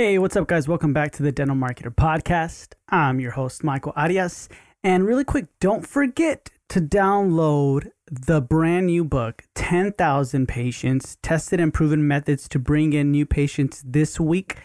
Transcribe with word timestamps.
Hey, 0.00 0.18
what's 0.18 0.34
up, 0.34 0.48
guys? 0.48 0.66
Welcome 0.66 0.94
back 0.94 1.12
to 1.12 1.22
the 1.22 1.30
Dental 1.30 1.54
Marketer 1.54 1.94
Podcast. 1.94 2.72
I'm 2.88 3.20
your 3.20 3.32
host, 3.32 3.62
Michael 3.62 3.92
Arias. 3.94 4.48
And 4.82 5.04
really 5.04 5.24
quick, 5.24 5.48
don't 5.60 5.86
forget 5.86 6.48
to 6.70 6.80
download 6.80 7.90
the 8.10 8.40
brand 8.40 8.86
new 8.86 9.04
book, 9.04 9.44
10,000 9.54 10.48
Patients 10.48 11.18
Tested 11.20 11.60
and 11.60 11.74
Proven 11.74 12.08
Methods 12.08 12.48
to 12.48 12.58
Bring 12.58 12.94
in 12.94 13.10
New 13.10 13.26
Patients 13.26 13.84
This 13.86 14.18
Week. 14.18 14.56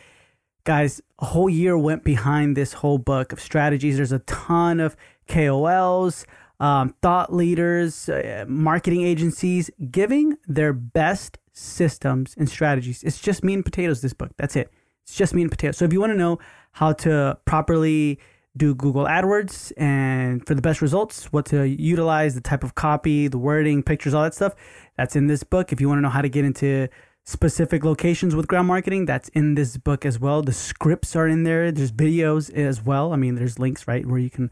Guys, 0.63 1.01
a 1.19 1.25
whole 1.25 1.49
year 1.49 1.77
went 1.77 2.05
behind 2.05 2.55
this 2.55 2.71
whole 2.71 2.97
book 2.97 3.33
of 3.33 3.41
strategies. 3.41 3.97
There's 3.97 4.13
a 4.13 4.19
ton 4.19 4.79
of 4.79 4.95
KOLs, 5.27 6.25
um, 6.61 6.95
thought 7.01 7.33
leaders, 7.33 8.07
uh, 8.07 8.45
marketing 8.47 9.01
agencies 9.01 9.69
giving 9.91 10.37
their 10.47 10.71
best 10.71 11.39
systems 11.51 12.35
and 12.37 12.47
strategies. 12.47 13.03
It's 13.03 13.19
just 13.19 13.43
meat 13.43 13.55
and 13.55 13.65
potatoes, 13.65 13.99
this 13.99 14.13
book. 14.13 14.31
That's 14.37 14.55
it. 14.55 14.71
It's 15.05 15.15
just 15.15 15.33
meat 15.33 15.43
and 15.43 15.51
potatoes. 15.51 15.77
So 15.77 15.85
if 15.85 15.93
you 15.93 15.99
want 15.99 16.13
to 16.13 16.17
know 16.17 16.39
how 16.71 16.93
to 16.93 17.37
properly 17.45 18.19
do 18.57 18.73
Google 18.73 19.05
AdWords 19.05 19.71
and 19.77 20.45
for 20.47 20.55
the 20.55 20.61
best 20.61 20.81
results, 20.81 21.31
what 21.31 21.45
to 21.47 21.67
utilize, 21.67 22.35
the 22.35 22.41
type 22.41 22.63
of 22.63 22.73
copy, 22.73 23.27
the 23.27 23.37
wording, 23.37 23.83
pictures, 23.83 24.13
all 24.13 24.23
that 24.23 24.33
stuff, 24.33 24.55
that's 24.97 25.15
in 25.15 25.27
this 25.27 25.43
book. 25.43 25.71
If 25.71 25.79
you 25.79 25.87
want 25.87 25.99
to 25.99 26.01
know 26.01 26.09
how 26.09 26.21
to 26.21 26.29
get 26.29 26.43
into 26.43 26.87
specific 27.23 27.83
locations 27.83 28.35
with 28.35 28.47
ground 28.47 28.67
marketing, 28.67 29.05
that's 29.05 29.29
in 29.29 29.55
this 29.55 29.77
book 29.77 30.05
as 30.05 30.19
well. 30.19 30.41
The 30.41 30.53
scripts 30.53 31.15
are 31.15 31.27
in 31.27 31.43
there. 31.43 31.71
There's 31.71 31.91
videos 31.91 32.51
as 32.53 32.83
well. 32.83 33.13
I 33.13 33.17
mean, 33.17 33.35
there's 33.35 33.59
links, 33.59 33.87
right, 33.87 34.05
where 34.05 34.19
you 34.19 34.29
can 34.29 34.49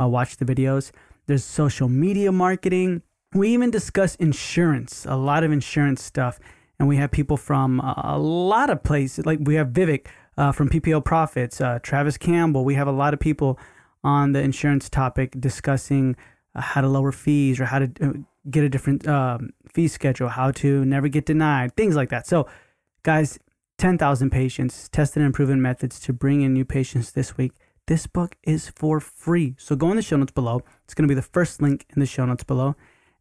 uh, 0.00 0.06
watch 0.06 0.36
the 0.36 0.44
videos. 0.44 0.92
There's 1.26 1.44
social 1.44 1.88
media 1.88 2.30
marketing. 2.30 3.02
We 3.32 3.48
even 3.50 3.70
discuss 3.70 4.14
insurance, 4.16 5.04
a 5.06 5.16
lot 5.16 5.42
of 5.44 5.50
insurance 5.50 6.02
stuff 6.02 6.38
and 6.78 6.88
we 6.88 6.96
have 6.96 7.10
people 7.10 7.36
from 7.36 7.80
a 7.80 8.18
lot 8.18 8.70
of 8.70 8.82
places. 8.82 9.24
Like 9.24 9.38
we 9.42 9.54
have 9.54 9.68
Vivek 9.68 10.06
uh, 10.36 10.52
from 10.52 10.68
PPO 10.68 11.04
Profits, 11.04 11.60
uh, 11.60 11.78
Travis 11.82 12.18
Campbell. 12.18 12.64
We 12.64 12.74
have 12.74 12.88
a 12.88 12.92
lot 12.92 13.14
of 13.14 13.20
people 13.20 13.58
on 14.04 14.32
the 14.32 14.40
insurance 14.40 14.88
topic 14.88 15.34
discussing 15.40 16.16
uh, 16.54 16.60
how 16.60 16.80
to 16.80 16.88
lower 16.88 17.12
fees 17.12 17.58
or 17.60 17.64
how 17.64 17.80
to 17.80 17.90
uh, 18.02 18.12
get 18.50 18.62
a 18.62 18.68
different 18.68 19.06
um, 19.08 19.50
fee 19.72 19.88
schedule, 19.88 20.28
how 20.28 20.50
to 20.52 20.84
never 20.84 21.08
get 21.08 21.26
denied, 21.26 21.74
things 21.76 21.96
like 21.96 22.10
that. 22.10 22.26
So, 22.26 22.46
guys, 23.02 23.38
10,000 23.78 24.30
patients, 24.30 24.88
tested 24.88 25.22
and 25.22 25.34
proven 25.34 25.60
methods 25.60 25.98
to 26.00 26.12
bring 26.12 26.42
in 26.42 26.52
new 26.52 26.64
patients 26.64 27.12
this 27.12 27.36
week. 27.36 27.52
This 27.86 28.06
book 28.06 28.36
is 28.42 28.68
for 28.68 29.00
free. 29.00 29.54
So 29.58 29.76
go 29.76 29.90
in 29.90 29.96
the 29.96 30.02
show 30.02 30.16
notes 30.16 30.32
below. 30.32 30.62
It's 30.84 30.94
going 30.94 31.06
to 31.06 31.08
be 31.08 31.14
the 31.14 31.22
first 31.22 31.62
link 31.62 31.86
in 31.94 32.00
the 32.00 32.06
show 32.06 32.24
notes 32.24 32.42
below 32.42 32.74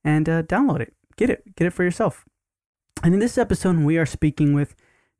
and 0.03 0.27
uh, 0.27 0.43
download 0.43 0.79
it. 0.79 0.93
Get 1.17 1.29
it. 1.29 1.55
Get 1.55 1.67
it 1.67 1.73
for 1.73 1.83
yourself. 1.83 2.25
And 3.05 3.13
in 3.13 3.19
this 3.19 3.37
episode, 3.37 3.77
we 3.77 3.99
are 3.99 4.05
speaking 4.07 4.55
with 4.55 4.75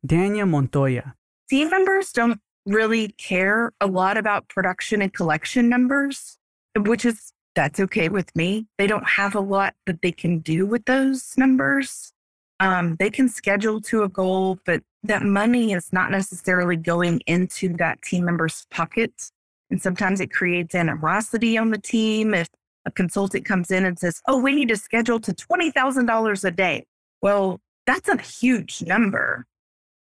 Danya 0.07 0.49
Montoya. 0.49 1.13
Team 1.51 1.69
members 1.69 2.11
don't 2.11 2.41
really 2.65 3.09
care 3.09 3.73
a 3.79 3.85
lot 3.85 4.17
about 4.17 4.47
production 4.49 5.03
and 5.03 5.13
collection 5.13 5.69
numbers, 5.69 6.39
which 6.75 7.05
is 7.05 7.31
that's 7.53 7.79
okay 7.79 8.09
with 8.09 8.35
me. 8.35 8.65
They 8.79 8.87
don't 8.87 9.07
have 9.07 9.35
a 9.35 9.39
lot 9.39 9.75
that 9.85 10.01
they 10.01 10.11
can 10.11 10.39
do 10.39 10.65
with 10.65 10.85
those 10.85 11.35
numbers. 11.37 12.11
Um, 12.59 12.95
they 12.97 13.11
can 13.11 13.29
schedule 13.29 13.79
to 13.81 14.01
a 14.01 14.09
goal, 14.09 14.57
but 14.65 14.81
that 15.03 15.21
money 15.21 15.71
is 15.71 15.93
not 15.93 16.09
necessarily 16.09 16.77
going 16.77 17.21
into 17.27 17.77
that 17.77 18.01
team 18.01 18.25
member's 18.25 18.65
pocket. 18.71 19.29
And 19.69 19.79
sometimes 19.79 20.19
it 20.21 20.33
creates 20.33 20.73
animosity 20.73 21.55
on 21.55 21.69
the 21.69 21.77
team 21.77 22.33
if 22.33 22.49
a 22.87 22.89
consultant 22.89 23.45
comes 23.45 23.69
in 23.69 23.85
and 23.85 23.99
says, 23.99 24.23
Oh, 24.27 24.39
we 24.39 24.55
need 24.55 24.69
to 24.69 24.75
schedule 24.75 25.19
to 25.19 25.33
$20,000 25.33 26.43
a 26.43 26.49
day. 26.49 26.87
Well, 27.21 27.61
that's 27.85 28.09
a 28.09 28.17
huge 28.17 28.83
number. 28.83 29.45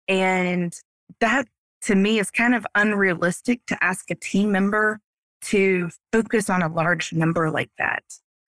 And 0.08 0.74
that 1.20 1.46
to 1.82 1.94
me 1.94 2.18
is 2.18 2.30
kind 2.30 2.54
of 2.54 2.66
unrealistic 2.74 3.64
to 3.66 3.82
ask 3.82 4.10
a 4.10 4.14
team 4.14 4.52
member 4.52 5.00
to 5.42 5.90
focus 6.12 6.50
on 6.50 6.62
a 6.62 6.68
large 6.68 7.12
number 7.12 7.50
like 7.50 7.70
that. 7.78 8.02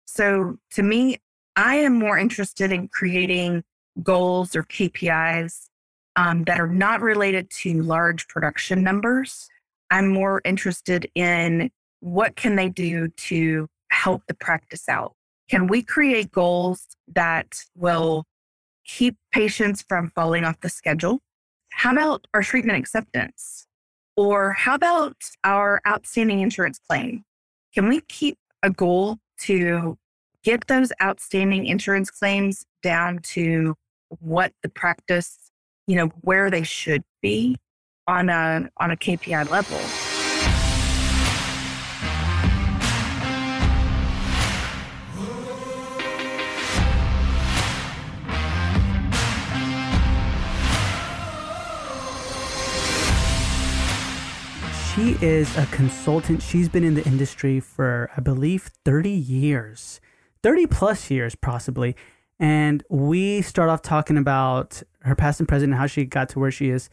So 0.06 0.58
to 0.72 0.84
me, 0.84 1.18
I 1.56 1.76
am 1.76 1.98
more 1.98 2.18
interested 2.18 2.72
in 2.72 2.88
creating 2.88 3.64
goals 4.04 4.56
or 4.56 4.64
KPIs 4.64 5.68
um, 6.16 6.44
that 6.46 6.60
are 6.60 6.68
not 6.68 7.02
related 7.02 7.50
to 7.50 7.82
large 7.82 8.28
production 8.28 8.84
numbers. 8.84 9.48
I'm 9.92 10.08
more 10.08 10.42
interested 10.46 11.10
in 11.16 11.72
what 12.00 12.36
can 12.36 12.56
they 12.56 12.70
do 12.70 13.08
to 13.08 13.68
help 13.92 14.24
the 14.28 14.34
practice 14.34 14.88
out? 14.88 15.14
Can 15.50 15.68
we 15.68 15.82
create 15.82 16.32
goals 16.32 16.88
that 17.08 17.56
will 17.76 18.26
keep 18.88 19.18
patients 19.32 19.84
from 19.88 20.10
falling 20.10 20.44
off 20.44 20.60
the 20.62 20.70
schedule? 20.70 21.20
How 21.74 21.92
about 21.92 22.26
our 22.34 22.42
treatment 22.42 22.80
acceptance? 22.80 23.68
Or 24.16 24.54
how 24.54 24.74
about 24.74 25.18
our 25.44 25.80
outstanding 25.88 26.40
insurance 26.40 26.80
claim? 26.80 27.24
Can 27.74 27.88
we 27.88 28.02
keep 28.02 28.38
a 28.64 28.72
goal 28.72 29.18
to 29.42 29.98
get 30.44 30.66
those 30.68 30.92
outstanding 31.02 31.68
insurance 31.68 32.10
claims 32.10 32.66
down 32.82 33.20
to 33.20 33.76
what 34.20 34.54
the 34.64 34.70
practice, 34.70 35.52
you 35.86 35.96
know, 35.96 36.08
where 36.22 36.50
they 36.50 36.64
should 36.64 37.04
be 37.22 37.58
on 38.08 38.30
a 38.30 38.70
on 38.78 38.90
a 38.90 38.96
KPI 38.96 39.50
level? 39.50 40.07
She 54.98 55.16
is 55.22 55.56
a 55.58 55.68
consultant. 55.68 56.42
She's 56.42 56.70
been 56.70 56.84
in 56.84 56.96
the 56.96 57.06
industry 57.06 57.60
for, 57.60 58.10
I 58.18 58.20
believe, 58.20 58.72
30 58.84 59.12
years, 59.12 60.02
30 60.42 60.66
plus 60.66 61.12
years, 61.12 61.36
possibly. 61.36 61.96
And 62.40 62.84
we 62.90 63.44
start 63.44 63.70
off 63.70 63.84
talking 63.84 64.18
about 64.18 64.82
her 65.02 65.14
past 65.14 65.40
and 65.40 65.48
present 65.48 65.72
and 65.72 65.80
how 65.80 65.86
she 65.86 66.04
got 66.04 66.30
to 66.30 66.40
where 66.40 66.50
she 66.50 66.72
is 66.72 66.90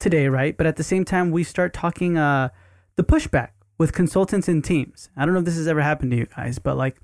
today, 0.00 0.28
right? 0.28 0.56
But 0.56 0.66
at 0.66 0.76
the 0.76 0.82
same 0.82 1.04
time, 1.04 1.32
we 1.32 1.44
start 1.44 1.74
talking 1.74 2.16
uh, 2.16 2.48
the 2.96 3.04
pushback 3.04 3.50
with 3.76 3.92
consultants 3.92 4.48
and 4.48 4.64
teams. 4.64 5.10
I 5.14 5.26
don't 5.26 5.34
know 5.34 5.40
if 5.40 5.44
this 5.44 5.58
has 5.58 5.68
ever 5.68 5.82
happened 5.82 6.12
to 6.12 6.16
you 6.16 6.26
guys, 6.34 6.58
but 6.58 6.78
like 6.78 6.96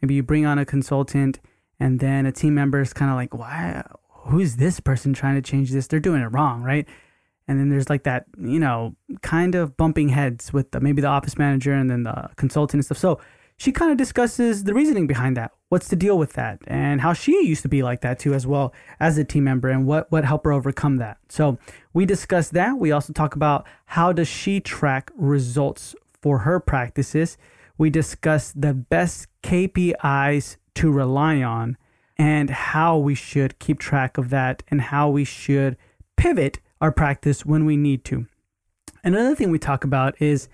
maybe 0.00 0.14
you 0.14 0.22
bring 0.22 0.46
on 0.46 0.60
a 0.60 0.64
consultant 0.64 1.40
and 1.80 1.98
then 1.98 2.24
a 2.24 2.30
team 2.30 2.54
member 2.54 2.80
is 2.80 2.92
kind 2.92 3.10
of 3.10 3.16
like, 3.16 3.34
why? 3.34 3.84
Who's 4.28 4.58
this 4.58 4.78
person 4.78 5.12
trying 5.12 5.34
to 5.34 5.42
change 5.42 5.72
this? 5.72 5.88
They're 5.88 5.98
doing 5.98 6.22
it 6.22 6.26
wrong, 6.26 6.62
right? 6.62 6.86
And 7.48 7.58
then 7.58 7.70
there's 7.70 7.90
like 7.90 8.04
that 8.04 8.26
you 8.38 8.60
know 8.60 8.94
kind 9.22 9.54
of 9.54 9.76
bumping 9.76 10.10
heads 10.10 10.52
with 10.52 10.70
the, 10.70 10.80
maybe 10.80 11.02
the 11.02 11.08
office 11.08 11.36
manager 11.36 11.72
and 11.72 11.90
then 11.90 12.04
the 12.04 12.28
consultant 12.36 12.74
and 12.74 12.84
stuff. 12.84 12.98
So 12.98 13.18
she 13.56 13.72
kind 13.72 13.90
of 13.90 13.96
discusses 13.96 14.64
the 14.64 14.72
reasoning 14.72 15.08
behind 15.08 15.36
that. 15.36 15.50
What's 15.68 15.88
the 15.88 15.96
deal 15.96 16.16
with 16.16 16.34
that? 16.34 16.60
And 16.68 17.00
how 17.00 17.12
she 17.12 17.32
used 17.44 17.62
to 17.62 17.68
be 17.68 17.82
like 17.82 18.02
that 18.02 18.20
too 18.20 18.32
as 18.32 18.46
well 18.46 18.72
as 19.00 19.18
a 19.18 19.24
team 19.24 19.44
member 19.44 19.68
and 19.68 19.84
what 19.84 20.10
what 20.12 20.24
helped 20.24 20.46
her 20.46 20.52
overcome 20.52 20.96
that. 20.98 21.18
So 21.28 21.58
we 21.92 22.06
discuss 22.06 22.50
that. 22.50 22.78
We 22.78 22.92
also 22.92 23.12
talk 23.12 23.34
about 23.34 23.66
how 23.86 24.12
does 24.12 24.28
she 24.28 24.60
track 24.60 25.10
results 25.16 25.96
for 26.22 26.38
her 26.38 26.60
practices. 26.60 27.36
We 27.76 27.90
discuss 27.90 28.52
the 28.52 28.74
best 28.74 29.26
kpis 29.42 30.56
to 30.74 30.90
rely 30.92 31.42
on 31.42 31.76
and 32.16 32.50
how 32.50 32.98
we 32.98 33.14
should 33.14 33.58
keep 33.58 33.78
track 33.78 34.18
of 34.18 34.30
that 34.30 34.62
and 34.68 34.80
how 34.80 35.08
we 35.08 35.24
should 35.24 35.76
pivot 36.16 36.60
our 36.80 36.92
practice 36.92 37.44
when 37.44 37.64
we 37.64 37.76
need 37.76 38.04
to. 38.06 38.26
Another 39.04 39.34
thing 39.34 39.50
we 39.50 39.58
talk 39.58 39.84
about 39.84 40.20
is 40.20 40.48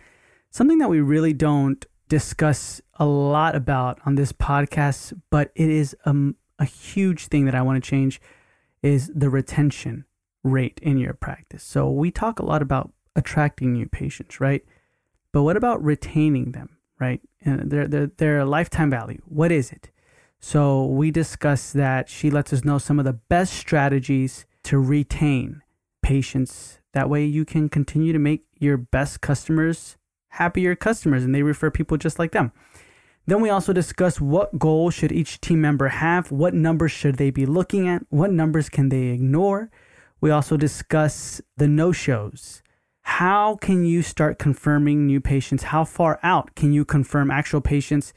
something 0.51 0.79
that 0.79 0.91
we 0.91 1.01
really 1.01 1.33
don't 1.33 1.85
discuss 2.09 2.81
a 2.95 3.05
lot 3.05 3.57
about 3.57 3.99
on 4.07 4.15
this 4.15 4.33
podcast, 4.33 5.19
but 5.31 5.51
it 5.55 5.69
is 5.69 5.97
a, 6.05 6.15
a 6.59 6.65
huge 6.65 7.27
thing 7.27 7.45
that 7.47 7.55
I 7.55 7.63
want 7.63 7.83
to 7.83 7.89
change 7.89 8.21
is 8.83 9.11
the 9.15 9.31
retention 9.31 10.05
rate 10.43 10.79
in 10.83 10.99
your 10.99 11.15
practice. 11.15 11.63
So 11.63 11.91
we 11.91 12.11
talk 12.11 12.39
a 12.39 12.45
lot 12.45 12.63
about 12.63 12.93
attracting 13.17 13.73
new 13.73 13.87
patients, 13.87 14.41
right? 14.41 14.65
But 15.33 15.43
what 15.43 15.57
about 15.57 15.83
retaining 15.83 16.53
them, 16.53 16.77
right? 17.01 17.21
And 17.41 17.71
their, 17.71 17.89
their, 17.89 18.07
their 18.07 18.45
lifetime 18.45 18.91
value, 18.91 19.23
what 19.25 19.51
is 19.51 19.73
it? 19.73 19.91
So 20.39 20.85
we 20.85 21.11
discuss 21.11 21.73
that. 21.73 22.09
She 22.09 22.31
lets 22.31 22.53
us 22.53 22.65
know 22.65 22.79
some 22.79 22.99
of 22.99 23.07
the 23.07 23.15
best 23.15 23.55
strategies 23.55 24.45
to 24.65 24.79
retain 24.79 25.63
patients. 26.05 26.79
That 26.93 27.09
way 27.09 27.25
you 27.25 27.45
can 27.45 27.69
continue 27.69 28.13
to 28.13 28.19
make 28.19 28.45
your 28.61 28.77
best 28.77 29.21
customers 29.21 29.97
happier 30.29 30.77
customers 30.77 31.25
and 31.25 31.35
they 31.35 31.43
refer 31.43 31.71
people 31.71 31.97
just 31.97 32.19
like 32.19 32.33
them. 32.33 32.53
Then 33.27 33.41
we 33.41 33.49
also 33.49 33.73
discuss 33.73 34.21
what 34.21 34.59
goals 34.59 34.93
should 34.93 35.11
each 35.11 35.41
team 35.41 35.61
member 35.61 35.89
have, 35.89 36.31
what 36.31 36.53
numbers 36.53 36.93
should 36.93 37.17
they 37.17 37.31
be 37.31 37.47
looking 37.47 37.89
at, 37.89 38.03
what 38.11 38.31
numbers 38.31 38.69
can 38.69 38.91
they 38.91 39.07
ignore. 39.07 39.71
We 40.21 40.31
also 40.31 40.57
discuss 40.57 41.41
the 41.57 41.67
no-shows. 41.67 42.63
How 43.03 43.57
can 43.57 43.87
you 43.87 44.03
start 44.03 44.39
confirming 44.39 45.07
new 45.07 45.21
patients? 45.21 45.65
How 45.65 45.85
far 45.85 46.21
out 46.23 46.55
can 46.55 46.73
you 46.73 46.85
confirm 46.85 47.31
actual 47.31 47.61
patients 47.61 48.13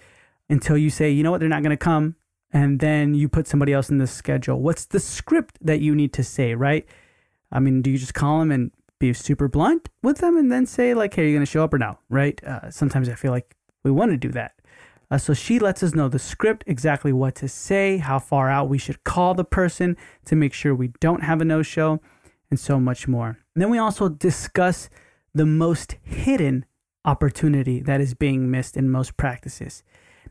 until 0.50 0.78
you 0.78 0.90
say, 0.90 1.10
you 1.10 1.24
know 1.24 1.32
what, 1.32 1.40
they're 1.40 1.50
not 1.50 1.64
going 1.64 1.78
to 1.78 1.78
come, 1.78 2.16
and 2.52 2.80
then 2.80 3.14
you 3.14 3.28
put 3.30 3.48
somebody 3.48 3.74
else 3.74 3.90
in 3.90 3.98
the 3.98 4.08
schedule? 4.08 4.62
What's 4.62 4.86
the 4.86 5.00
script 5.00 5.58
that 5.62 5.82
you 5.82 5.94
need 5.96 6.14
to 6.14 6.24
say, 6.24 6.56
right? 6.56 6.86
I 7.52 7.60
mean, 7.60 7.82
do 7.82 7.90
you 7.90 7.98
just 7.98 8.14
call 8.14 8.40
them 8.40 8.52
and 8.52 8.72
be 9.00 9.14
super 9.14 9.48
blunt 9.48 9.90
with 10.02 10.18
them 10.18 10.38
and 10.38 10.52
then 10.52 10.66
say 10.66 10.94
like, 10.94 11.14
"Hey, 11.14 11.24
are 11.24 11.26
you 11.26 11.34
going 11.34 11.46
to 11.46 11.52
show 11.52 11.64
up 11.64 11.74
or 11.74 11.78
no?" 11.78 12.00
Right? 12.10 12.44
Uh, 12.44 12.72
sometimes 12.72 13.10
I 13.10 13.16
feel 13.16 13.32
like 13.32 13.56
we 13.84 13.92
want 13.92 14.12
to 14.12 14.18
do 14.18 14.30
that. 14.30 14.54
Uh, 15.10 15.18
so 15.18 15.34
she 15.34 15.58
lets 15.58 15.82
us 15.84 15.96
know 15.96 16.10
the 16.10 16.20
script, 16.20 16.64
exactly 16.68 17.14
what 17.14 17.36
to 17.36 17.48
say, 17.48 17.98
how 17.98 18.20
far 18.20 18.50
out 18.50 18.68
we 18.68 18.78
should 18.78 19.04
call 19.06 19.34
the 19.34 19.46
person 19.46 19.96
to 20.26 20.36
make 20.36 20.54
sure 20.54 20.76
we 20.76 20.90
don't 21.00 21.24
have 21.24 21.40
a 21.40 21.46
no 21.46 21.62
show, 21.62 22.02
and 22.50 22.60
so 22.60 22.80
much 22.80 23.08
more. 23.08 23.38
And 23.56 23.62
then 23.62 23.70
we 23.70 23.78
also 23.78 24.10
discuss 24.10 24.90
the 25.34 25.46
most 25.46 25.96
hidden 26.04 26.66
opportunity 27.06 27.80
that 27.82 28.02
is 28.02 28.14
being 28.14 28.52
missed 28.52 28.76
in 28.76 28.90
most 28.90 29.16
practices. 29.16 29.84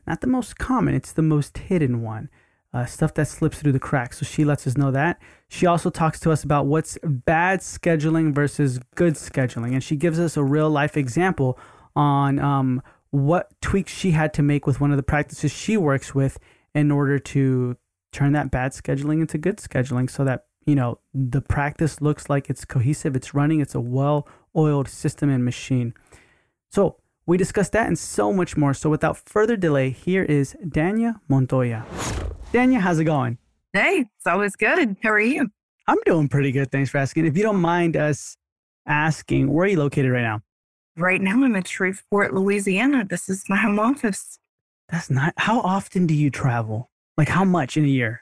Not 0.05 0.21
the 0.21 0.27
most 0.27 0.57
common, 0.57 0.93
it's 0.93 1.11
the 1.11 1.23
most 1.23 1.57
hidden 1.57 2.01
one. 2.01 2.29
Uh, 2.77 2.85
stuff 2.85 3.11
that 3.15 3.27
slips 3.27 3.59
through 3.59 3.71
the 3.71 3.79
cracks. 3.79 4.19
So 4.19 4.25
she 4.25 4.45
lets 4.45 4.67
us 4.67 4.77
know 4.77 4.91
that. 4.91 5.19
She 5.49 5.65
also 5.65 5.89
talks 5.89 6.19
to 6.19 6.31
us 6.31 6.43
about 6.43 6.67
what's 6.67 6.95
bad 7.03 7.61
scheduling 7.61 8.35
versus 8.35 8.79
good 8.93 9.15
scheduling. 9.15 9.73
And 9.73 9.83
she 9.83 9.95
gives 9.95 10.19
us 10.19 10.37
a 10.37 10.43
real 10.43 10.69
life 10.69 10.95
example 10.95 11.57
on 11.95 12.37
um, 12.37 12.83
what 13.09 13.59
tweaks 13.63 13.91
she 13.91 14.11
had 14.11 14.31
to 14.35 14.43
make 14.43 14.67
with 14.67 14.79
one 14.79 14.91
of 14.91 14.97
the 14.97 15.01
practices 15.01 15.51
she 15.51 15.75
works 15.75 16.13
with 16.13 16.37
in 16.75 16.91
order 16.91 17.17
to 17.17 17.77
turn 18.11 18.33
that 18.33 18.51
bad 18.51 18.73
scheduling 18.73 19.21
into 19.21 19.39
good 19.39 19.57
scheduling 19.57 20.07
so 20.07 20.23
that 20.23 20.45
you 20.67 20.75
know 20.75 20.99
the 21.15 21.41
practice 21.41 21.99
looks 21.99 22.29
like 22.29 22.47
it's 22.47 22.63
cohesive 22.63 23.15
it's 23.15 23.33
running 23.33 23.59
it's 23.59 23.75
a 23.75 23.79
well 23.79 24.27
oiled 24.55 24.87
system 24.87 25.29
and 25.29 25.43
machine 25.43 25.93
so 26.71 26.97
we 27.25 27.37
discussed 27.37 27.73
that 27.73 27.87
and 27.87 27.99
so 27.99 28.31
much 28.31 28.55
more 28.55 28.73
so 28.73 28.89
without 28.89 29.17
further 29.17 29.57
delay 29.57 29.89
here 29.89 30.23
is 30.23 30.55
danya 30.63 31.19
montoya 31.27 31.85
danya 32.53 32.79
how's 32.79 32.99
it 32.99 33.05
going 33.05 33.37
hey 33.73 34.05
it's 34.15 34.27
always 34.27 34.55
good 34.55 34.95
how 35.03 35.09
are 35.09 35.19
you 35.19 35.49
i'm 35.87 35.97
doing 36.05 36.27
pretty 36.27 36.51
good 36.51 36.71
thanks 36.71 36.89
for 36.89 36.97
asking 36.97 37.25
if 37.25 37.35
you 37.35 37.43
don't 37.43 37.59
mind 37.59 37.95
us 37.97 38.37
asking 38.87 39.51
where 39.51 39.65
are 39.65 39.69
you 39.69 39.77
located 39.77 40.11
right 40.11 40.23
now 40.23 40.41
right 40.97 41.21
now 41.21 41.43
I'm 41.43 41.55
in 41.55 41.63
Shreveport, 41.63 42.33
Louisiana. 42.33 43.05
This 43.05 43.29
is 43.29 43.43
my 43.47 43.57
home 43.57 43.79
office. 43.79 44.39
That's 44.89 45.09
not. 45.09 45.33
How 45.37 45.59
often 45.61 46.07
do 46.07 46.13
you 46.13 46.29
travel? 46.29 46.89
Like 47.17 47.29
how 47.29 47.45
much 47.45 47.77
in 47.77 47.85
a 47.85 47.89
year? 47.89 48.21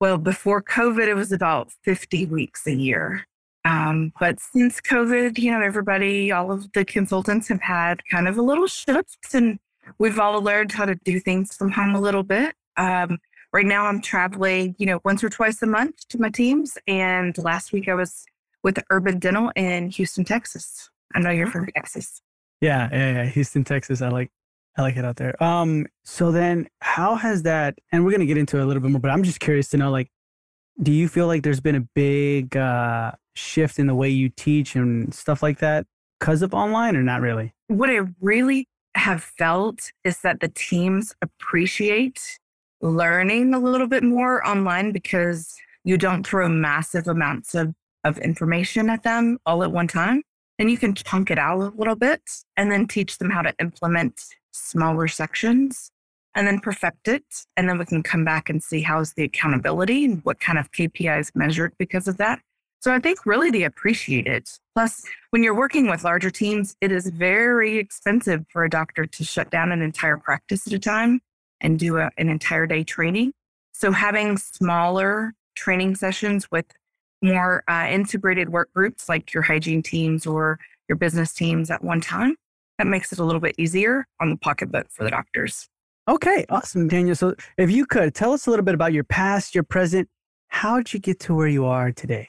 Well, 0.00 0.18
before 0.18 0.62
COVID, 0.62 1.06
it 1.06 1.14
was 1.14 1.32
about 1.32 1.72
50 1.84 2.26
weeks 2.26 2.66
a 2.66 2.74
year. 2.74 3.26
Um, 3.64 4.12
but 4.20 4.38
since 4.38 4.80
COVID, 4.80 5.38
you 5.38 5.50
know, 5.50 5.60
everybody, 5.60 6.30
all 6.30 6.52
of 6.52 6.70
the 6.72 6.84
consultants 6.84 7.48
have 7.48 7.62
had 7.62 8.02
kind 8.10 8.28
of 8.28 8.36
a 8.36 8.42
little 8.42 8.66
shift 8.66 9.34
and 9.34 9.58
we've 9.98 10.18
all 10.18 10.40
learned 10.40 10.72
how 10.72 10.84
to 10.84 10.94
do 11.04 11.18
things 11.18 11.56
from 11.56 11.72
home 11.72 11.94
a 11.94 12.00
little 12.00 12.22
bit. 12.22 12.54
Um, 12.76 13.18
right 13.56 13.64
now 13.64 13.86
I'm 13.86 14.02
traveling, 14.02 14.76
you 14.78 14.84
know, 14.84 15.00
once 15.02 15.24
or 15.24 15.30
twice 15.30 15.62
a 15.62 15.66
month 15.66 16.06
to 16.10 16.20
my 16.20 16.28
teams. 16.28 16.76
And 16.86 17.36
last 17.38 17.72
week 17.72 17.88
I 17.88 17.94
was 17.94 18.26
with 18.62 18.78
Urban 18.90 19.18
Dental 19.18 19.50
in 19.56 19.88
Houston, 19.88 20.26
Texas. 20.26 20.90
I 21.14 21.20
know 21.20 21.30
you're 21.30 21.46
from 21.46 21.66
Texas. 21.74 22.20
Yeah, 22.60 22.90
yeah, 22.92 23.12
yeah. 23.12 23.24
Houston, 23.24 23.64
Texas. 23.64 24.02
I 24.02 24.10
like 24.10 24.30
I 24.76 24.82
like 24.82 24.98
it 24.98 25.06
out 25.06 25.16
there. 25.16 25.42
Um, 25.42 25.86
so 26.04 26.30
then 26.32 26.68
how 26.82 27.14
has 27.14 27.44
that 27.44 27.78
and 27.92 28.04
we're 28.04 28.10
gonna 28.10 28.26
get 28.26 28.36
into 28.36 28.58
it 28.58 28.62
a 28.62 28.66
little 28.66 28.82
bit 28.82 28.90
more, 28.90 29.00
but 29.00 29.10
I'm 29.10 29.22
just 29.22 29.40
curious 29.40 29.70
to 29.70 29.78
know 29.78 29.90
like 29.90 30.10
do 30.82 30.92
you 30.92 31.08
feel 31.08 31.26
like 31.26 31.42
there's 31.42 31.60
been 31.60 31.76
a 31.76 31.88
big 31.94 32.54
uh 32.58 33.12
shift 33.34 33.78
in 33.78 33.86
the 33.86 33.94
way 33.94 34.10
you 34.10 34.28
teach 34.28 34.76
and 34.76 35.14
stuff 35.14 35.42
like 35.42 35.60
that 35.60 35.86
because 36.20 36.42
of 36.42 36.52
online 36.52 36.94
or 36.94 37.02
not 37.02 37.22
really? 37.22 37.54
What 37.68 37.88
I 37.88 38.00
really 38.20 38.68
have 38.96 39.22
felt 39.22 39.92
is 40.04 40.20
that 40.20 40.40
the 40.40 40.48
teams 40.48 41.14
appreciate 41.22 42.38
learning 42.80 43.54
a 43.54 43.58
little 43.58 43.86
bit 43.86 44.02
more 44.02 44.46
online 44.46 44.92
because 44.92 45.54
you 45.84 45.96
don't 45.96 46.26
throw 46.26 46.48
massive 46.48 47.08
amounts 47.08 47.54
of, 47.54 47.74
of 48.04 48.18
information 48.18 48.90
at 48.90 49.02
them 49.02 49.38
all 49.46 49.62
at 49.62 49.72
one 49.72 49.88
time 49.88 50.22
and 50.58 50.70
you 50.70 50.78
can 50.78 50.94
chunk 50.94 51.30
it 51.30 51.38
out 51.38 51.60
a 51.60 51.76
little 51.76 51.96
bit 51.96 52.22
and 52.56 52.70
then 52.70 52.86
teach 52.86 53.18
them 53.18 53.30
how 53.30 53.42
to 53.42 53.54
implement 53.60 54.20
smaller 54.52 55.08
sections 55.08 55.90
and 56.34 56.46
then 56.46 56.60
perfect 56.60 57.08
it. 57.08 57.24
And 57.56 57.68
then 57.68 57.78
we 57.78 57.86
can 57.86 58.02
come 58.02 58.24
back 58.24 58.48
and 58.50 58.62
see 58.62 58.82
how's 58.82 59.14
the 59.14 59.24
accountability 59.24 60.04
and 60.04 60.24
what 60.24 60.40
kind 60.40 60.58
of 60.58 60.70
KPIs 60.72 61.32
measured 61.34 61.72
because 61.78 62.08
of 62.08 62.18
that. 62.18 62.40
So 62.80 62.92
I 62.92 63.00
think 63.00 63.24
really 63.26 63.50
they 63.50 63.64
appreciate 63.64 64.26
it. 64.26 64.58
Plus, 64.74 65.02
when 65.30 65.42
you're 65.42 65.56
working 65.56 65.90
with 65.90 66.04
larger 66.04 66.30
teams, 66.30 66.76
it 66.80 66.92
is 66.92 67.08
very 67.08 67.78
expensive 67.78 68.44
for 68.52 68.64
a 68.64 68.70
doctor 68.70 69.06
to 69.06 69.24
shut 69.24 69.50
down 69.50 69.72
an 69.72 69.82
entire 69.82 70.18
practice 70.18 70.66
at 70.66 70.72
a 70.72 70.78
time 70.78 71.20
and 71.60 71.78
do 71.78 71.98
a, 71.98 72.10
an 72.18 72.28
entire 72.28 72.66
day 72.66 72.84
training. 72.84 73.32
So 73.72 73.92
having 73.92 74.36
smaller 74.36 75.34
training 75.54 75.96
sessions 75.96 76.50
with 76.50 76.66
more 77.22 77.64
uh, 77.68 77.86
integrated 77.90 78.50
work 78.50 78.72
groups 78.74 79.08
like 79.08 79.32
your 79.32 79.42
hygiene 79.42 79.82
teams 79.82 80.26
or 80.26 80.58
your 80.88 80.96
business 80.96 81.32
teams 81.32 81.70
at 81.70 81.82
one 81.82 82.00
time. 82.00 82.36
That 82.78 82.86
makes 82.86 83.12
it 83.12 83.18
a 83.18 83.24
little 83.24 83.40
bit 83.40 83.54
easier 83.58 84.06
on 84.20 84.30
the 84.30 84.36
pocketbook 84.36 84.86
for 84.90 85.04
the 85.04 85.10
doctors. 85.10 85.68
Okay, 86.08 86.44
awesome, 86.50 86.88
Danya. 86.88 87.16
So, 87.16 87.34
if 87.58 87.70
you 87.70 87.86
could 87.86 88.14
tell 88.14 88.32
us 88.32 88.46
a 88.46 88.50
little 88.50 88.64
bit 88.64 88.74
about 88.74 88.92
your 88.92 89.02
past, 89.02 89.54
your 89.54 89.64
present, 89.64 90.08
how 90.48 90.76
did 90.76 90.92
you 90.92 91.00
get 91.00 91.18
to 91.20 91.34
where 91.34 91.48
you 91.48 91.64
are 91.64 91.90
today? 91.90 92.28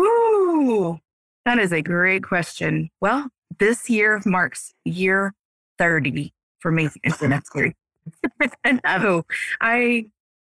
Ooh, 0.00 0.98
that 1.44 1.58
is 1.58 1.72
a 1.72 1.82
great 1.82 2.22
question. 2.22 2.88
Well, 3.00 3.28
this 3.58 3.90
year 3.90 4.22
marks 4.24 4.72
year 4.84 5.34
30 5.78 6.32
for 6.60 6.72
me 6.72 6.88
in 7.04 7.12
the 7.20 7.28
know 8.64 9.24
I 9.60 10.06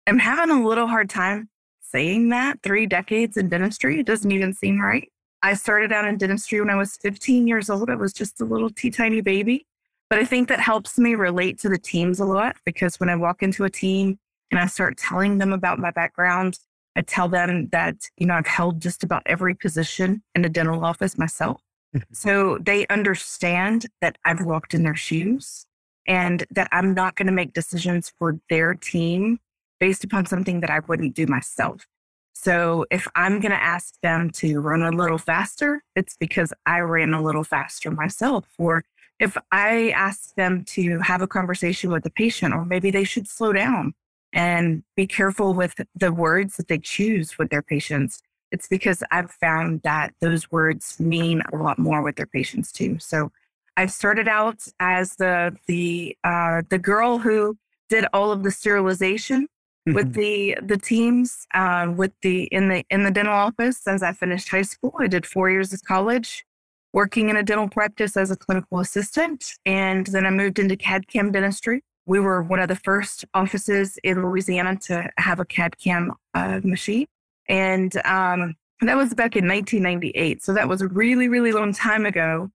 am 0.07 0.19
having 0.19 0.55
a 0.55 0.67
little 0.67 0.87
hard 0.87 1.11
time 1.11 1.49
saying 1.81 2.29
that 2.29 2.63
three 2.63 2.87
decades 2.87 3.37
in 3.37 3.49
dentistry. 3.49 4.01
It 4.01 4.07
doesn't 4.07 4.31
even 4.31 4.55
seem 4.55 4.81
right. 4.81 5.11
I 5.43 5.55
started 5.55 5.93
out 5.93 6.05
in 6.05 6.19
dentistry 6.19 6.61
when 6.61 6.71
I 6.71 6.77
was 6.77 6.97
15 6.99 7.47
years 7.47 7.71
old. 7.71 7.91
I 7.91 7.95
was 7.95 8.13
just 8.13 8.41
a 8.41 8.45
little 8.45 8.71
tea 8.71 8.91
tiny 8.91 9.21
baby. 9.21 9.67
But 10.09 10.19
I 10.19 10.25
think 10.25 10.49
that 10.49 10.61
helps 10.61 10.99
me 10.99 11.15
relate 11.15 11.59
to 11.61 11.69
the 11.69 11.79
teams 11.79 12.19
a 12.19 12.25
lot 12.25 12.57
because 12.65 12.99
when 12.99 13.09
I 13.09 13.17
walk 13.17 13.43
into 13.43 13.65
a 13.65 13.71
team 13.71 14.19
and 14.51 14.59
I 14.59 14.67
start 14.67 14.99
telling 14.99 15.39
them 15.39 15.53
about 15.53 15.79
my 15.79 15.93
background, 15.93 16.59
I 16.97 17.03
tell 17.03 17.29
them 17.29 17.69
that, 17.69 17.95
you 18.17 18.27
know, 18.27 18.35
I've 18.35 18.47
held 18.47 18.81
just 18.81 19.05
about 19.05 19.23
every 19.27 19.55
position 19.55 20.23
in 20.35 20.45
a 20.45 20.49
dental 20.49 20.85
office 20.85 21.17
myself. 21.17 21.61
So 22.13 22.57
they 22.59 22.87
understand 22.87 23.87
that 24.01 24.17
I've 24.25 24.45
walked 24.45 24.75
in 24.75 24.85
their 24.85 24.95
shoes 24.95 25.67
and 26.11 26.45
that 26.51 26.67
I'm 26.73 26.93
not 26.93 27.15
going 27.15 27.29
to 27.29 27.33
make 27.33 27.53
decisions 27.53 28.13
for 28.19 28.41
their 28.51 28.75
team 28.75 29.39
based 29.79 30.03
upon 30.03 30.27
something 30.27 30.59
that 30.59 30.69
I 30.69 30.81
wouldn't 30.81 31.15
do 31.15 31.25
myself. 31.25 31.87
So 32.35 32.85
if 32.91 33.07
I'm 33.15 33.39
going 33.39 33.53
to 33.53 33.63
ask 33.63 33.95
them 34.03 34.31
to 34.31 34.61
run 34.61 34.83
a 34.83 34.91
little 34.91 35.19
faster, 35.19 35.85
it's 35.95 36.17
because 36.17 36.53
I 36.67 36.81
ran 36.81 37.15
a 37.15 37.23
little 37.23 37.45
faster 37.45 37.93
myself. 37.93 38.45
Or 38.59 38.83
if 39.21 39.37
I 39.53 39.91
ask 39.91 40.35
them 40.35 40.65
to 40.71 40.99
have 40.99 41.23
a 41.23 41.29
conversation 41.29 41.93
with 41.93 42.03
the 42.03 42.11
patient, 42.11 42.55
or 42.55 42.65
maybe 42.65 42.91
they 42.91 43.05
should 43.05 43.29
slow 43.29 43.53
down 43.53 43.95
and 44.33 44.83
be 44.97 45.07
careful 45.07 45.55
with 45.55 45.81
the 45.95 46.13
words 46.13 46.57
that 46.57 46.67
they 46.67 46.79
choose 46.79 47.39
with 47.39 47.51
their 47.51 47.63
patients, 47.63 48.21
it's 48.51 48.67
because 48.67 49.05
I've 49.13 49.31
found 49.31 49.83
that 49.83 50.13
those 50.21 50.51
words 50.51 50.99
mean 50.99 51.41
a 51.53 51.57
lot 51.57 51.79
more 51.79 52.03
with 52.03 52.17
their 52.17 52.27
patients 52.27 52.73
too. 52.73 52.99
So 52.99 53.31
I 53.77 53.87
started 53.87 54.29
out 54.29 54.63
as 54.79 55.17
the 55.17 55.57
the 55.67 56.17
uh, 56.25 56.63
the 56.69 56.79
girl 56.79 57.19
who 57.19 57.57
did 57.89 58.07
all 58.13 58.31
of 58.33 58.43
the 58.43 58.51
sterilization 58.51 59.47
with 59.87 60.13
mm-hmm. 60.13 60.21
the 60.21 60.59
the 60.63 60.77
teams 60.77 61.47
uh, 61.55 61.93
with 61.95 62.13
the 62.23 62.45
in 62.45 62.69
the 62.69 62.85
in 62.91 63.03
the 63.03 63.11
dental 63.11 63.35
office 63.35 63.87
as 63.87 64.03
I 64.03 64.13
finished 64.13 64.49
high 64.51 64.63
school. 64.63 64.95
I 64.99 65.07
did 65.07 65.27
four 65.27 65.51
years 65.51 65.73
of 65.73 65.83
college, 65.85 66.45
working 66.93 67.29
in 67.29 67.37
a 67.37 67.43
dental 67.43 67.69
practice 67.69 68.17
as 68.17 68.31
a 68.31 68.37
clinical 68.37 68.81
assistant, 68.81 69.53
and 69.65 70.07
then 70.07 70.27
I 70.27 70.31
moved 70.31 70.59
into 70.59 70.77
CAD 70.77 71.09
CAM 71.09 71.33
dentistry. 71.33 71.83
We 72.07 72.21
were 72.21 72.43
one 72.43 72.61
of 72.61 72.69
the 72.69 72.77
first 72.77 73.25
offices 73.35 73.99
in 74.03 74.23
Louisiana 74.23 74.77
to 74.83 75.09
have 75.19 75.41
a 75.41 75.45
CAD 75.45 75.79
CAM 75.79 76.13
uh, 76.35 76.61
machine, 76.63 77.07
and 77.49 77.95
um, 78.05 78.57
that 78.83 78.97
was 78.97 79.15
back 79.15 79.37
in 79.37 79.47
1998. 79.47 80.43
So 80.43 80.53
that 80.55 80.69
was 80.69 80.83
a 80.83 80.89
really 80.89 81.29
really 81.29 81.53
long 81.53 81.73
time 81.73 82.07
ago, 82.07 82.51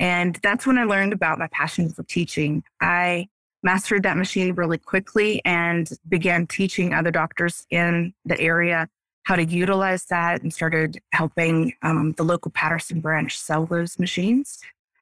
and 0.00 0.36
that's 0.42 0.66
when 0.66 0.78
I 0.78 0.84
learned 0.84 1.12
about 1.12 1.38
my 1.38 1.46
passion 1.52 1.90
for 1.90 2.02
teaching. 2.02 2.64
I 2.80 3.28
mastered 3.62 4.02
that 4.02 4.16
machine 4.16 4.54
really 4.54 4.78
quickly 4.78 5.42
and 5.44 5.88
began 6.08 6.46
teaching 6.46 6.92
other 6.94 7.10
doctors 7.10 7.66
in 7.70 8.14
the 8.24 8.40
area 8.40 8.88
how 9.24 9.36
to 9.36 9.44
utilize 9.44 10.06
that 10.06 10.42
and 10.42 10.52
started 10.52 10.98
helping 11.12 11.74
um, 11.82 12.12
the 12.16 12.22
local 12.22 12.50
Patterson 12.50 13.00
branch 13.00 13.38
sell 13.38 13.66
those 13.66 13.98
machines. 13.98 14.58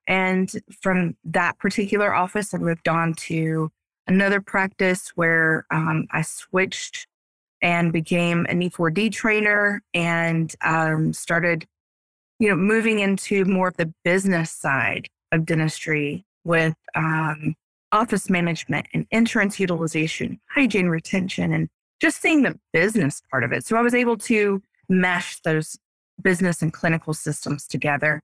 And 0.09 0.51
from 0.83 1.17
that 1.25 1.59
particular 1.59 2.13
office, 2.13 2.53
I 2.53 2.59
moved 2.59 2.89
on 2.89 3.15
to 3.15 3.71
another 4.09 4.41
practice 4.41 5.11
where 5.15 5.65
um, 5.71 6.09
I 6.11 6.23
switched 6.23 7.07
and 7.63 7.93
became 7.93 8.47
an 8.49 8.61
E4D 8.61 9.13
trainer 9.13 9.83
and 9.95 10.55
um, 10.63 11.13
started, 11.13 11.67
you 12.39 12.49
know, 12.49 12.57
moving 12.57 13.01
into 13.01 13.45
more 13.45 13.69
of 13.69 13.77
the 13.77 13.93
business 14.05 14.51
side 14.51 15.09
of 15.33 15.45
dentistry 15.45 16.25
with 16.45 16.75
um, 16.95 17.55
office 17.93 18.31
management 18.31 18.87
and 18.95 19.07
insurance 19.11 19.59
utilization, 19.59 20.41
hygiene 20.51 20.89
retention, 20.89 21.53
and 21.53 21.69
just 22.01 22.21
seeing 22.21 22.43
the 22.43 22.59
business 22.73 23.23
part 23.31 23.45
of 23.45 23.53
it. 23.53 23.67
So 23.67 23.77
I 23.77 23.83
was 23.83 23.95
able 23.95 24.17
to 24.19 24.63
mesh 24.89 25.41
those 25.41 25.77
business 26.23 26.63
and 26.63 26.73
clinical 26.73 27.15
systems 27.15 27.67
together. 27.67 28.21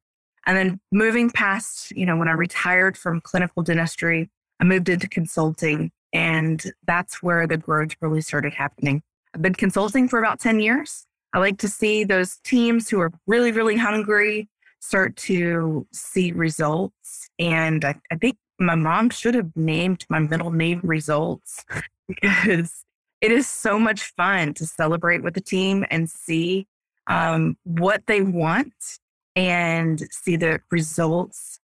And 0.46 0.56
then 0.56 0.80
moving 0.92 1.30
past, 1.30 1.90
you 1.92 2.06
know, 2.06 2.16
when 2.16 2.28
I 2.28 2.32
retired 2.32 2.96
from 2.96 3.20
clinical 3.20 3.62
dentistry, 3.62 4.30
I 4.60 4.64
moved 4.64 4.88
into 4.88 5.08
consulting, 5.08 5.90
and 6.12 6.62
that's 6.86 7.22
where 7.22 7.46
the 7.46 7.56
growth 7.56 7.96
really 8.00 8.20
started 8.20 8.54
happening. 8.54 9.02
I've 9.34 9.42
been 9.42 9.54
consulting 9.54 10.08
for 10.08 10.18
about 10.18 10.40
10 10.40 10.60
years. 10.60 11.06
I 11.34 11.40
like 11.40 11.58
to 11.58 11.68
see 11.68 12.04
those 12.04 12.36
teams 12.44 12.88
who 12.88 13.00
are 13.00 13.10
really, 13.26 13.50
really 13.50 13.76
hungry 13.76 14.48
start 14.78 15.16
to 15.16 15.84
see 15.92 16.30
results. 16.30 17.28
And 17.40 17.84
I, 17.84 17.96
I 18.12 18.14
think 18.16 18.36
my 18.60 18.76
mom 18.76 19.10
should 19.10 19.34
have 19.34 19.50
named 19.56 20.06
my 20.08 20.20
middle 20.20 20.52
name 20.52 20.80
results 20.84 21.64
because 22.08 22.84
it 23.20 23.32
is 23.32 23.48
so 23.48 23.80
much 23.80 24.14
fun 24.16 24.54
to 24.54 24.64
celebrate 24.64 25.24
with 25.24 25.34
the 25.34 25.40
team 25.40 25.84
and 25.90 26.08
see 26.08 26.68
um, 27.08 27.56
what 27.64 28.06
they 28.06 28.22
want 28.22 29.00
and 29.34 30.06
see 30.12 30.36
the 30.36 30.60
results 30.70 31.58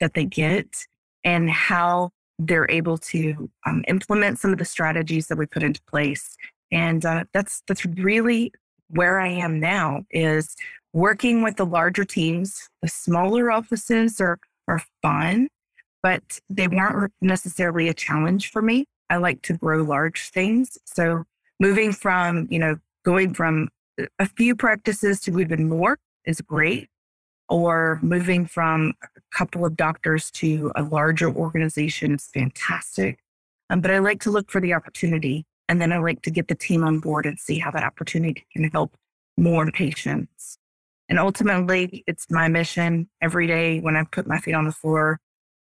that 0.00 0.14
they 0.14 0.24
get 0.24 0.86
and 1.22 1.48
how 1.48 2.10
they're 2.40 2.68
able 2.70 2.98
to 2.98 3.48
um, 3.66 3.84
implement 3.86 4.40
some 4.40 4.50
of 4.50 4.58
the 4.58 4.64
strategies 4.64 5.28
that 5.28 5.38
we 5.38 5.46
put 5.46 5.62
into 5.62 5.80
place. 5.82 6.36
And 6.72 7.04
uh, 7.04 7.24
that's 7.32 7.62
that's 7.68 7.84
really 7.86 8.52
where 8.92 9.18
I 9.18 9.28
am 9.28 9.58
now 9.58 10.04
is 10.10 10.54
working 10.92 11.42
with 11.42 11.56
the 11.56 11.66
larger 11.66 12.04
teams. 12.04 12.68
The 12.82 12.88
smaller 12.88 13.50
offices 13.50 14.20
are 14.20 14.38
are 14.68 14.82
fun, 15.02 15.48
but 16.02 16.40
they 16.48 16.68
weren't 16.68 17.12
necessarily 17.20 17.88
a 17.88 17.94
challenge 17.94 18.50
for 18.50 18.62
me. 18.62 18.86
I 19.10 19.16
like 19.16 19.42
to 19.42 19.54
grow 19.54 19.82
large 19.82 20.30
things. 20.30 20.78
So 20.84 21.24
moving 21.58 21.92
from, 21.92 22.46
you 22.50 22.58
know, 22.58 22.76
going 23.04 23.34
from 23.34 23.68
a 24.18 24.26
few 24.26 24.54
practices 24.54 25.20
to 25.22 25.40
even 25.40 25.68
more 25.68 25.98
is 26.24 26.40
great. 26.40 26.88
Or 27.48 27.98
moving 28.02 28.46
from 28.46 28.94
a 29.04 29.20
couple 29.36 29.66
of 29.66 29.76
doctors 29.76 30.30
to 30.32 30.72
a 30.74 30.82
larger 30.82 31.30
organization 31.30 32.14
is 32.14 32.30
fantastic. 32.32 33.18
Um, 33.68 33.80
but 33.80 33.90
I 33.90 33.98
like 33.98 34.20
to 34.22 34.30
look 34.30 34.50
for 34.50 34.60
the 34.60 34.72
opportunity 34.72 35.44
and 35.68 35.80
then 35.80 35.92
I 35.92 35.98
like 35.98 36.22
to 36.22 36.30
get 36.30 36.48
the 36.48 36.54
team 36.54 36.84
on 36.84 36.98
board 36.98 37.26
and 37.26 37.38
see 37.38 37.58
how 37.58 37.70
that 37.70 37.84
opportunity 37.84 38.44
can 38.52 38.64
help 38.64 38.96
more 39.36 39.70
patients. 39.70 40.58
And 41.08 41.18
ultimately, 41.18 42.04
it's 42.06 42.30
my 42.30 42.48
mission 42.48 43.08
every 43.20 43.46
day 43.46 43.80
when 43.80 43.96
I 43.96 44.04
put 44.04 44.26
my 44.26 44.38
feet 44.38 44.54
on 44.54 44.64
the 44.64 44.72
floor 44.72 45.20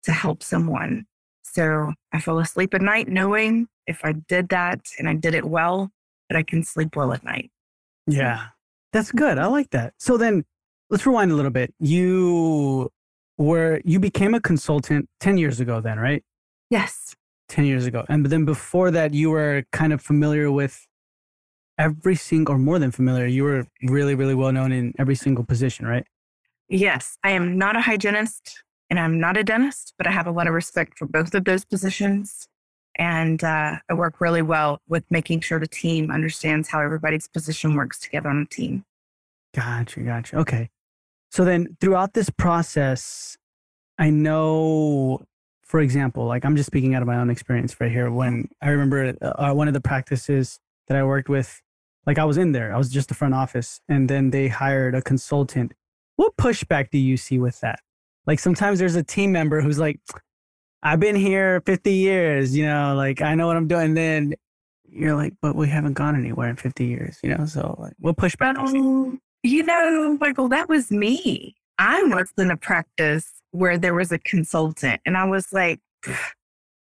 to 0.04 0.12
help 0.12 0.42
someone. 0.42 1.06
So 1.42 1.92
I 2.12 2.20
fall 2.20 2.38
asleep 2.38 2.74
at 2.74 2.82
night 2.82 3.08
knowing 3.08 3.68
if 3.86 4.04
I 4.04 4.12
did 4.12 4.48
that 4.50 4.80
and 4.98 5.08
I 5.08 5.14
did 5.14 5.34
it 5.34 5.44
well, 5.44 5.90
that 6.28 6.38
I 6.38 6.42
can 6.42 6.62
sleep 6.62 6.96
well 6.96 7.12
at 7.12 7.24
night. 7.24 7.50
Yeah, 8.06 8.46
that's 8.92 9.12
good. 9.12 9.38
I 9.38 9.46
like 9.46 9.70
that. 9.70 9.94
So 9.98 10.16
then 10.16 10.44
let's 10.90 11.06
rewind 11.06 11.30
a 11.32 11.34
little 11.34 11.50
bit. 11.50 11.74
You 11.78 12.90
were, 13.38 13.80
you 13.84 14.00
became 14.00 14.34
a 14.34 14.40
consultant 14.40 15.08
10 15.20 15.38
years 15.38 15.60
ago, 15.60 15.80
then, 15.80 15.98
right? 15.98 16.22
Yes. 16.70 17.14
10 17.52 17.66
years 17.66 17.86
ago. 17.86 18.04
And 18.08 18.26
then 18.26 18.44
before 18.44 18.90
that, 18.90 19.12
you 19.12 19.30
were 19.30 19.64
kind 19.72 19.92
of 19.92 20.00
familiar 20.00 20.50
with 20.50 20.86
every 21.78 22.14
single, 22.14 22.54
or 22.54 22.58
more 22.58 22.78
than 22.78 22.90
familiar, 22.90 23.26
you 23.26 23.44
were 23.44 23.66
really, 23.82 24.14
really 24.14 24.34
well 24.34 24.52
known 24.52 24.72
in 24.72 24.94
every 24.98 25.14
single 25.14 25.44
position, 25.44 25.86
right? 25.86 26.04
Yes. 26.68 27.18
I 27.22 27.32
am 27.32 27.58
not 27.58 27.76
a 27.76 27.80
hygienist 27.80 28.62
and 28.88 28.98
I'm 28.98 29.20
not 29.20 29.36
a 29.36 29.44
dentist, 29.44 29.92
but 29.98 30.06
I 30.06 30.12
have 30.12 30.26
a 30.26 30.30
lot 30.30 30.46
of 30.46 30.54
respect 30.54 30.98
for 30.98 31.06
both 31.06 31.34
of 31.34 31.44
those 31.44 31.64
positions. 31.64 32.48
And 32.96 33.44
uh, 33.44 33.76
I 33.88 33.94
work 33.94 34.20
really 34.20 34.42
well 34.42 34.80
with 34.88 35.04
making 35.10 35.40
sure 35.40 35.60
the 35.60 35.66
team 35.66 36.10
understands 36.10 36.68
how 36.68 36.80
everybody's 36.80 37.28
position 37.28 37.74
works 37.74 37.98
together 38.00 38.30
on 38.30 38.38
a 38.38 38.46
team. 38.46 38.84
Gotcha. 39.54 40.00
Gotcha. 40.00 40.36
Okay. 40.38 40.70
So 41.30 41.44
then 41.44 41.76
throughout 41.80 42.14
this 42.14 42.30
process, 42.30 43.36
I 43.98 44.10
know, 44.10 45.22
for 45.72 45.80
example, 45.80 46.26
like 46.26 46.44
I'm 46.44 46.54
just 46.54 46.66
speaking 46.66 46.94
out 46.94 47.00
of 47.00 47.08
my 47.08 47.16
own 47.16 47.30
experience 47.30 47.80
right 47.80 47.90
here. 47.90 48.10
When 48.10 48.50
I 48.60 48.68
remember 48.68 49.14
uh, 49.22 49.54
one 49.54 49.68
of 49.68 49.74
the 49.74 49.80
practices 49.80 50.60
that 50.86 50.98
I 50.98 51.02
worked 51.02 51.30
with, 51.30 51.62
like 52.06 52.18
I 52.18 52.26
was 52.26 52.36
in 52.36 52.52
there, 52.52 52.74
I 52.74 52.76
was 52.76 52.90
just 52.90 53.08
the 53.08 53.14
front 53.14 53.32
office, 53.32 53.80
and 53.88 54.06
then 54.10 54.32
they 54.32 54.48
hired 54.48 54.94
a 54.94 55.00
consultant. 55.00 55.72
What 56.16 56.36
pushback 56.36 56.90
do 56.90 56.98
you 56.98 57.16
see 57.16 57.38
with 57.38 57.58
that? 57.60 57.80
Like 58.26 58.38
sometimes 58.38 58.80
there's 58.80 58.96
a 58.96 59.02
team 59.02 59.32
member 59.32 59.62
who's 59.62 59.78
like, 59.78 59.98
I've 60.82 61.00
been 61.00 61.16
here 61.16 61.62
50 61.64 61.90
years, 61.90 62.54
you 62.54 62.66
know, 62.66 62.94
like 62.94 63.22
I 63.22 63.34
know 63.34 63.46
what 63.46 63.56
I'm 63.56 63.66
doing. 63.66 63.86
And 63.86 63.96
then 63.96 64.34
you're 64.90 65.14
like, 65.14 65.32
but 65.40 65.56
we 65.56 65.68
haven't 65.68 65.94
gone 65.94 66.16
anywhere 66.16 66.50
in 66.50 66.56
50 66.56 66.84
years, 66.84 67.18
you 67.22 67.34
know? 67.34 67.46
So 67.46 67.76
like, 67.78 67.94
we'll 67.98 68.12
push 68.12 68.36
back. 68.36 68.56
You 69.42 69.62
know, 69.62 70.18
Michael, 70.20 70.50
that 70.50 70.68
was 70.68 70.90
me. 70.90 71.56
I 71.82 72.04
was 72.04 72.32
in 72.38 72.48
a 72.52 72.56
practice 72.56 73.32
where 73.50 73.76
there 73.76 73.92
was 73.92 74.12
a 74.12 74.18
consultant 74.20 75.00
and 75.04 75.16
I 75.16 75.24
was 75.24 75.52
like, 75.52 75.80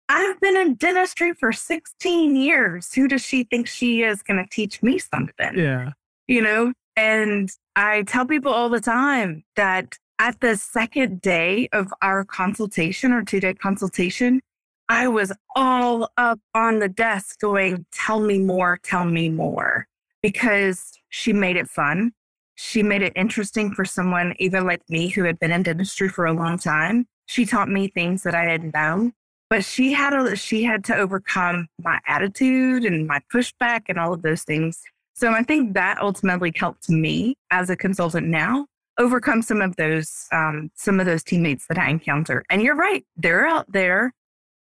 I've 0.08 0.40
been 0.40 0.56
in 0.56 0.74
dentistry 0.74 1.32
for 1.32 1.50
16 1.50 2.36
years. 2.36 2.94
Who 2.94 3.08
does 3.08 3.26
she 3.26 3.42
think 3.42 3.66
she 3.66 4.04
is 4.04 4.22
going 4.22 4.36
to 4.36 4.48
teach 4.48 4.84
me 4.84 4.98
something? 4.98 5.58
Yeah. 5.58 5.90
You 6.28 6.42
know, 6.42 6.72
and 6.94 7.50
I 7.74 8.02
tell 8.02 8.24
people 8.24 8.52
all 8.52 8.68
the 8.68 8.80
time 8.80 9.42
that 9.56 9.98
at 10.20 10.38
the 10.38 10.56
second 10.56 11.20
day 11.20 11.68
of 11.72 11.92
our 12.00 12.24
consultation 12.24 13.10
or 13.10 13.24
two 13.24 13.40
day 13.40 13.54
consultation, 13.54 14.40
I 14.88 15.08
was 15.08 15.32
all 15.56 16.08
up 16.16 16.38
on 16.54 16.78
the 16.78 16.88
desk 16.88 17.40
going, 17.40 17.84
Tell 17.90 18.20
me 18.20 18.38
more, 18.38 18.78
tell 18.84 19.06
me 19.06 19.28
more, 19.28 19.88
because 20.22 20.92
she 21.08 21.32
made 21.32 21.56
it 21.56 21.68
fun. 21.68 22.12
She 22.56 22.82
made 22.82 23.02
it 23.02 23.12
interesting 23.16 23.72
for 23.72 23.84
someone 23.84 24.34
even 24.38 24.64
like 24.64 24.82
me 24.88 25.08
who 25.08 25.24
had 25.24 25.38
been 25.38 25.52
in 25.52 25.62
dentistry 25.62 26.08
for 26.08 26.26
a 26.26 26.32
long 26.32 26.58
time. 26.58 27.06
She 27.26 27.46
taught 27.46 27.68
me 27.68 27.88
things 27.88 28.22
that 28.22 28.34
I 28.34 28.44
hadn't 28.44 28.74
know, 28.74 29.10
but 29.50 29.64
she 29.64 29.92
had 29.92 30.12
a, 30.12 30.36
she 30.36 30.62
had 30.62 30.84
to 30.84 30.96
overcome 30.96 31.68
my 31.82 31.98
attitude 32.06 32.84
and 32.84 33.06
my 33.06 33.20
pushback 33.32 33.82
and 33.88 33.98
all 33.98 34.12
of 34.12 34.22
those 34.22 34.42
things. 34.42 34.80
So 35.14 35.32
I 35.32 35.42
think 35.42 35.74
that 35.74 36.00
ultimately 36.00 36.52
helped 36.54 36.88
me 36.88 37.36
as 37.50 37.70
a 37.70 37.76
consultant 37.76 38.26
now 38.26 38.66
overcome 38.98 39.42
some 39.42 39.60
of 39.60 39.76
those 39.76 40.26
um, 40.32 40.70
some 40.74 41.00
of 41.00 41.06
those 41.06 41.22
teammates 41.22 41.66
that 41.66 41.78
I 41.78 41.90
encounter. 41.90 42.44
And 42.50 42.62
you're 42.62 42.76
right, 42.76 43.04
they're 43.16 43.46
out 43.46 43.70
there. 43.70 44.12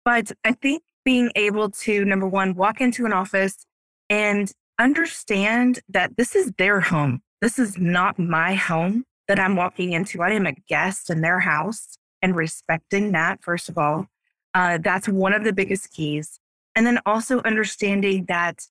But 0.05 0.33
I 0.45 0.53
think 0.53 0.83
being 1.05 1.31
able 1.35 1.71
to 1.71 2.05
number 2.05 2.29
one, 2.29 2.55
walk 2.55 2.81
into 2.81 3.07
an 3.07 3.13
office 3.13 3.67
and 4.09 4.51
understand 4.79 5.81
that 5.89 6.17
this 6.17 6.35
is 6.35 6.53
their 6.59 6.81
home. 6.81 7.23
This 7.41 7.59
is 7.59 7.79
not 7.79 8.19
my 8.19 8.55
home 8.55 9.05
that 9.29 9.39
I'm 9.39 9.57
walking 9.57 9.93
into. 9.93 10.23
I 10.23 10.33
am 10.33 10.47
a 10.47 10.53
guest 10.69 11.11
in 11.11 11.21
their 11.21 11.41
house 11.41 11.97
and 12.23 12.37
respecting 12.37 13.13
that, 13.13 13.43
first 13.43 13.69
of 13.69 13.79
all. 13.79 14.07
Uh, 14.53 14.79
that's 14.79 15.09
one 15.09 15.33
of 15.33 15.45
the 15.45 15.53
biggest 15.53 15.93
keys. 15.93 16.41
And 16.75 16.87
then 16.87 16.99
also 17.07 17.41
understanding 17.43 18.27
that 18.27 18.67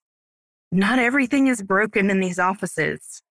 not 0.71 0.99
everything 0.99 1.47
is 1.47 1.63
broken 1.63 2.09
in 2.09 2.19
these 2.19 2.37
offices 2.39 3.21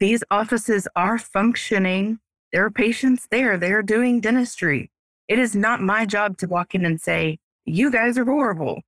these 0.00 0.24
offices 0.30 0.88
are 0.96 1.18
functioning. 1.18 2.18
There 2.52 2.64
are 2.64 2.70
patients 2.70 3.28
there. 3.30 3.56
They're 3.58 3.82
doing 3.82 4.20
dentistry. 4.20 4.90
It 5.28 5.38
is 5.38 5.54
not 5.54 5.82
my 5.82 6.06
job 6.06 6.38
to 6.38 6.48
walk 6.48 6.74
in 6.74 6.84
and 6.84 7.00
say, 7.00 7.38
you 7.66 7.90
guys 7.90 8.18
are 8.18 8.24
horrible. 8.24 8.80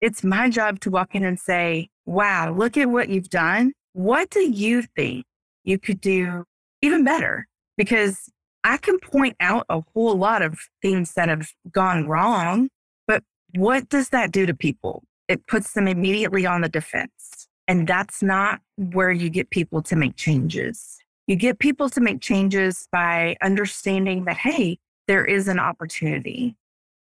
It's 0.00 0.22
my 0.22 0.48
job 0.48 0.78
to 0.80 0.90
walk 0.90 1.14
in 1.14 1.24
and 1.24 1.40
say, 1.40 1.88
wow, 2.04 2.52
look 2.52 2.76
at 2.76 2.90
what 2.90 3.08
you've 3.08 3.30
done. 3.30 3.72
What 3.94 4.30
do 4.30 4.40
you 4.40 4.82
think 4.82 5.24
you 5.68 5.78
could 5.78 6.00
do 6.00 6.44
even 6.80 7.04
better? 7.04 7.46
Because 7.76 8.30
I 8.64 8.78
can 8.78 8.98
point 8.98 9.36
out 9.38 9.66
a 9.68 9.82
whole 9.92 10.16
lot 10.16 10.42
of 10.42 10.58
things 10.82 11.12
that 11.12 11.28
have 11.28 11.48
gone 11.70 12.08
wrong, 12.08 12.70
but 13.06 13.22
what 13.54 13.88
does 13.88 14.08
that 14.08 14.32
do 14.32 14.46
to 14.46 14.54
people? 14.54 15.04
It 15.28 15.46
puts 15.46 15.74
them 15.74 15.86
immediately 15.86 16.46
on 16.46 16.62
the 16.62 16.68
defense. 16.68 17.48
And 17.68 17.86
that's 17.86 18.22
not 18.22 18.60
where 18.76 19.12
you 19.12 19.28
get 19.28 19.50
people 19.50 19.82
to 19.82 19.94
make 19.94 20.16
changes. 20.16 20.96
You 21.26 21.36
get 21.36 21.58
people 21.58 21.90
to 21.90 22.00
make 22.00 22.22
changes 22.22 22.88
by 22.90 23.36
understanding 23.42 24.24
that, 24.24 24.38
hey, 24.38 24.78
there 25.06 25.24
is 25.24 25.48
an 25.48 25.58
opportunity. 25.58 26.56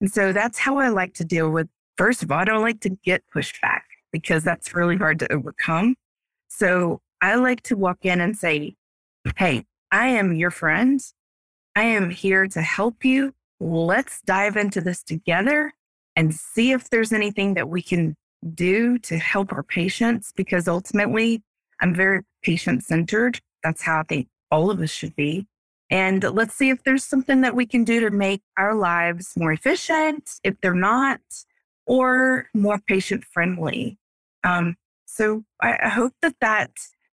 And 0.02 0.12
so 0.12 0.32
that's 0.34 0.58
how 0.58 0.76
I 0.76 0.88
like 0.88 1.14
to 1.14 1.24
deal 1.24 1.50
with. 1.50 1.68
First 1.96 2.22
of 2.22 2.30
all, 2.30 2.38
I 2.38 2.44
don't 2.44 2.62
like 2.62 2.80
to 2.80 2.90
get 2.90 3.22
pushback 3.34 3.80
because 4.12 4.44
that's 4.44 4.74
really 4.74 4.96
hard 4.96 5.18
to 5.20 5.32
overcome. 5.32 5.94
So 6.48 7.00
I 7.22 7.34
like 7.36 7.62
to 7.64 7.76
walk 7.76 8.04
in 8.04 8.20
and 8.20 8.36
say, 8.36 8.76
hey, 9.36 9.66
I 9.90 10.08
am 10.08 10.34
your 10.34 10.50
friend. 10.50 11.00
I 11.76 11.82
am 11.82 12.10
here 12.10 12.46
to 12.48 12.62
help 12.62 13.04
you. 13.04 13.34
Let's 13.60 14.22
dive 14.22 14.56
into 14.56 14.80
this 14.80 15.02
together 15.02 15.72
and 16.16 16.34
see 16.34 16.72
if 16.72 16.90
there's 16.90 17.12
anything 17.12 17.54
that 17.54 17.68
we 17.68 17.82
can 17.82 18.16
do 18.54 18.98
to 18.98 19.18
help 19.18 19.52
our 19.52 19.62
patients 19.62 20.32
because 20.34 20.66
ultimately 20.66 21.42
I'm 21.80 21.94
very 21.94 22.22
patient 22.42 22.84
centered. 22.84 23.40
That's 23.62 23.82
how 23.82 24.00
I 24.00 24.02
think 24.04 24.28
all 24.50 24.70
of 24.70 24.80
us 24.80 24.90
should 24.90 25.14
be. 25.14 25.46
And 25.90 26.22
let's 26.22 26.54
see 26.54 26.70
if 26.70 26.82
there's 26.84 27.04
something 27.04 27.40
that 27.40 27.54
we 27.54 27.66
can 27.66 27.84
do 27.84 28.00
to 28.00 28.10
make 28.10 28.42
our 28.56 28.74
lives 28.74 29.34
more 29.36 29.52
efficient, 29.52 30.38
if 30.44 30.60
they're 30.60 30.72
not, 30.72 31.20
or 31.84 32.48
more 32.54 32.78
patient 32.78 33.24
friendly. 33.24 33.98
Um, 34.44 34.76
so 35.06 35.44
I, 35.60 35.78
I 35.82 35.88
hope 35.88 36.12
that 36.22 36.36
that 36.40 36.70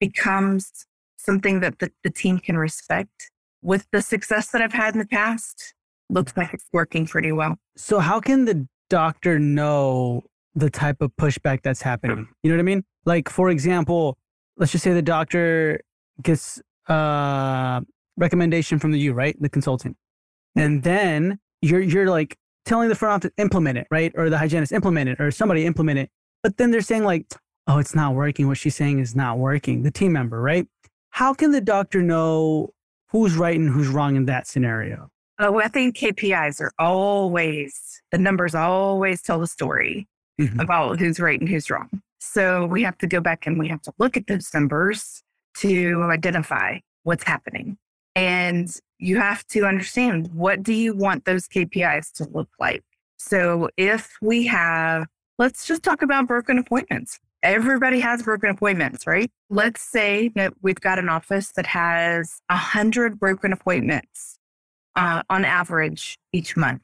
becomes 0.02 0.86
something 1.16 1.62
that 1.62 1.80
the, 1.80 1.90
the 2.04 2.10
team 2.10 2.40
can 2.40 2.58
respect. 2.58 3.32
With 3.62 3.86
the 3.92 4.02
success 4.02 4.50
that 4.52 4.62
I've 4.62 4.74
had 4.74 4.96
in 4.96 5.00
the 5.00 5.08
past, 5.08 5.76
looks 6.10 6.36
like 6.36 6.54
it's 6.54 6.66
working 6.74 7.06
pretty 7.06 7.32
well. 7.32 7.58
So, 7.78 8.00
how 8.00 8.20
can 8.20 8.46
the 8.46 8.68
doctor 8.90 9.40
know 9.40 10.24
the 10.56 10.70
type 10.70 11.00
of 11.00 11.12
pushback 11.16 11.62
that's 11.62 11.82
happening? 11.82 12.28
You 12.44 12.50
know 12.50 12.58
what 12.58 12.62
I 12.62 12.64
mean? 12.64 12.84
Like, 13.06 13.30
for 13.30 13.50
example, 13.50 14.18
let's 14.58 14.72
just 14.72 14.84
say 14.84 14.94
the 14.94 15.02
doctor 15.02 15.80
gets 16.24 16.60
a 16.90 16.94
uh, 16.94 17.82
recommendation 18.18 18.80
from 18.80 18.92
the 18.92 19.00
you, 19.00 19.14
right? 19.14 19.40
The 19.40 19.50
consultant. 19.50 19.96
And 20.56 20.82
then 20.84 21.40
you're 21.62 21.82
you're 21.82 22.10
like 22.10 22.38
telling 22.66 22.90
the 22.90 22.96
front 22.96 23.26
office 23.26 23.34
implement 23.38 23.78
it, 23.78 23.88
right? 23.92 24.12
Or 24.16 24.30
the 24.30 24.38
hygienist 24.40 24.72
implement 24.72 25.10
it, 25.10 25.22
or 25.22 25.30
somebody 25.32 25.66
implement 25.66 26.00
it. 26.00 26.10
But 26.44 26.58
then 26.58 26.72
they're 26.72 26.82
saying 26.82 27.04
like, 27.04 27.28
oh, 27.72 27.80
it's 27.80 27.96
not 27.96 28.14
working. 28.16 28.48
What 28.48 28.58
she's 28.58 28.76
saying 28.76 29.00
is 29.00 29.16
not 29.16 29.38
working. 29.38 29.84
The 29.84 29.92
team 29.92 30.14
member, 30.14 30.42
right? 30.42 30.68
How 31.12 31.34
can 31.34 31.52
the 31.52 31.62
doctor 31.62 32.02
know 32.02 32.74
who's 33.10 33.36
right 33.36 33.58
and 33.58 33.70
who's 33.70 33.88
wrong 33.88 34.16
in 34.16 34.26
that 34.26 34.48
scenario? 34.48 35.10
Oh, 35.40 35.60
I 35.60 35.68
think 35.68 35.98
KPIs 35.98 36.62
are 36.62 36.72
always, 36.78 38.02
the 38.12 38.18
numbers 38.18 38.54
always 38.54 39.22
tell 39.22 39.40
the 39.40 39.48
story 39.48 40.08
mm-hmm. 40.40 40.60
about 40.60 41.00
who's 41.00 41.20
right 41.20 41.40
and 41.40 41.50
who's 41.50 41.70
wrong. 41.70 42.02
So 42.20 42.66
we 42.66 42.84
have 42.84 42.98
to 43.00 43.08
go 43.08 43.20
back 43.20 43.48
and 43.48 43.58
we 43.58 43.68
have 43.70 43.82
to 43.84 43.94
look 43.98 44.18
at 44.18 44.28
those 44.28 44.54
numbers 44.54 45.24
to 45.58 46.08
identify 46.12 46.80
what's 47.04 47.24
happening. 47.24 47.78
And 48.16 48.74
you 49.00 49.18
have 49.18 49.46
to 49.48 49.66
understand 49.66 50.30
what 50.34 50.62
do 50.62 50.74
you 50.74 50.96
want 50.96 51.26
those 51.26 51.48
KPIs 51.48 52.12
to 52.14 52.28
look 52.32 52.50
like? 52.60 52.84
So 53.18 53.70
if 53.78 54.12
we 54.22 54.46
have, 54.48 55.08
let's 55.40 55.66
just 55.66 55.84
talk 55.84 56.02
about 56.02 56.28
broken 56.28 56.58
appointments. 56.58 57.20
Everybody 57.44 58.00
has 58.02 58.22
broken 58.22 58.50
appointments, 58.50 59.08
right? 59.08 59.32
Let's 59.50 59.82
say 59.82 60.30
that 60.36 60.54
we've 60.62 60.80
got 60.80 61.00
an 61.00 61.10
office 61.10 61.52
that 61.56 61.66
has 61.66 62.42
100 62.50 63.20
broken 63.20 63.52
appointments 63.52 64.38
uh, 64.96 65.24
on 65.30 65.44
average 65.44 66.18
each 66.34 66.56
month. 66.56 66.84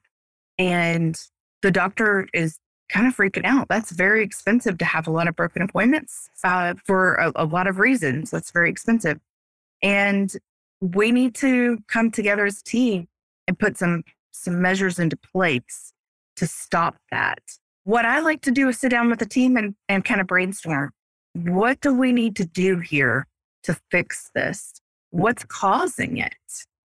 And 0.57 1.15
the 1.61 1.69
doctor 1.69 2.27
is 2.33 2.57
kind 2.89 3.05
of 3.05 3.15
freaking 3.15 3.45
out. 3.45 3.67
That's 3.69 3.91
very 3.91 4.23
expensive 4.23 4.77
to 4.79 4.85
have 4.85 5.07
a 5.07 5.11
lot 5.11 5.27
of 5.27 5.35
broken 5.35 5.61
appointments 5.61 6.29
uh, 6.43 6.73
for 6.85 7.15
a, 7.15 7.31
a 7.35 7.45
lot 7.45 7.67
of 7.67 7.77
reasons. 7.77 8.31
That's 8.31 8.51
very 8.51 8.69
expensive. 8.69 9.19
And 9.83 10.33
we 10.81 11.11
need 11.11 11.35
to 11.35 11.79
come 11.87 12.11
together 12.11 12.45
as 12.45 12.59
a 12.59 12.63
team 12.63 13.07
and 13.47 13.57
put 13.57 13.77
some 13.77 14.03
some 14.31 14.61
measures 14.61 14.99
into 14.99 15.17
place 15.17 15.93
to 16.35 16.45
stop 16.45 16.95
that 17.11 17.39
what 17.87 18.03
I 18.03 18.19
like 18.19 18.41
to 18.41 18.51
do 18.51 18.67
is 18.67 18.77
sit 18.77 18.89
down 18.89 19.09
with 19.09 19.19
the 19.19 19.25
team 19.25 19.55
and, 19.55 19.73
and 19.87 20.03
kind 20.03 20.19
of 20.19 20.27
brainstorm. 20.27 20.91
What 21.31 21.79
do 21.79 21.93
we 21.93 22.11
need 22.11 22.35
to 22.35 22.45
do 22.45 22.79
here 22.79 23.25
to 23.63 23.79
fix 23.89 24.29
this? 24.35 24.73
What's 25.11 25.45
causing 25.45 26.17
it? 26.17 26.33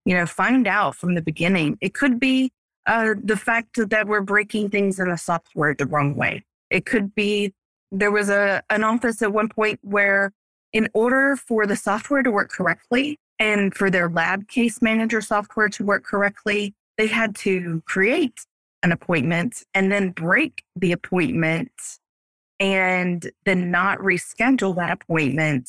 You 0.05 0.15
know, 0.15 0.27
find 0.27 0.69
out 0.69 0.95
from 0.95 1.17
the 1.17 1.21
beginning. 1.21 1.77
It 1.81 1.93
could 1.93 2.21
be 2.21 2.53
uh, 2.87 3.15
the 3.21 3.37
fact 3.37 3.81
that 3.91 4.07
we're 4.07 4.21
breaking 4.21 4.71
things 4.71 5.01
in 5.01 5.09
the 5.09 5.17
software 5.17 5.75
the 5.75 5.87
wrong 5.87 6.15
way. 6.15 6.45
It 6.71 6.87
could 6.87 7.17
be 7.17 7.53
there 7.91 8.13
was 8.13 8.31
a 8.31 8.63
an 8.71 8.85
office 8.85 9.23
at 9.23 9.33
one 9.33 9.49
point 9.49 9.81
where, 9.83 10.33
in 10.73 10.89
order 10.95 11.35
for 11.35 11.67
the 11.67 11.75
software 11.75 12.23
to 12.23 12.31
work 12.31 12.51
correctly 12.51 13.19
and 13.41 13.75
for 13.75 13.91
their 13.91 14.09
lab 14.09 14.47
case 14.47 14.81
manager 14.81 15.21
software 15.21 15.69
to 15.71 15.85
work 15.85 16.05
correctly, 16.05 16.77
they 16.97 17.09
had 17.09 17.35
to 17.37 17.83
create 17.87 18.47
an 18.83 18.93
appointment 18.93 19.63
and 19.75 19.91
then 19.91 20.11
break 20.11 20.65
the 20.77 20.93
appointment 20.93 21.71
and 22.61 23.31
then 23.45 23.71
not 23.71 23.99
reschedule 23.99 24.77
that 24.77 24.91
appointment 24.91 25.69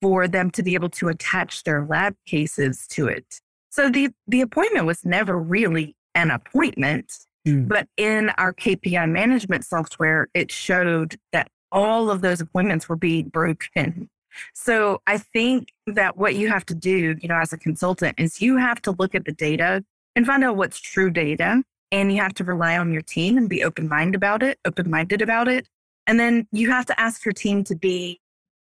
for 0.00 0.26
them 0.26 0.50
to 0.50 0.62
be 0.62 0.74
able 0.74 0.88
to 0.88 1.08
attach 1.08 1.64
their 1.64 1.84
lab 1.84 2.14
cases 2.26 2.86
to 2.88 3.06
it. 3.06 3.40
So 3.70 3.90
the, 3.90 4.10
the 4.26 4.40
appointment 4.40 4.86
was 4.86 5.04
never 5.04 5.38
really 5.38 5.94
an 6.14 6.30
appointment, 6.30 7.12
mm. 7.46 7.68
but 7.68 7.86
in 7.96 8.30
our 8.30 8.52
KPI 8.52 9.10
management 9.10 9.64
software, 9.64 10.28
it 10.34 10.50
showed 10.50 11.18
that 11.32 11.48
all 11.70 12.10
of 12.10 12.20
those 12.20 12.40
appointments 12.40 12.88
were 12.88 12.96
being 12.96 13.28
broken. 13.28 14.08
So 14.54 15.02
I 15.06 15.18
think 15.18 15.72
that 15.86 16.16
what 16.16 16.34
you 16.34 16.48
have 16.48 16.64
to 16.66 16.74
do, 16.74 17.16
you 17.20 17.28
know, 17.28 17.36
as 17.36 17.52
a 17.52 17.58
consultant 17.58 18.18
is 18.18 18.40
you 18.40 18.56
have 18.56 18.80
to 18.82 18.92
look 18.92 19.14
at 19.14 19.24
the 19.24 19.32
data 19.32 19.84
and 20.16 20.26
find 20.26 20.42
out 20.44 20.56
what's 20.56 20.80
true 20.80 21.10
data 21.10 21.62
and 21.92 22.12
you 22.12 22.20
have 22.20 22.34
to 22.34 22.44
rely 22.44 22.76
on 22.76 22.92
your 22.92 23.02
team 23.02 23.36
and 23.36 23.48
be 23.48 23.64
open 23.64 23.88
minded 23.88 24.16
about 24.16 24.42
it, 24.42 24.58
open 24.64 24.90
minded 24.90 25.22
about 25.22 25.48
it. 25.48 25.68
And 26.06 26.18
then 26.18 26.46
you 26.52 26.70
have 26.70 26.86
to 26.86 27.00
ask 27.00 27.24
your 27.24 27.32
team 27.32 27.64
to 27.64 27.74
be 27.74 28.20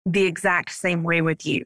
the 0.06 0.24
exact 0.24 0.72
same 0.72 1.02
way 1.02 1.20
with 1.20 1.46
you. 1.46 1.64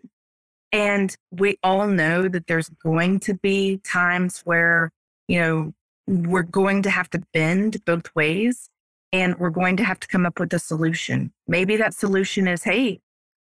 And 0.73 1.17
we 1.31 1.59
all 1.63 1.87
know 1.87 2.29
that 2.29 2.47
there's 2.47 2.69
going 2.69 3.21
to 3.21 3.35
be 3.35 3.79
times 3.79 4.41
where, 4.45 4.93
you 5.27 5.41
know, 5.41 5.75
we're 6.07 6.43
going 6.43 6.83
to 6.83 6.91
have 6.91 7.11
to 7.11 7.23
bend 7.33 7.85
both 7.85 8.15
ways 8.15 8.69
and 9.13 9.39
we're 9.39 9.51
going 9.51 9.77
to 9.79 9.85
have 9.85 10.01
to 10.01 10.09
come 10.09 10.27
up 10.27 10.39
with 10.39 10.53
a 10.53 10.59
solution. 10.59 11.33
Maybe 11.47 11.77
that 11.77 11.95
solution 11.95 12.47
is, 12.47 12.65
hey, 12.65 13.01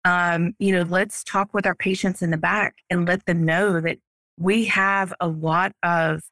um, 0.05 0.55
you 0.59 0.73
know, 0.73 0.83
let's 0.83 1.23
talk 1.23 1.53
with 1.53 1.66
our 1.66 1.75
patients 1.75 2.23
in 2.23 2.31
the 2.31 2.38
back 2.38 2.77
and 2.88 3.07
let 3.07 3.27
them 3.27 3.44
know 3.44 3.81
that 3.81 3.99
we 4.38 4.64
have 4.66 5.12
a 5.20 5.29
lot 5.29 5.73
of 5.83 6.23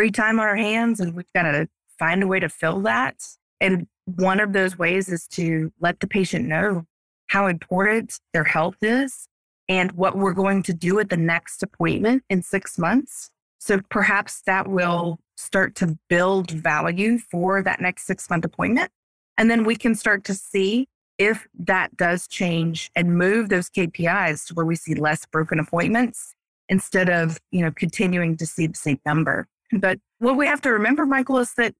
free 0.00 0.10
time 0.10 0.40
on 0.40 0.46
our 0.46 0.56
hands 0.56 0.98
and 0.98 1.14
we've 1.14 1.30
got 1.34 1.42
to 1.42 1.68
find 1.98 2.22
a 2.22 2.26
way 2.26 2.40
to 2.40 2.48
fill 2.48 2.80
that. 2.80 3.22
And 3.60 3.86
one 4.06 4.40
of 4.40 4.54
those 4.54 4.78
ways 4.78 5.10
is 5.10 5.26
to 5.32 5.74
let 5.78 6.00
the 6.00 6.06
patient 6.06 6.48
know 6.48 6.86
how 7.26 7.48
important 7.48 8.18
their 8.32 8.44
health 8.44 8.78
is 8.80 9.28
and 9.68 9.92
what 9.92 10.16
we're 10.16 10.32
going 10.32 10.62
to 10.62 10.72
do 10.72 10.98
at 11.00 11.10
the 11.10 11.18
next 11.18 11.62
appointment 11.62 12.22
in 12.30 12.40
six 12.40 12.78
months. 12.78 13.30
So 13.58 13.82
perhaps 13.90 14.40
that 14.46 14.68
will 14.68 15.18
start 15.36 15.74
to 15.74 15.98
build 16.08 16.50
value 16.50 17.18
for 17.18 17.62
that 17.62 17.82
next 17.82 18.06
six 18.06 18.30
month 18.30 18.46
appointment. 18.46 18.90
And 19.36 19.50
then 19.50 19.64
we 19.64 19.76
can 19.76 19.94
start 19.94 20.24
to 20.24 20.34
see 20.34 20.86
if 21.18 21.46
that 21.58 21.94
does 21.98 22.26
change 22.26 22.90
and 22.96 23.18
move 23.18 23.50
those 23.50 23.68
KPIs 23.68 24.46
to 24.46 24.54
where 24.54 24.64
we 24.64 24.76
see 24.76 24.94
less 24.94 25.26
broken 25.26 25.58
appointments 25.58 26.34
instead 26.70 27.10
of, 27.10 27.38
you 27.50 27.60
know, 27.60 27.70
continuing 27.70 28.38
to 28.38 28.46
see 28.46 28.66
the 28.66 28.78
same 28.78 28.98
number. 29.04 29.46
But 29.72 29.98
what 30.18 30.36
we 30.36 30.46
have 30.46 30.60
to 30.62 30.70
remember, 30.70 31.06
Michael, 31.06 31.38
is 31.38 31.54
that 31.54 31.74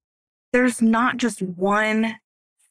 there's 0.53 0.81
not 0.81 1.17
just 1.17 1.43
one 1.43 2.17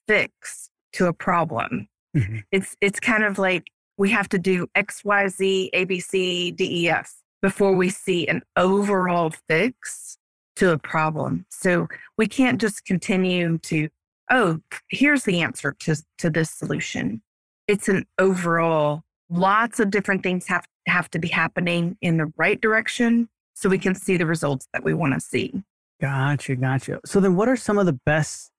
fix 0.08 0.69
to 0.93 1.08
a 1.08 1.13
problem. 1.13 1.88
Mm-hmm. 2.15 2.39
It's 2.51 2.75
it's 2.82 2.99
kind 2.99 3.23
of 3.23 3.38
like 3.38 3.67
we 3.97 4.10
have 4.12 4.29
to 4.29 4.39
do 4.39 4.67
X, 4.75 5.03
Y, 5.03 5.27
Z, 5.27 5.69
A, 5.73 5.84
B, 5.84 5.99
C, 5.99 6.51
D, 6.51 6.86
E, 6.86 6.89
F 6.89 7.13
before 7.41 7.73
we 7.73 7.89
see 7.89 8.27
an 8.27 8.41
overall 8.55 9.32
fix 9.47 10.17
to 10.55 10.71
a 10.71 10.77
problem. 10.77 11.45
So 11.49 11.88
we 12.17 12.27
can't 12.27 12.60
just 12.60 12.86
continue 12.86 13.58
to, 13.60 13.89
oh, 14.29 14.60
here's 14.89 15.23
the 15.23 15.41
answer 15.41 15.75
to, 15.79 15.95
to 16.17 16.29
this 16.29 16.49
solution. 16.51 17.21
It's 17.67 17.88
an 17.88 18.05
overall, 18.17 19.03
lots 19.29 19.79
of 19.79 19.89
different 19.89 20.23
things 20.23 20.47
have, 20.47 20.65
have 20.88 21.10
to 21.12 21.19
be 21.19 21.29
happening 21.29 21.97
in 22.01 22.17
the 22.17 22.32
right 22.36 22.60
direction 22.60 23.29
so 23.60 23.67
we 23.67 23.78
can 23.78 23.93
see 23.93 24.15
the 24.15 24.26
results 24.26 24.67
that 24.72 24.86
we 24.86 24.93
want 24.93 25.13
to 25.13 25.19
see. 25.19 25.63
Gotcha, 26.00 26.56
gotcha. 26.56 27.02
So 27.06 27.19
then 27.19 27.36
what 27.36 27.50
are 27.50 27.58
some 27.58 27.78
of 27.78 27.86
the 27.86 28.00
best 28.06 28.52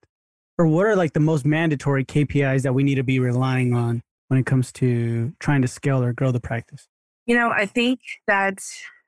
or 0.59 0.67
what 0.67 0.85
are 0.85 0.95
like 0.95 1.15
the 1.15 1.21
most 1.21 1.47
mandatory 1.47 2.05
KPIs 2.05 2.63
that 2.63 2.75
we 2.75 2.83
need 2.83 2.97
to 2.97 3.03
be 3.03 3.19
relying 3.19 3.73
on 3.73 4.03
when 4.29 4.39
it 4.39 4.45
comes 4.45 4.71
to 4.73 5.33
trying 5.41 5.63
to 5.63 5.69
scale 5.69 6.03
or 6.03 6.13
grow 6.13 6.33
the 6.33 6.41
practice? 6.41 6.87
You 7.25 7.35
know, 7.35 7.51
I 7.51 7.65
think 7.65 8.01
that 8.27 8.59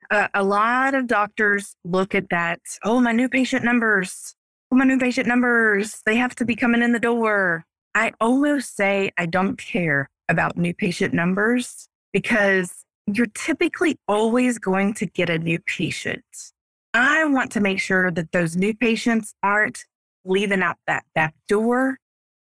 uh, 0.09 0.29
a 0.33 0.43
lot 0.43 0.95
of 0.95 1.05
doctors 1.05 1.75
look 1.83 2.15
at 2.15 2.29
that, 2.31 2.59
oh, 2.83 2.99
my 2.99 3.11
new 3.11 3.29
patient 3.29 3.63
numbers, 3.63 4.35
oh, 4.71 4.75
my 4.75 4.85
new 4.85 4.97
patient 4.97 5.27
numbers, 5.27 6.01
they 6.07 6.15
have 6.15 6.33
to 6.35 6.45
be 6.45 6.55
coming 6.55 6.81
in 6.81 6.91
the 6.91 6.99
door. 6.99 7.65
I 7.93 8.13
almost 8.19 8.75
say 8.75 9.11
I 9.15 9.27
don't 9.27 9.57
care 9.57 10.09
about 10.27 10.57
new 10.57 10.73
patient 10.73 11.13
numbers 11.13 11.87
because 12.11 12.82
you're 13.07 13.27
typically 13.27 13.97
always 14.07 14.57
going 14.57 14.93
to 14.95 15.05
get 15.05 15.29
a 15.29 15.37
new 15.37 15.59
patient. 15.59 16.23
I 16.93 17.25
want 17.25 17.51
to 17.53 17.59
make 17.59 17.79
sure 17.79 18.11
that 18.11 18.31
those 18.31 18.55
new 18.55 18.73
patients 18.73 19.33
aren't 19.41 19.85
leaving 20.25 20.61
out 20.61 20.77
that 20.87 21.03
back 21.15 21.33
door 21.47 21.97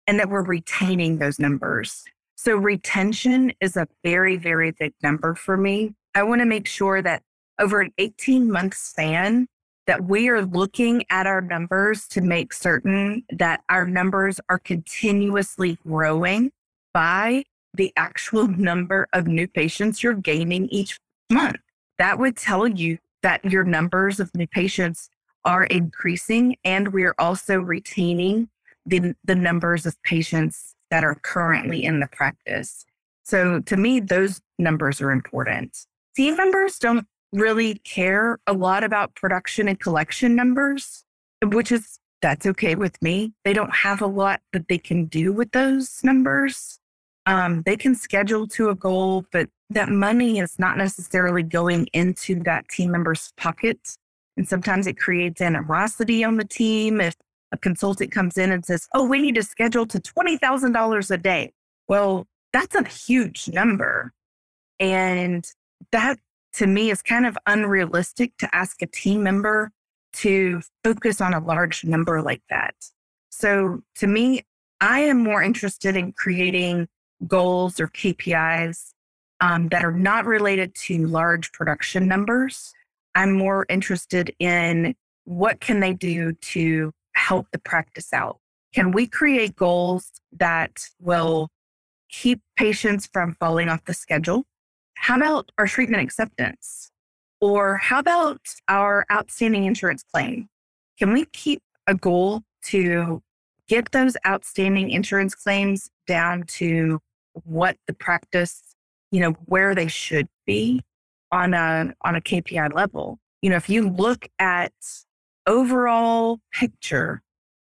and 0.07 0.19
that 0.19 0.29
we're 0.29 0.43
retaining 0.43 1.17
those 1.19 1.39
numbers. 1.39 2.03
So, 2.35 2.55
retention 2.55 3.53
is 3.61 3.77
a 3.77 3.87
very, 4.03 4.37
very 4.37 4.71
big 4.71 4.93
number 5.03 5.35
for 5.35 5.57
me. 5.57 5.93
I 6.15 6.23
want 6.23 6.41
to 6.41 6.45
make 6.45 6.67
sure 6.67 7.01
that 7.01 7.21
over 7.59 7.81
an 7.81 7.91
18 7.97 8.51
month 8.51 8.73
span, 8.73 9.47
that 9.87 10.05
we 10.05 10.29
are 10.29 10.45
looking 10.45 11.03
at 11.09 11.27
our 11.27 11.41
numbers 11.41 12.07
to 12.07 12.21
make 12.21 12.53
certain 12.53 13.23
that 13.29 13.61
our 13.69 13.85
numbers 13.85 14.39
are 14.47 14.59
continuously 14.59 15.77
growing 15.85 16.51
by 16.93 17.43
the 17.73 17.93
actual 17.95 18.47
number 18.69 19.07
of 19.13 19.27
new 19.27 19.47
patients 19.47 20.03
you're 20.03 20.13
gaining 20.13 20.67
each 20.69 20.99
month. 21.29 21.57
That 21.97 22.19
would 22.19 22.37
tell 22.37 22.67
you 22.67 22.97
that 23.21 23.43
your 23.43 23.63
numbers 23.63 24.19
of 24.19 24.33
new 24.33 24.47
patients 24.47 25.09
are 25.45 25.65
increasing 25.65 26.55
and 26.63 26.93
we're 26.93 27.15
also 27.17 27.59
retaining 27.59 28.49
the, 28.85 29.13
the 29.23 29.35
numbers 29.35 29.85
of 29.85 30.01
patients 30.03 30.75
that 30.89 31.03
are 31.03 31.15
currently 31.15 31.83
in 31.83 31.99
the 31.99 32.07
practice. 32.07 32.85
So 33.23 33.59
to 33.61 33.77
me, 33.77 33.99
those 33.99 34.41
numbers 34.57 35.01
are 35.01 35.11
important. 35.11 35.85
Team 36.15 36.35
members 36.35 36.79
don't 36.79 37.05
really 37.31 37.75
care 37.75 38.39
a 38.47 38.53
lot 38.53 38.83
about 38.83 39.13
production 39.15 39.67
and 39.67 39.79
collection 39.79 40.35
numbers, 40.35 41.05
which 41.43 41.71
is 41.71 41.99
that's 42.21 42.45
okay 42.45 42.75
with 42.75 43.01
me. 43.01 43.33
They 43.45 43.53
don't 43.53 43.73
have 43.73 44.01
a 44.01 44.07
lot 44.07 44.41
that 44.51 44.67
they 44.67 44.77
can 44.77 45.05
do 45.05 45.31
with 45.31 45.51
those 45.51 46.03
numbers. 46.03 46.78
Um, 47.29 47.61
they 47.61 47.77
can 47.77 47.93
schedule 47.93 48.47
to 48.47 48.69
a 48.69 48.75
goal, 48.75 49.23
but 49.31 49.49
that 49.69 49.89
money 49.89 50.39
is 50.39 50.57
not 50.57 50.77
necessarily 50.77 51.43
going 51.43 51.87
into 51.93 52.41
that 52.41 52.67
team 52.69 52.89
member's 52.89 53.31
pocket. 53.37 53.77
And 54.35 54.49
sometimes 54.49 54.87
it 54.87 54.97
creates 54.97 55.39
animosity 55.39 56.23
on 56.23 56.37
the 56.37 56.43
team 56.43 56.99
if 56.99 57.15
a 57.51 57.57
consultant 57.57 58.11
comes 58.11 58.35
in 58.39 58.51
and 58.51 58.65
says, 58.65 58.87
Oh, 58.95 59.05
we 59.05 59.21
need 59.21 59.35
to 59.35 59.43
schedule 59.43 59.85
to 59.85 59.99
$20,000 59.99 61.11
a 61.11 61.17
day. 61.17 61.53
Well, 61.87 62.25
that's 62.51 62.73
a 62.73 62.83
huge 62.87 63.47
number. 63.47 64.11
And 64.79 65.45
that 65.91 66.17
to 66.53 66.65
me 66.65 66.89
is 66.89 67.03
kind 67.03 67.27
of 67.27 67.37
unrealistic 67.45 68.35
to 68.39 68.55
ask 68.55 68.81
a 68.81 68.87
team 68.87 69.21
member 69.21 69.71
to 70.13 70.63
focus 70.83 71.21
on 71.21 71.35
a 71.35 71.39
large 71.39 71.83
number 71.83 72.23
like 72.23 72.41
that. 72.49 72.73
So 73.29 73.83
to 73.97 74.07
me, 74.07 74.47
I 74.81 75.01
am 75.01 75.19
more 75.19 75.43
interested 75.43 75.95
in 75.95 76.13
creating 76.13 76.87
goals 77.27 77.79
or 77.79 77.87
KPIs 77.87 78.93
um, 79.41 79.69
that 79.69 79.83
are 79.83 79.91
not 79.91 80.25
related 80.25 80.75
to 80.75 81.05
large 81.07 81.51
production 81.51 82.07
numbers. 82.07 82.73
I'm 83.15 83.33
more 83.33 83.65
interested 83.69 84.33
in 84.39 84.95
what 85.25 85.59
can 85.59 85.79
they 85.79 85.93
do 85.93 86.33
to 86.33 86.91
help 87.13 87.47
the 87.51 87.59
practice 87.59 88.13
out. 88.13 88.39
Can 88.73 88.91
we 88.91 89.07
create 89.07 89.55
goals 89.55 90.11
that 90.31 90.79
will 90.99 91.49
keep 92.09 92.41
patients 92.57 93.07
from 93.11 93.35
falling 93.39 93.69
off 93.69 93.85
the 93.85 93.93
schedule? 93.93 94.45
How 94.95 95.17
about 95.17 95.51
our 95.57 95.67
treatment 95.67 96.03
acceptance? 96.03 96.91
Or 97.41 97.77
how 97.77 97.99
about 97.99 98.41
our 98.67 99.05
outstanding 99.11 99.63
insurance 99.65 100.03
claim? 100.03 100.49
Can 100.97 101.13
we 101.13 101.25
keep 101.25 101.61
a 101.87 101.95
goal 101.95 102.43
to 102.65 103.23
get 103.67 103.91
those 103.91 104.17
outstanding 104.27 104.89
insurance 104.89 105.35
claims 105.35 105.89
down 106.05 106.43
to 106.43 106.99
what 107.33 107.77
the 107.87 107.93
practice, 107.93 108.75
you 109.11 109.19
know, 109.19 109.31
where 109.45 109.75
they 109.75 109.87
should 109.87 110.27
be 110.45 110.81
on 111.31 111.53
a 111.53 111.93
on 112.01 112.15
a 112.15 112.21
KPI 112.21 112.73
level? 112.73 113.19
You 113.41 113.49
know, 113.49 113.55
if 113.55 113.69
you 113.69 113.89
look 113.89 114.27
at 114.39 114.73
overall 115.47 116.39
picture 116.53 117.21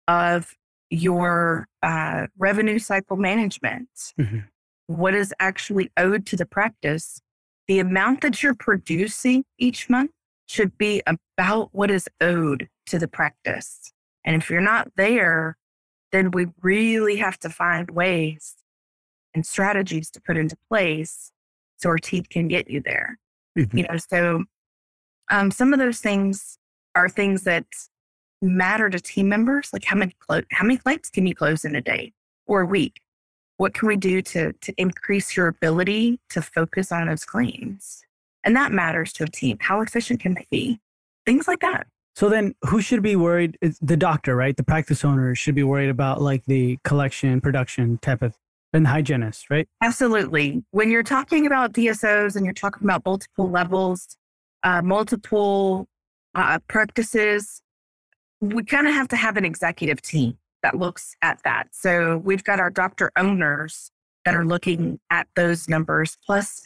of 0.08 0.54
your 0.90 1.66
uh, 1.82 2.26
revenue 2.38 2.78
cycle 2.78 3.16
management, 3.16 3.88
mm-hmm. 4.18 4.40
what 4.86 5.14
is 5.14 5.34
actually 5.40 5.90
owed 5.96 6.26
to 6.26 6.36
the 6.36 6.46
practice, 6.46 7.20
the 7.66 7.80
amount 7.80 8.20
that 8.20 8.42
you're 8.42 8.54
producing 8.54 9.44
each 9.58 9.90
month 9.90 10.12
should 10.46 10.78
be 10.78 11.02
about 11.06 11.70
what 11.72 11.90
is 11.90 12.08
owed 12.20 12.68
to 12.86 12.98
the 12.98 13.08
practice. 13.08 13.92
And 14.24 14.40
if 14.40 14.48
you're 14.48 14.60
not 14.60 14.88
there, 14.96 15.56
then 16.12 16.30
we 16.30 16.46
really 16.62 17.16
have 17.16 17.38
to 17.40 17.50
find 17.50 17.90
ways 17.90 18.54
and 19.36 19.46
strategies 19.46 20.10
to 20.10 20.20
put 20.20 20.36
into 20.36 20.56
place 20.68 21.30
so 21.76 21.90
our 21.90 21.98
team 21.98 22.24
can 22.28 22.48
get 22.48 22.68
you 22.68 22.80
there. 22.80 23.18
Mm-hmm. 23.56 23.78
You 23.78 23.84
know, 23.84 23.96
so 23.98 24.44
um, 25.30 25.50
some 25.50 25.72
of 25.72 25.78
those 25.78 26.00
things 26.00 26.58
are 26.94 27.08
things 27.08 27.44
that 27.44 27.66
matter 28.42 28.90
to 28.90 28.98
team 28.98 29.28
members, 29.28 29.70
like 29.72 29.84
how 29.84 29.96
many 29.96 30.14
clo- 30.18 30.42
how 30.50 30.64
many 30.64 30.78
claims 30.78 31.10
can 31.10 31.26
you 31.26 31.34
close 31.34 31.64
in 31.64 31.76
a 31.76 31.80
day 31.80 32.12
or 32.46 32.62
a 32.62 32.66
week? 32.66 33.00
What 33.58 33.74
can 33.74 33.88
we 33.88 33.96
do 33.96 34.20
to 34.22 34.52
to 34.52 34.74
increase 34.76 35.36
your 35.36 35.48
ability 35.48 36.20
to 36.30 36.42
focus 36.42 36.90
on 36.90 37.06
those 37.06 37.24
claims? 37.24 38.02
And 38.44 38.56
that 38.56 38.72
matters 38.72 39.12
to 39.14 39.24
a 39.24 39.28
team. 39.28 39.58
How 39.60 39.80
efficient 39.80 40.20
can 40.20 40.34
they 40.34 40.46
be? 40.50 40.80
Things 41.24 41.48
like 41.48 41.60
that. 41.60 41.86
So 42.14 42.30
then 42.30 42.54
who 42.68 42.80
should 42.80 43.02
be 43.02 43.16
worried? 43.16 43.58
It's 43.60 43.78
the 43.80 43.96
doctor, 43.96 44.36
right? 44.36 44.56
The 44.56 44.62
practice 44.62 45.04
owner 45.04 45.34
should 45.34 45.54
be 45.54 45.64
worried 45.64 45.90
about 45.90 46.22
like 46.22 46.44
the 46.46 46.78
collection, 46.84 47.40
production 47.42 47.98
type 47.98 48.22
of 48.22 48.34
and 48.72 48.86
hygienist, 48.86 49.48
right? 49.50 49.68
Absolutely. 49.82 50.62
When 50.70 50.90
you're 50.90 51.02
talking 51.02 51.46
about 51.46 51.72
DSOs 51.72 52.36
and 52.36 52.44
you're 52.44 52.54
talking 52.54 52.84
about 52.84 53.04
multiple 53.04 53.50
levels, 53.50 54.16
uh, 54.62 54.82
multiple 54.82 55.86
uh, 56.34 56.58
practices, 56.68 57.62
we 58.40 58.64
kind 58.64 58.86
of 58.86 58.94
have 58.94 59.08
to 59.08 59.16
have 59.16 59.36
an 59.36 59.44
executive 59.44 60.02
team 60.02 60.38
that 60.62 60.76
looks 60.76 61.16
at 61.22 61.40
that. 61.44 61.68
So 61.72 62.18
we've 62.18 62.44
got 62.44 62.60
our 62.60 62.70
doctor 62.70 63.12
owners 63.16 63.90
that 64.24 64.34
are 64.34 64.44
looking 64.44 64.98
at 65.10 65.28
those 65.36 65.68
numbers, 65.68 66.18
plus 66.26 66.62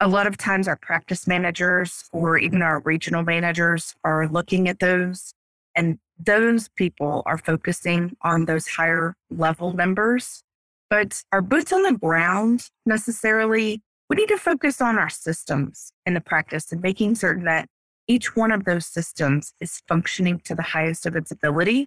a 0.00 0.08
lot 0.08 0.26
of 0.26 0.36
times 0.36 0.68
our 0.68 0.76
practice 0.76 1.26
managers 1.26 2.08
or 2.12 2.38
even 2.38 2.62
our 2.62 2.80
regional 2.80 3.22
managers 3.22 3.94
are 4.04 4.28
looking 4.28 4.68
at 4.68 4.78
those. 4.78 5.34
And 5.76 5.98
those 6.18 6.68
people 6.68 7.22
are 7.26 7.38
focusing 7.38 8.16
on 8.22 8.44
those 8.46 8.66
higher 8.66 9.14
level 9.30 9.72
numbers. 9.72 10.42
But 10.90 11.22
our 11.30 11.40
boots 11.40 11.72
on 11.72 11.84
the 11.84 11.92
ground 11.92 12.68
necessarily, 12.84 13.80
we 14.08 14.16
need 14.16 14.28
to 14.28 14.36
focus 14.36 14.80
on 14.80 14.98
our 14.98 15.08
systems 15.08 15.92
in 16.04 16.14
the 16.14 16.20
practice 16.20 16.72
and 16.72 16.82
making 16.82 17.14
certain 17.14 17.44
that 17.44 17.68
each 18.08 18.34
one 18.34 18.50
of 18.50 18.64
those 18.64 18.86
systems 18.86 19.54
is 19.60 19.80
functioning 19.86 20.40
to 20.40 20.54
the 20.56 20.62
highest 20.62 21.06
of 21.06 21.14
its 21.14 21.30
ability 21.30 21.86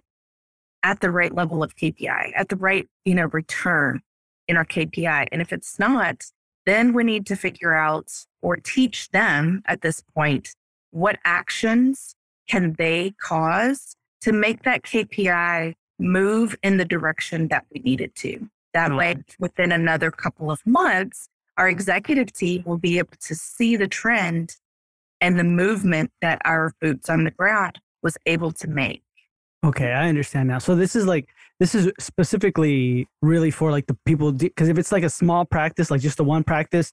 at 0.82 1.00
the 1.00 1.10
right 1.10 1.34
level 1.34 1.62
of 1.62 1.76
KPI, 1.76 2.32
at 2.34 2.48
the 2.48 2.56
right, 2.56 2.88
you 3.04 3.14
know, 3.14 3.26
return 3.26 4.00
in 4.48 4.56
our 4.56 4.64
KPI. 4.64 5.28
And 5.30 5.42
if 5.42 5.52
it's 5.52 5.78
not, 5.78 6.24
then 6.64 6.94
we 6.94 7.04
need 7.04 7.26
to 7.26 7.36
figure 7.36 7.74
out 7.74 8.10
or 8.40 8.56
teach 8.56 9.10
them 9.10 9.62
at 9.66 9.82
this 9.82 10.02
point 10.14 10.54
what 10.92 11.18
actions 11.26 12.14
can 12.48 12.74
they 12.78 13.12
cause 13.20 13.96
to 14.22 14.32
make 14.32 14.62
that 14.62 14.82
KPI 14.82 15.74
move 15.98 16.56
in 16.62 16.78
the 16.78 16.84
direction 16.86 17.48
that 17.48 17.66
we 17.70 17.80
need 17.80 18.00
it 18.00 18.14
to. 18.16 18.48
That 18.74 18.94
way, 18.94 19.14
mm-hmm. 19.14 19.42
within 19.42 19.72
another 19.72 20.10
couple 20.10 20.50
of 20.50 20.60
months, 20.66 21.28
our 21.56 21.68
executive 21.68 22.32
team 22.32 22.64
will 22.66 22.78
be 22.78 22.98
able 22.98 23.16
to 23.20 23.34
see 23.34 23.76
the 23.76 23.88
trend 23.88 24.56
and 25.20 25.38
the 25.38 25.44
movement 25.44 26.10
that 26.20 26.42
our 26.44 26.74
boots 26.80 27.08
on 27.08 27.24
the 27.24 27.30
ground 27.30 27.80
was 28.02 28.18
able 28.26 28.52
to 28.52 28.68
make. 28.68 29.02
Okay, 29.64 29.92
I 29.92 30.08
understand 30.08 30.48
now. 30.48 30.58
So 30.58 30.74
this 30.74 30.94
is 30.94 31.06
like 31.06 31.28
this 31.58 31.74
is 31.74 31.90
specifically 31.98 33.08
really 33.22 33.50
for 33.50 33.70
like 33.70 33.86
the 33.86 33.96
people 34.04 34.32
because 34.32 34.68
if 34.68 34.76
it's 34.76 34.92
like 34.92 35.04
a 35.04 35.08
small 35.10 35.46
practice, 35.46 35.90
like 35.90 36.02
just 36.02 36.18
the 36.18 36.24
one 36.24 36.44
practice, 36.44 36.92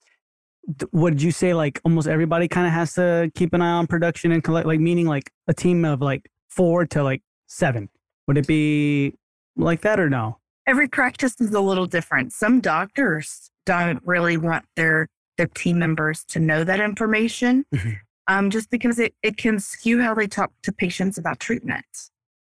would 0.94 1.22
you 1.22 1.32
say 1.32 1.54
like 1.54 1.82
almost 1.84 2.08
everybody 2.08 2.48
kind 2.48 2.67
of 2.67 2.74
has 2.74 2.94
to 2.94 3.30
keep 3.36 3.54
an 3.54 3.62
eye 3.62 3.72
on 3.72 3.88
production 3.88 4.32
and 4.32 4.44
collect 4.44 4.67
like 4.67 4.80
meaning 4.80 5.08
like 5.08 5.32
a 5.48 5.54
team 5.54 5.84
of 5.84 6.02
like 6.02 6.30
four 6.48 6.86
to 6.86 7.04
like 7.04 7.24
seven? 7.48 7.89
Would 8.28 8.38
it 8.38 8.48
be 8.48 9.15
like 9.58 9.82
that 9.82 10.00
or 10.00 10.10
no? 10.10 10.38
Every 10.67 10.88
practice 10.88 11.39
is 11.39 11.54
a 11.54 11.60
little 11.62 11.88
different. 11.88 12.34
Some 12.34 12.62
doctors 12.62 13.52
don't 13.65 14.02
really 14.06 14.38
want 14.38 14.65
their 14.76 15.08
their 15.38 15.47
team 15.47 15.80
members 15.80 16.24
to 16.26 16.39
know 16.39 16.63
that 16.63 16.80
information. 16.80 17.65
Mm-hmm 17.74 17.91
um, 18.32 18.50
just 18.50 18.69
because 18.69 19.00
it, 19.00 19.13
it 19.24 19.38
can 19.38 19.60
skew 19.60 20.02
how 20.02 20.13
they 20.13 20.28
talk 20.28 20.52
to 20.63 20.71
patients 20.71 21.17
about 21.17 21.39
treatment. 21.39 21.86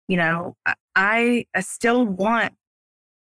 You 0.09 0.19
know, 0.19 0.57
I, 0.95 1.47
I 1.55 1.61
still 1.61 2.05
want 2.05 2.53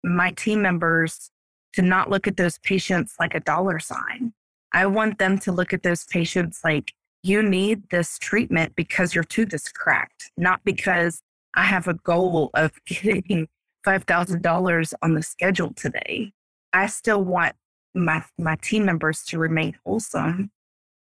my 0.04 0.32
team 0.32 0.60
members 0.60 1.30
to 1.74 1.82
not 1.82 2.10
look 2.10 2.26
at 2.26 2.36
those 2.36 2.58
patients 2.58 3.14
like 3.18 3.34
a 3.34 3.40
dollar 3.40 3.78
sign. 3.78 4.34
I 4.74 4.86
want 4.86 5.18
them 5.18 5.38
to 5.40 5.52
look 5.52 5.72
at 5.72 5.82
those 5.82 6.04
patients 6.04 6.60
like, 6.64 6.92
you 7.22 7.42
need 7.42 7.88
this 7.90 8.18
treatment 8.18 8.74
because 8.74 9.14
your 9.14 9.24
tooth 9.24 9.54
is 9.54 9.68
cracked, 9.68 10.32
not 10.36 10.60
because 10.64 11.22
I 11.54 11.62
have 11.62 11.86
a 11.86 11.94
goal 11.94 12.50
of 12.52 12.72
getting 12.86 13.46
$5,000 13.86 14.94
on 15.02 15.14
the 15.14 15.22
schedule 15.22 15.72
today. 15.74 16.32
I 16.72 16.86
still 16.86 17.22
want 17.22 17.54
my, 17.94 18.24
my 18.38 18.56
team 18.56 18.84
members 18.84 19.22
to 19.24 19.38
remain 19.38 19.76
wholesome 19.84 20.50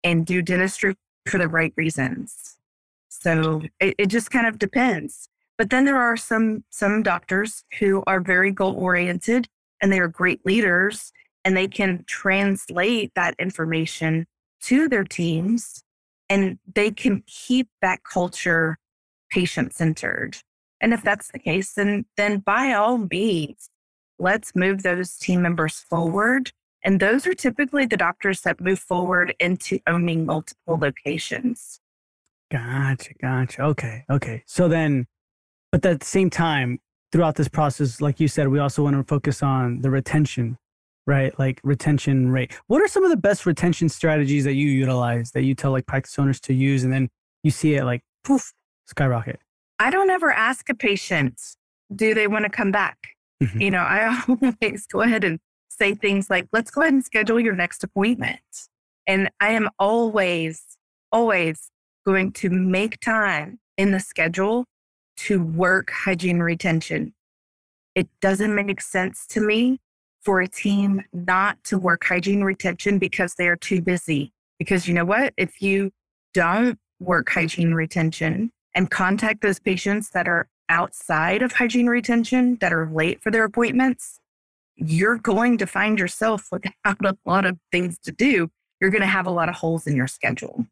and 0.04 0.24
do 0.24 0.42
dentistry 0.42 0.94
for 1.26 1.38
the 1.38 1.48
right 1.48 1.72
reasons. 1.76 2.56
So 3.08 3.62
it, 3.80 3.94
it 3.98 4.06
just 4.06 4.30
kind 4.30 4.46
of 4.46 4.58
depends. 4.58 5.28
But 5.58 5.70
then 5.70 5.84
there 5.84 5.96
are 5.96 6.16
some 6.16 6.64
some 6.70 7.02
doctors 7.02 7.64
who 7.78 8.02
are 8.06 8.20
very 8.20 8.52
goal 8.52 8.74
oriented 8.76 9.48
and 9.80 9.90
they 9.90 9.98
are 9.98 10.08
great 10.08 10.44
leaders 10.44 11.12
and 11.44 11.56
they 11.56 11.68
can 11.68 12.04
translate 12.06 13.12
that 13.14 13.34
information 13.38 14.26
to 14.62 14.88
their 14.88 15.04
teams 15.04 15.82
and 16.28 16.58
they 16.74 16.90
can 16.90 17.22
keep 17.26 17.68
that 17.80 18.00
culture 18.04 18.78
patient 19.30 19.72
centered. 19.74 20.38
And 20.80 20.92
if 20.92 21.02
that's 21.02 21.30
the 21.32 21.38
case, 21.38 21.72
then 21.72 22.06
then 22.16 22.38
by 22.38 22.72
all 22.72 22.98
means, 22.98 23.70
let's 24.18 24.54
move 24.54 24.82
those 24.82 25.16
team 25.16 25.42
members 25.42 25.78
forward 25.78 26.52
and 26.86 27.00
those 27.00 27.26
are 27.26 27.34
typically 27.34 27.84
the 27.84 27.96
doctors 27.96 28.42
that 28.42 28.60
move 28.60 28.78
forward 28.78 29.34
into 29.40 29.80
owning 29.88 30.24
multiple 30.24 30.78
locations. 30.78 31.80
Gotcha. 32.52 33.12
Gotcha. 33.20 33.62
Okay. 33.62 34.04
Okay. 34.08 34.44
So 34.46 34.68
then, 34.68 35.08
but 35.72 35.84
at 35.84 35.98
the 35.98 36.06
same 36.06 36.30
time, 36.30 36.78
throughout 37.10 37.34
this 37.34 37.48
process, 37.48 38.00
like 38.00 38.20
you 38.20 38.28
said, 38.28 38.46
we 38.48 38.60
also 38.60 38.84
want 38.84 38.94
to 38.94 39.02
focus 39.02 39.42
on 39.42 39.80
the 39.80 39.90
retention 39.90 40.58
right? 41.08 41.38
Like 41.38 41.60
retention 41.62 42.32
rate. 42.32 42.52
What 42.66 42.82
are 42.82 42.88
some 42.88 43.04
of 43.04 43.10
the 43.10 43.16
best 43.16 43.46
retention 43.46 43.88
strategies 43.88 44.42
that 44.42 44.54
you 44.54 44.66
utilize 44.66 45.30
that 45.32 45.44
you 45.44 45.54
tell 45.54 45.70
like 45.70 45.86
practice 45.86 46.18
owners 46.18 46.40
to 46.40 46.52
use 46.52 46.82
and 46.82 46.92
then 46.92 47.10
you 47.44 47.52
see 47.52 47.74
it 47.74 47.84
like 47.84 48.02
poof, 48.24 48.52
skyrocket? 48.86 49.38
I 49.78 49.90
don't 49.90 50.10
ever 50.10 50.32
ask 50.32 50.68
a 50.70 50.74
patient, 50.74 51.40
do 51.94 52.14
they 52.14 52.26
want 52.26 52.44
to 52.44 52.50
come 52.50 52.72
back? 52.72 52.98
Mm-hmm. 53.42 53.60
You 53.60 53.70
know, 53.70 53.80
I 53.80 54.22
always 54.28 54.86
go 54.86 55.02
ahead 55.02 55.24
and 55.24 55.38
say 55.68 55.94
things 55.94 56.30
like, 56.30 56.48
let's 56.52 56.70
go 56.70 56.80
ahead 56.80 56.94
and 56.94 57.04
schedule 57.04 57.38
your 57.38 57.54
next 57.54 57.84
appointment. 57.84 58.40
And 59.06 59.30
I 59.40 59.50
am 59.50 59.68
always, 59.78 60.62
always 61.12 61.70
going 62.04 62.32
to 62.32 62.50
make 62.50 63.00
time 63.00 63.58
in 63.76 63.90
the 63.90 64.00
schedule 64.00 64.64
to 65.16 65.42
work 65.42 65.90
hygiene 65.90 66.40
retention. 66.40 67.14
It 67.94 68.08
doesn't 68.20 68.54
make 68.54 68.80
sense 68.80 69.26
to 69.28 69.40
me 69.40 69.78
for 70.22 70.40
a 70.40 70.48
team 70.48 71.02
not 71.12 71.62
to 71.64 71.78
work 71.78 72.04
hygiene 72.04 72.42
retention 72.42 72.98
because 72.98 73.34
they 73.34 73.48
are 73.48 73.56
too 73.56 73.80
busy. 73.80 74.32
Because 74.58 74.88
you 74.88 74.94
know 74.94 75.04
what? 75.04 75.34
If 75.36 75.62
you 75.62 75.92
don't 76.34 76.78
work 76.98 77.28
hygiene 77.30 77.74
retention 77.74 78.50
and 78.76 78.90
contact 78.90 79.40
those 79.40 79.58
patients 79.58 80.10
that 80.10 80.28
are 80.28 80.46
outside 80.68 81.42
of 81.42 81.52
hygiene 81.52 81.86
retention 81.86 82.58
that 82.60 82.72
are 82.72 82.88
late 82.92 83.22
for 83.22 83.32
their 83.32 83.44
appointments, 83.44 84.20
you're 84.76 85.16
going 85.16 85.56
to 85.58 85.66
find 85.66 85.98
yourself 85.98 86.48
without 86.52 87.04
a 87.04 87.16
lot 87.24 87.46
of 87.46 87.58
things 87.72 87.98
to 88.00 88.12
do. 88.12 88.50
You're 88.80 88.90
going 88.90 89.00
to 89.00 89.08
have 89.08 89.26
a 89.26 89.30
lot 89.30 89.48
of 89.48 89.56
holes 89.56 89.86
in 89.86 89.96
your 89.96 90.06
schedule. 90.06 90.66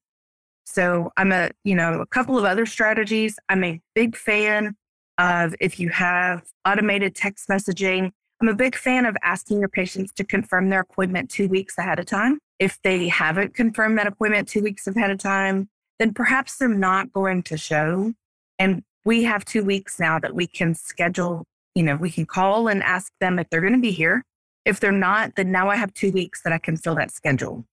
So 0.67 1.13
I'm 1.17 1.33
a, 1.33 1.51
you 1.65 1.75
know, 1.75 2.01
a 2.01 2.07
couple 2.07 2.39
of 2.39 2.45
other 2.45 2.67
strategies. 2.67 3.39
I'm 3.49 3.65
a 3.65 3.81
big 3.95 4.17
fan 4.17 4.77
of 5.19 5.55
if 5.61 5.81
you 5.81 5.89
have 5.91 6.43
automated 6.67 7.15
text 7.15 7.49
messaging. 7.49 8.11
I'm 8.41 8.49
a 8.49 8.55
big 8.55 8.75
fan 8.75 9.07
of 9.07 9.17
asking 9.23 9.61
your 9.61 9.69
patients 9.69 10.13
to 10.15 10.25
confirm 10.25 10.69
their 10.69 10.81
appointment 10.81 11.31
two 11.31 11.49
weeks 11.49 11.79
ahead 11.79 11.99
of 11.99 12.07
time. 12.07 12.39
If 12.59 12.81
they 12.83 13.09
haven't 13.09 13.55
confirmed 13.55 13.99
that 13.99 14.07
appointment 14.07 14.49
two 14.49 14.63
weeks 14.63 14.87
ahead 14.87 15.11
of 15.11 15.19
time, 15.19 15.69
then 15.99 16.13
perhaps 16.13 16.57
they're 16.57 16.69
not 16.69 17.13
going 17.13 17.43
to 17.45 17.57
show. 17.57 18.15
And 18.59 18.83
we 19.05 19.25
have 19.25 19.45
two 19.45 19.63
weeks 19.63 19.99
now 19.99 20.19
that 20.19 20.35
we 20.35 20.47
can 20.47 20.75
schedule, 20.75 21.45
you 21.75 21.83
know, 21.83 21.97
we 21.97 22.11
can 22.11 22.27
call 22.27 22.69
and 22.69 22.83
ask 22.83 23.13
them 23.21 23.39
if 23.39 23.49
they're 23.51 23.61
going 23.61 23.75
to 23.75 23.81
be 23.81 23.91
here. 23.91 24.25
If 24.65 24.81
they're 24.81 24.93
not, 24.93 25.37
then 25.37 25.53
now 25.53 25.69
I 25.69 25.77
have 25.77 25.93
two 25.93 26.11
weeks 26.11 26.43
that 26.43 26.53
I 26.53 26.59
can 26.59 26.77
fill 26.77 26.95
that 26.95 27.11
schedule. 27.11 27.65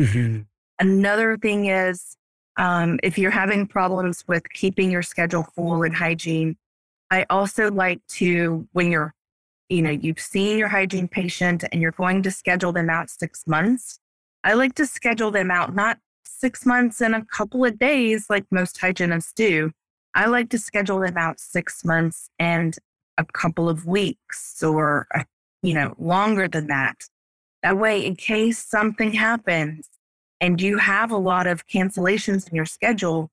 Mm-hmm. 0.00 0.42
Another 0.80 1.36
thing 1.36 1.66
is 1.66 2.16
um, 2.56 2.98
if 3.02 3.18
you're 3.18 3.30
having 3.30 3.66
problems 3.66 4.24
with 4.26 4.48
keeping 4.50 4.90
your 4.90 5.02
schedule 5.02 5.44
full 5.54 5.82
and 5.82 5.94
hygiene, 5.94 6.56
I 7.10 7.26
also 7.30 7.70
like 7.70 8.00
to, 8.08 8.66
when 8.72 8.90
you're, 8.90 9.14
you 9.68 9.82
know, 9.82 9.90
you've 9.90 10.20
seen 10.20 10.58
your 10.58 10.68
hygiene 10.68 11.06
patient 11.06 11.64
and 11.70 11.80
you're 11.80 11.92
going 11.92 12.22
to 12.22 12.30
schedule 12.30 12.72
them 12.72 12.90
out 12.90 13.10
six 13.10 13.46
months, 13.46 14.00
I 14.42 14.54
like 14.54 14.74
to 14.76 14.86
schedule 14.86 15.30
them 15.30 15.50
out 15.50 15.74
not 15.74 15.98
six 16.40 16.64
months 16.64 17.00
and 17.02 17.14
a 17.14 17.24
couple 17.26 17.64
of 17.64 17.78
days 17.78 18.26
like 18.30 18.44
most 18.50 18.80
hygienists 18.80 19.32
do, 19.32 19.72
I 20.14 20.26
like 20.26 20.48
to 20.50 20.58
schedule 20.58 21.04
about 21.04 21.38
six 21.38 21.84
months 21.84 22.30
and 22.38 22.76
a 23.18 23.24
couple 23.24 23.68
of 23.68 23.86
weeks 23.86 24.62
or, 24.62 25.06
uh, 25.14 25.24
you 25.62 25.74
know, 25.74 25.94
longer 25.98 26.48
than 26.48 26.66
that. 26.68 26.96
That 27.62 27.78
way, 27.78 28.04
in 28.04 28.16
case 28.16 28.58
something 28.58 29.12
happens 29.12 29.88
and 30.40 30.60
you 30.60 30.78
have 30.78 31.10
a 31.10 31.18
lot 31.18 31.46
of 31.46 31.66
cancellations 31.66 32.48
in 32.48 32.56
your 32.56 32.66
schedule, 32.66 33.30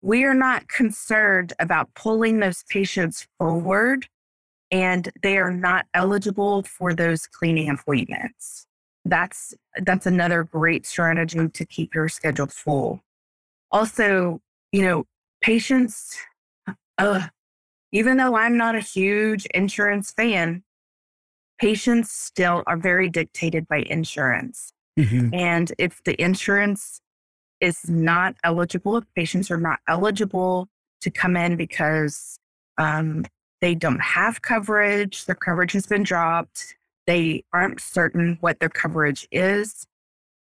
we 0.00 0.24
are 0.24 0.34
not 0.34 0.68
concerned 0.68 1.52
about 1.58 1.94
pulling 1.94 2.40
those 2.40 2.64
patients 2.70 3.26
forward 3.38 4.06
and 4.70 5.10
they 5.22 5.36
are 5.38 5.52
not 5.52 5.86
eligible 5.94 6.62
for 6.62 6.94
those 6.94 7.26
cleaning 7.26 7.68
appointments. 7.68 8.65
That's 9.08 9.54
that's 9.82 10.06
another 10.06 10.44
great 10.44 10.84
strategy 10.86 11.48
to 11.48 11.64
keep 11.64 11.94
your 11.94 12.08
schedule 12.08 12.46
full. 12.46 13.02
Also, 13.70 14.40
you 14.72 14.82
know, 14.82 15.04
patients, 15.40 16.16
uh, 16.98 17.28
even 17.92 18.16
though 18.16 18.36
I'm 18.36 18.56
not 18.56 18.74
a 18.74 18.80
huge 18.80 19.46
insurance 19.46 20.12
fan, 20.12 20.64
patients 21.58 22.10
still 22.10 22.62
are 22.66 22.76
very 22.76 23.08
dictated 23.08 23.68
by 23.68 23.78
insurance. 23.78 24.72
Mm-hmm. 24.98 25.34
And 25.34 25.72
if 25.78 26.02
the 26.04 26.20
insurance 26.20 27.00
is 27.60 27.88
not 27.88 28.34
eligible, 28.44 28.96
if 28.96 29.04
patients 29.14 29.50
are 29.50 29.60
not 29.60 29.78
eligible 29.88 30.68
to 31.02 31.10
come 31.10 31.36
in 31.36 31.56
because 31.56 32.38
um, 32.78 33.24
they 33.60 33.74
don't 33.74 34.00
have 34.00 34.42
coverage, 34.42 35.26
their 35.26 35.34
coverage 35.34 35.72
has 35.72 35.86
been 35.86 36.02
dropped, 36.02 36.75
they 37.06 37.44
aren't 37.52 37.80
certain 37.80 38.38
what 38.40 38.60
their 38.60 38.68
coverage 38.68 39.26
is, 39.30 39.86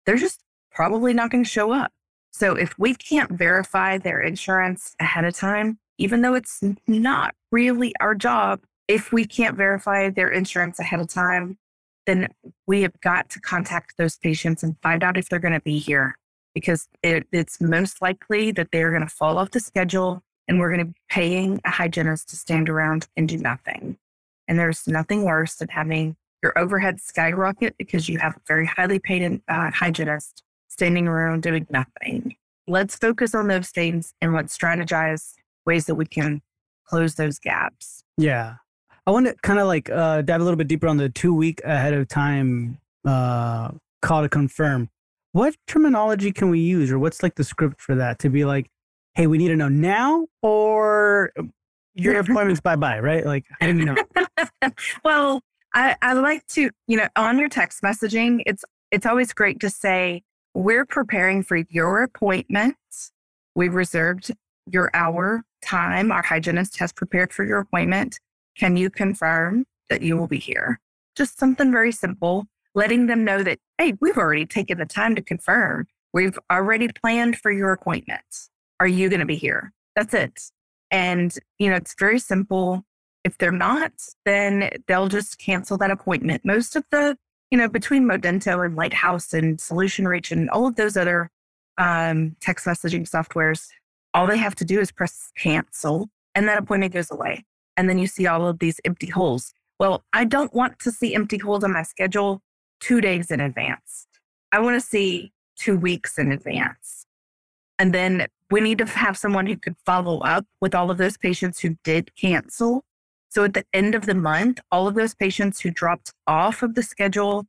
they're 0.06 0.18
just 0.18 0.42
probably 0.72 1.14
not 1.14 1.32
going 1.32 1.44
to 1.44 1.50
show 1.50 1.72
up. 1.72 1.92
So 2.32 2.56
if 2.56 2.78
we 2.80 2.96
can't 2.96 3.32
verify 3.32 3.98
their 3.98 4.22
insurance 4.22 4.96
ahead 5.00 5.26
of 5.26 5.36
time, 5.36 5.80
even 5.98 6.22
though 6.22 6.34
it's 6.34 6.62
not 6.88 7.36
really 7.52 7.94
our 8.00 8.16
job, 8.16 8.62
if 8.88 9.12
we 9.12 9.26
can't 9.26 9.58
verify 9.58 10.10
their 10.10 10.30
insurance 10.30 10.80
ahead 10.80 11.00
of 11.00 11.08
time, 11.08 11.58
then 12.06 12.28
we 12.68 12.82
have 12.82 13.00
got 13.02 13.30
to 13.30 13.40
contact 13.40 13.96
those 13.98 14.18
patients 14.18 14.64
and 14.64 14.76
find 14.82 15.04
out 15.04 15.18
if 15.18 15.30
they're 15.30 15.40
going 15.40 15.54
to 15.54 15.62
be 15.62 15.78
here 15.78 16.18
because 16.54 16.88
it, 17.04 17.28
it's 17.32 17.62
most 17.62 18.02
likely 18.02 18.52
that 18.52 18.70
they're 18.72 18.90
going 18.90 19.08
to 19.08 19.14
fall 19.14 19.38
off 19.38 19.52
the 19.52 19.60
schedule 19.60 20.24
and 20.48 20.60
we're 20.60 20.70
going 20.74 20.88
to 20.88 20.94
be 20.94 21.00
paying 21.10 21.62
a 21.64 21.70
hygienist 21.70 22.30
to 22.30 22.36
stand 22.36 22.70
around 22.70 23.08
and 23.16 23.30
do 23.30 23.38
nothing. 23.38 23.98
And 24.48 24.60
there's 24.60 24.88
nothing 24.88 25.24
worse 25.24 25.56
than 25.56 25.70
having 25.70 26.18
your 26.42 26.58
overhead 26.58 27.00
skyrocket 27.00 27.76
because 27.78 28.10
you 28.10 28.18
have 28.20 28.36
a 28.36 28.42
very 28.48 28.66
highly 28.66 29.00
paid 29.00 29.42
uh, 29.48 29.72
hygienist 29.72 30.44
standing 30.68 31.08
around 31.08 31.44
doing 31.44 31.68
nothing. 31.70 32.36
Let's 32.68 32.96
focus 32.96 33.36
on 33.36 33.48
those 33.48 33.70
things 33.70 34.14
and 34.22 34.34
let's 34.34 34.58
strategize 34.58 35.34
ways 35.66 35.86
that 35.86 35.96
we 35.96 36.06
can 36.06 36.42
close 36.86 37.16
those 37.16 37.40
gaps. 37.40 38.04
Yeah. 38.18 38.56
I 39.06 39.12
want 39.12 39.26
to 39.28 39.36
kind 39.42 39.60
of 39.60 39.68
like 39.68 39.90
uh, 39.90 40.22
dive 40.22 40.42
a 40.42 40.44
little 40.44 40.58
bit 40.58 40.68
deeper 40.68 40.88
on 40.88 40.98
the 40.98 41.10
two 41.10 41.34
week 41.34 41.62
ahead 41.64 41.94
of 41.94 42.08
time 42.08 42.80
uh, 43.06 43.72
call 44.02 44.22
to 44.22 44.30
confirm. 44.30 44.90
What 45.34 45.56
terminology 45.68 46.32
can 46.32 46.50
we 46.50 46.60
use, 46.60 46.92
or 46.92 47.00
what's 47.00 47.24
like 47.24 47.36
the 47.36 47.44
script 47.44 47.80
for 47.80 47.96
that 47.96 48.20
to 48.20 48.30
be 48.30 48.46
like, 48.46 48.70
hey, 49.16 49.28
we 49.28 49.38
need 49.38 49.48
to 49.48 49.56
know 49.56 49.70
now, 49.70 50.28
or 50.42 51.32
your 51.96 52.20
appointment's 52.20 52.62
bye 52.62 52.76
bye, 52.76 53.00
right? 53.00 53.26
Like, 53.26 53.46
I 53.62 53.68
didn't 53.68 53.86
know. 53.86 53.96
well, 55.04 55.42
I, 55.74 55.96
I 56.02 56.14
like 56.14 56.46
to, 56.48 56.70
you 56.88 56.98
know, 56.98 57.08
on 57.16 57.40
your 57.40 57.50
text 57.50 57.82
messaging, 57.82 58.42
it's 58.46 58.64
it's 58.92 59.06
always 59.06 59.32
great 59.34 59.60
to 59.62 59.70
say, 59.70 60.22
we're 60.54 60.86
preparing 60.86 61.44
for 61.44 61.64
your 61.70 62.04
appointment. 62.04 62.76
We've 63.56 63.74
reserved 63.74 64.32
your 64.70 64.92
hour 64.94 65.44
time. 65.64 66.12
Our 66.12 66.22
hygienist 66.22 66.78
has 66.80 66.92
prepared 66.92 67.32
for 67.32 67.46
your 67.46 67.60
appointment. 67.60 68.20
Can 68.58 68.76
you 68.76 68.90
confirm 68.90 69.66
that 69.90 70.02
you 70.02 70.18
will 70.18 70.28
be 70.28 70.40
here? 70.40 70.80
Just 71.16 71.40
something 71.40 71.72
very 71.72 71.94
simple, 71.94 72.48
letting 72.76 73.08
them 73.08 73.24
know 73.24 73.44
that, 73.44 73.60
hey, 73.78 73.94
we've 74.02 74.18
already 74.18 74.46
taken 74.46 74.78
the 74.78 74.86
time 74.86 75.16
to 75.16 75.22
confirm. 75.22 75.88
We've 76.14 76.38
already 76.52 76.90
planned 76.90 77.38
for 77.38 77.52
your 77.52 77.72
appointment. 77.72 78.50
Are 78.82 78.88
you 78.88 79.08
going 79.08 79.22
to 79.22 79.26
be 79.26 79.38
here? 79.38 79.72
That's 79.96 80.14
it. 80.14 80.52
And, 80.90 81.34
you 81.60 81.70
know, 81.70 81.78
it's 81.78 81.96
very 81.98 82.20
simple. 82.20 82.84
If 83.24 83.38
they're 83.38 83.52
not, 83.52 83.92
then 84.26 84.72
they'll 84.88 85.08
just 85.08 85.38
cancel 85.38 85.78
that 85.78 85.92
appointment. 85.92 86.44
Most 86.44 86.76
of 86.76 86.84
the, 86.92 87.18
you 87.52 87.58
know, 87.58 87.68
between 87.68 88.04
Modento 88.04 88.66
and 88.66 88.76
Lighthouse 88.76 89.34
and 89.34 89.58
Solutionreach 89.58 90.32
and 90.32 90.50
all 90.50 90.68
of 90.68 90.76
those 90.76 90.98
other 90.98 91.30
um, 91.78 92.36
text 92.42 92.66
messaging 92.66 93.10
softwares, 93.10 93.68
all 94.14 94.28
they 94.28 94.38
have 94.38 94.56
to 94.56 94.66
do 94.66 94.80
is 94.80 94.92
press 94.92 95.32
cancel 95.38 96.10
and 96.36 96.48
that 96.48 96.58
appointment 96.58 96.94
goes 96.94 97.12
away. 97.12 97.46
And 97.78 97.90
then 97.90 98.00
you 98.00 98.08
see 98.08 98.28
all 98.28 98.48
of 98.48 98.60
these 98.60 98.80
empty 98.86 99.08
holes. 99.08 99.54
Well, 99.80 100.04
I 100.14 100.26
don't 100.26 100.54
want 100.54 100.80
to 100.80 100.92
see 100.92 101.16
empty 101.16 101.38
holes 101.38 101.64
on 101.64 101.74
my 101.74 101.84
schedule 101.84 102.42
two 102.80 103.02
days 103.02 103.32
in 103.32 103.40
advance. 103.40 104.08
I 104.52 104.60
want 104.60 104.82
to 104.82 104.86
see 104.86 105.32
two 105.56 105.78
weeks 105.78 106.18
in 106.18 106.32
advance. 106.32 107.06
And 107.80 107.94
then 107.94 108.28
we 108.52 108.62
need 108.62 108.78
to 108.80 108.86
have 108.86 109.18
someone 109.18 109.48
who 109.48 109.58
could 109.58 109.76
follow 109.86 110.20
up 110.20 110.46
with 110.60 110.76
all 110.76 110.92
of 110.92 110.98
those 110.98 111.18
patients 111.18 111.60
who 111.60 111.78
did 111.84 112.16
cancel 112.16 112.84
so 113.32 113.46
at 113.46 113.54
the 113.54 113.64
end 113.74 113.96
of 113.96 114.08
the 114.08 114.14
month, 114.14 114.60
all 114.74 114.90
of 114.90 114.96
those 114.96 115.16
patients 115.16 115.62
who 115.62 115.72
dropped 115.72 116.14
off 116.28 116.64
of 116.64 116.76
the 116.76 116.84
schedule, 116.84 117.48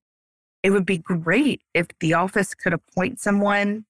it 0.62 0.70
would 0.70 0.86
be 0.86 0.98
great 0.98 1.60
if 1.74 1.88
the 1.98 2.14
office 2.14 2.54
could 2.54 2.72
appoint 2.72 3.18
someone 3.18 3.84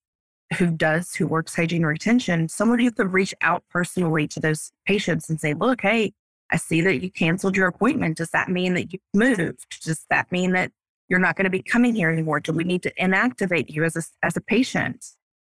who 0.56 0.70
does, 0.70 1.14
who 1.14 1.26
works 1.26 1.54
hygiene 1.54 1.84
retention, 1.84 2.48
someone 2.48 2.78
who 2.78 2.90
could 2.90 3.12
reach 3.12 3.34
out 3.42 3.62
personally 3.68 4.26
to 4.28 4.40
those 4.40 4.72
patients 4.86 5.28
and 5.28 5.38
say, 5.38 5.52
look, 5.52 5.82
hey, 5.82 6.14
I 6.50 6.56
see 6.56 6.80
that 6.80 7.02
you 7.02 7.10
canceled 7.10 7.58
your 7.58 7.66
appointment. 7.66 8.16
Does 8.16 8.30
that 8.30 8.48
mean 8.48 8.72
that 8.72 8.94
you 8.94 8.98
moved? 9.12 9.84
Does 9.84 10.06
that 10.08 10.32
mean 10.32 10.52
that 10.52 10.72
you're 11.10 11.20
not 11.20 11.36
going 11.36 11.44
to 11.44 11.50
be 11.50 11.62
coming 11.62 11.94
here 11.94 12.10
anymore? 12.10 12.40
Do 12.40 12.52
we 12.52 12.64
need 12.64 12.82
to 12.84 12.94
inactivate 12.94 13.68
you 13.68 13.84
as 13.84 13.96
a, 13.96 14.02
as 14.22 14.34
a 14.34 14.40
patient? 14.40 15.04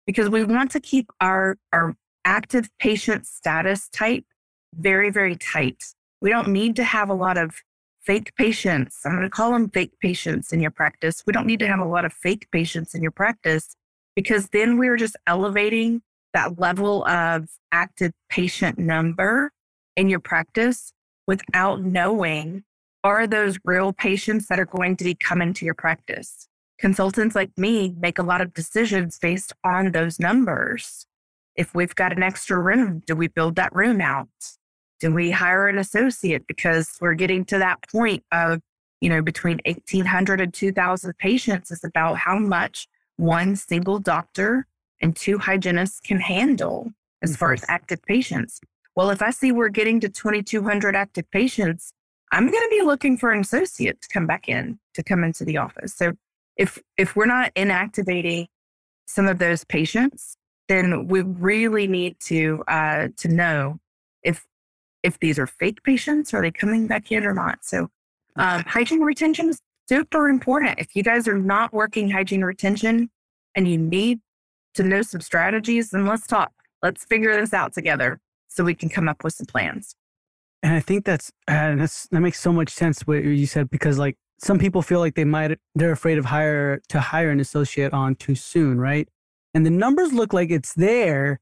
Because 0.06 0.30
we 0.30 0.44
want 0.44 0.70
to 0.70 0.80
keep 0.80 1.10
our, 1.20 1.58
our 1.70 1.96
active 2.24 2.70
patient 2.78 3.26
status 3.26 3.90
type 3.90 4.24
very, 4.74 5.10
very 5.10 5.36
tight 5.36 5.84
we 6.20 6.30
don't 6.30 6.48
need 6.48 6.76
to 6.76 6.84
have 6.84 7.08
a 7.08 7.14
lot 7.14 7.36
of 7.36 7.62
fake 8.02 8.34
patients. 8.36 9.00
I'm 9.04 9.12
going 9.12 9.22
to 9.22 9.30
call 9.30 9.52
them 9.52 9.68
fake 9.68 9.92
patients 10.00 10.52
in 10.52 10.60
your 10.60 10.70
practice. 10.70 11.22
We 11.26 11.32
don't 11.32 11.46
need 11.46 11.60
to 11.60 11.66
have 11.66 11.80
a 11.80 11.84
lot 11.84 12.04
of 12.04 12.12
fake 12.12 12.48
patients 12.50 12.94
in 12.94 13.02
your 13.02 13.10
practice 13.10 13.76
because 14.16 14.48
then 14.48 14.78
we're 14.78 14.96
just 14.96 15.16
elevating 15.26 16.02
that 16.32 16.58
level 16.58 17.06
of 17.06 17.48
active 17.72 18.12
patient 18.28 18.78
number 18.78 19.52
in 19.96 20.08
your 20.08 20.20
practice 20.20 20.92
without 21.26 21.82
knowing 21.82 22.64
are 23.02 23.26
those 23.26 23.58
real 23.64 23.92
patients 23.92 24.46
that 24.48 24.60
are 24.60 24.66
going 24.66 24.96
to 24.96 25.04
be 25.04 25.14
coming 25.14 25.52
to 25.54 25.64
your 25.64 25.74
practice. 25.74 26.48
Consultants 26.78 27.34
like 27.34 27.50
me 27.56 27.94
make 27.98 28.18
a 28.18 28.22
lot 28.22 28.40
of 28.40 28.54
decisions 28.54 29.18
based 29.18 29.52
on 29.64 29.92
those 29.92 30.18
numbers. 30.18 31.06
If 31.56 31.74
we've 31.74 31.94
got 31.94 32.12
an 32.12 32.22
extra 32.22 32.58
room, 32.58 33.02
do 33.06 33.14
we 33.14 33.28
build 33.28 33.56
that 33.56 33.74
room 33.74 34.00
out? 34.00 34.28
Do 35.00 35.12
we 35.12 35.30
hire 35.30 35.66
an 35.68 35.78
associate 35.78 36.46
because 36.46 36.96
we're 37.00 37.14
getting 37.14 37.44
to 37.46 37.58
that 37.58 37.78
point 37.90 38.22
of, 38.32 38.60
you 39.00 39.08
know, 39.08 39.22
between 39.22 39.60
1,800 39.64 40.40
and 40.40 40.52
2,000 40.52 41.18
patients 41.18 41.70
is 41.70 41.82
about 41.84 42.18
how 42.18 42.38
much 42.38 42.86
one 43.16 43.56
single 43.56 43.98
doctor 43.98 44.66
and 45.00 45.16
two 45.16 45.38
hygienists 45.38 46.00
can 46.00 46.20
handle 46.20 46.92
as 47.22 47.36
far 47.36 47.52
as 47.52 47.64
active 47.68 48.02
patients. 48.02 48.60
Well, 48.96 49.10
if 49.10 49.22
I 49.22 49.30
see 49.30 49.52
we're 49.52 49.68
getting 49.68 50.00
to 50.00 50.08
2,200 50.08 50.94
active 50.94 51.30
patients, 51.30 51.92
I'm 52.32 52.50
going 52.50 52.62
to 52.62 52.68
be 52.70 52.82
looking 52.82 53.16
for 53.16 53.30
an 53.30 53.40
associate 53.40 54.00
to 54.02 54.08
come 54.08 54.26
back 54.26 54.48
in 54.48 54.78
to 54.94 55.02
come 55.02 55.24
into 55.24 55.44
the 55.44 55.56
office. 55.56 55.94
So 55.94 56.12
if 56.56 56.78
if 56.96 57.16
we're 57.16 57.26
not 57.26 57.54
inactivating 57.54 58.46
some 59.06 59.26
of 59.26 59.38
those 59.38 59.64
patients, 59.64 60.36
then 60.68 61.08
we 61.08 61.22
really 61.22 61.86
need 61.86 62.20
to 62.20 62.62
uh, 62.68 63.08
to 63.16 63.28
know 63.28 63.80
if 64.22 64.46
if 65.02 65.18
these 65.18 65.38
are 65.38 65.46
fake 65.46 65.82
patients, 65.82 66.34
are 66.34 66.42
they 66.42 66.50
coming 66.50 66.86
back 66.86 67.10
in 67.10 67.24
or 67.24 67.34
not? 67.34 67.64
So 67.64 67.88
um, 68.36 68.64
hygiene 68.66 69.00
retention 69.00 69.48
is 69.48 69.60
super 69.88 70.28
important. 70.28 70.78
If 70.78 70.94
you 70.94 71.02
guys 71.02 71.26
are 71.26 71.38
not 71.38 71.72
working 71.72 72.10
hygiene 72.10 72.42
retention 72.42 73.10
and 73.54 73.66
you 73.66 73.78
need 73.78 74.20
to 74.74 74.82
know 74.82 75.02
some 75.02 75.20
strategies, 75.20 75.90
then 75.90 76.06
let's 76.06 76.26
talk. 76.26 76.52
Let's 76.82 77.04
figure 77.04 77.38
this 77.38 77.52
out 77.52 77.72
together 77.72 78.20
so 78.48 78.64
we 78.64 78.74
can 78.74 78.88
come 78.88 79.08
up 79.08 79.24
with 79.24 79.34
some 79.34 79.46
plans. 79.46 79.94
And 80.62 80.74
I 80.74 80.80
think 80.80 81.04
that's 81.04 81.30
uh, 81.48 81.74
that's 81.76 82.06
that 82.08 82.20
makes 82.20 82.38
so 82.38 82.52
much 82.52 82.68
sense 82.70 83.06
what 83.06 83.24
you 83.24 83.46
said 83.46 83.70
because 83.70 83.98
like 83.98 84.16
some 84.38 84.58
people 84.58 84.82
feel 84.82 85.00
like 85.00 85.14
they 85.14 85.24
might 85.24 85.58
they're 85.74 85.92
afraid 85.92 86.18
of 86.18 86.26
hire 86.26 86.80
to 86.88 87.00
hire 87.00 87.30
an 87.30 87.40
associate 87.40 87.92
on 87.92 88.14
too 88.14 88.34
soon, 88.34 88.78
right? 88.78 89.08
And 89.54 89.64
the 89.64 89.70
numbers 89.70 90.12
look 90.12 90.32
like 90.32 90.50
it's 90.50 90.74
there, 90.74 91.40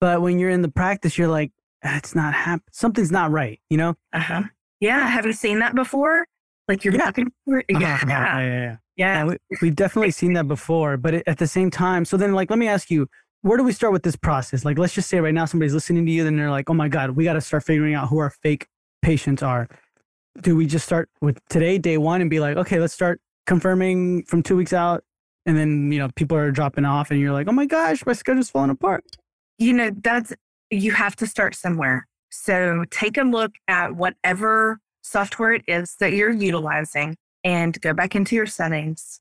but 0.00 0.22
when 0.22 0.38
you're 0.38 0.50
in 0.50 0.62
the 0.62 0.70
practice, 0.70 1.16
you're 1.16 1.28
like, 1.28 1.52
it's 1.84 2.14
not 2.14 2.34
happening. 2.34 2.64
Something's 2.72 3.12
not 3.12 3.30
right, 3.30 3.60
you 3.70 3.76
know? 3.76 3.94
Uh 4.12 4.20
huh. 4.20 4.42
Yeah. 4.80 5.06
Have 5.06 5.26
you 5.26 5.32
seen 5.32 5.58
that 5.60 5.74
before? 5.74 6.26
Like 6.68 6.84
you're 6.84 6.94
yeah. 6.94 7.06
looking 7.06 7.32
for 7.44 7.58
it? 7.58 7.66
Uh-huh. 7.74 7.80
Yeah. 7.80 8.00
yeah, 8.06 8.38
yeah, 8.38 8.46
yeah. 8.46 8.76
Yeah. 8.96 9.24
we, 9.24 9.36
we've 9.60 9.76
definitely 9.76 10.10
seen 10.10 10.32
that 10.34 10.48
before, 10.48 10.96
but 10.96 11.14
at 11.26 11.38
the 11.38 11.46
same 11.46 11.70
time, 11.70 12.04
so 12.04 12.16
then 12.16 12.32
like, 12.32 12.50
let 12.50 12.58
me 12.58 12.68
ask 12.68 12.90
you, 12.90 13.08
where 13.42 13.58
do 13.58 13.62
we 13.62 13.72
start 13.72 13.92
with 13.92 14.02
this 14.02 14.16
process? 14.16 14.64
Like, 14.64 14.78
let's 14.78 14.94
just 14.94 15.10
say 15.10 15.20
right 15.20 15.34
now 15.34 15.44
somebody's 15.44 15.74
listening 15.74 16.06
to 16.06 16.10
you, 16.10 16.26
and 16.26 16.38
they're 16.38 16.50
like, 16.50 16.70
oh 16.70 16.72
my 16.74 16.88
God, 16.88 17.10
we 17.10 17.24
got 17.24 17.34
to 17.34 17.42
start 17.42 17.62
figuring 17.62 17.92
out 17.94 18.08
who 18.08 18.16
our 18.16 18.30
fake 18.30 18.68
patients 19.02 19.42
are. 19.42 19.68
Do 20.40 20.56
we 20.56 20.64
just 20.64 20.86
start 20.86 21.10
with 21.20 21.38
today, 21.50 21.76
day 21.76 21.98
one, 21.98 22.22
and 22.22 22.30
be 22.30 22.40
like, 22.40 22.56
okay, 22.56 22.80
let's 22.80 22.94
start 22.94 23.20
confirming 23.46 24.22
from 24.22 24.42
two 24.42 24.56
weeks 24.56 24.72
out? 24.72 25.04
And 25.44 25.58
then, 25.58 25.92
you 25.92 25.98
know, 25.98 26.08
people 26.16 26.38
are 26.38 26.50
dropping 26.50 26.86
off, 26.86 27.10
and 27.10 27.20
you're 27.20 27.34
like, 27.34 27.46
oh 27.46 27.52
my 27.52 27.66
gosh, 27.66 28.06
my 28.06 28.14
schedule's 28.14 28.48
falling 28.48 28.70
apart. 28.70 29.04
You 29.58 29.74
know, 29.74 29.90
that's, 30.02 30.32
you 30.70 30.92
have 30.92 31.16
to 31.16 31.26
start 31.26 31.54
somewhere. 31.54 32.06
So 32.30 32.84
take 32.90 33.16
a 33.16 33.22
look 33.22 33.52
at 33.68 33.94
whatever 33.94 34.80
software 35.02 35.54
it 35.54 35.62
is 35.68 35.96
that 36.00 36.12
you're 36.12 36.32
utilizing 36.32 37.16
and 37.44 37.80
go 37.80 37.92
back 37.92 38.16
into 38.16 38.34
your 38.34 38.46
settings 38.46 39.20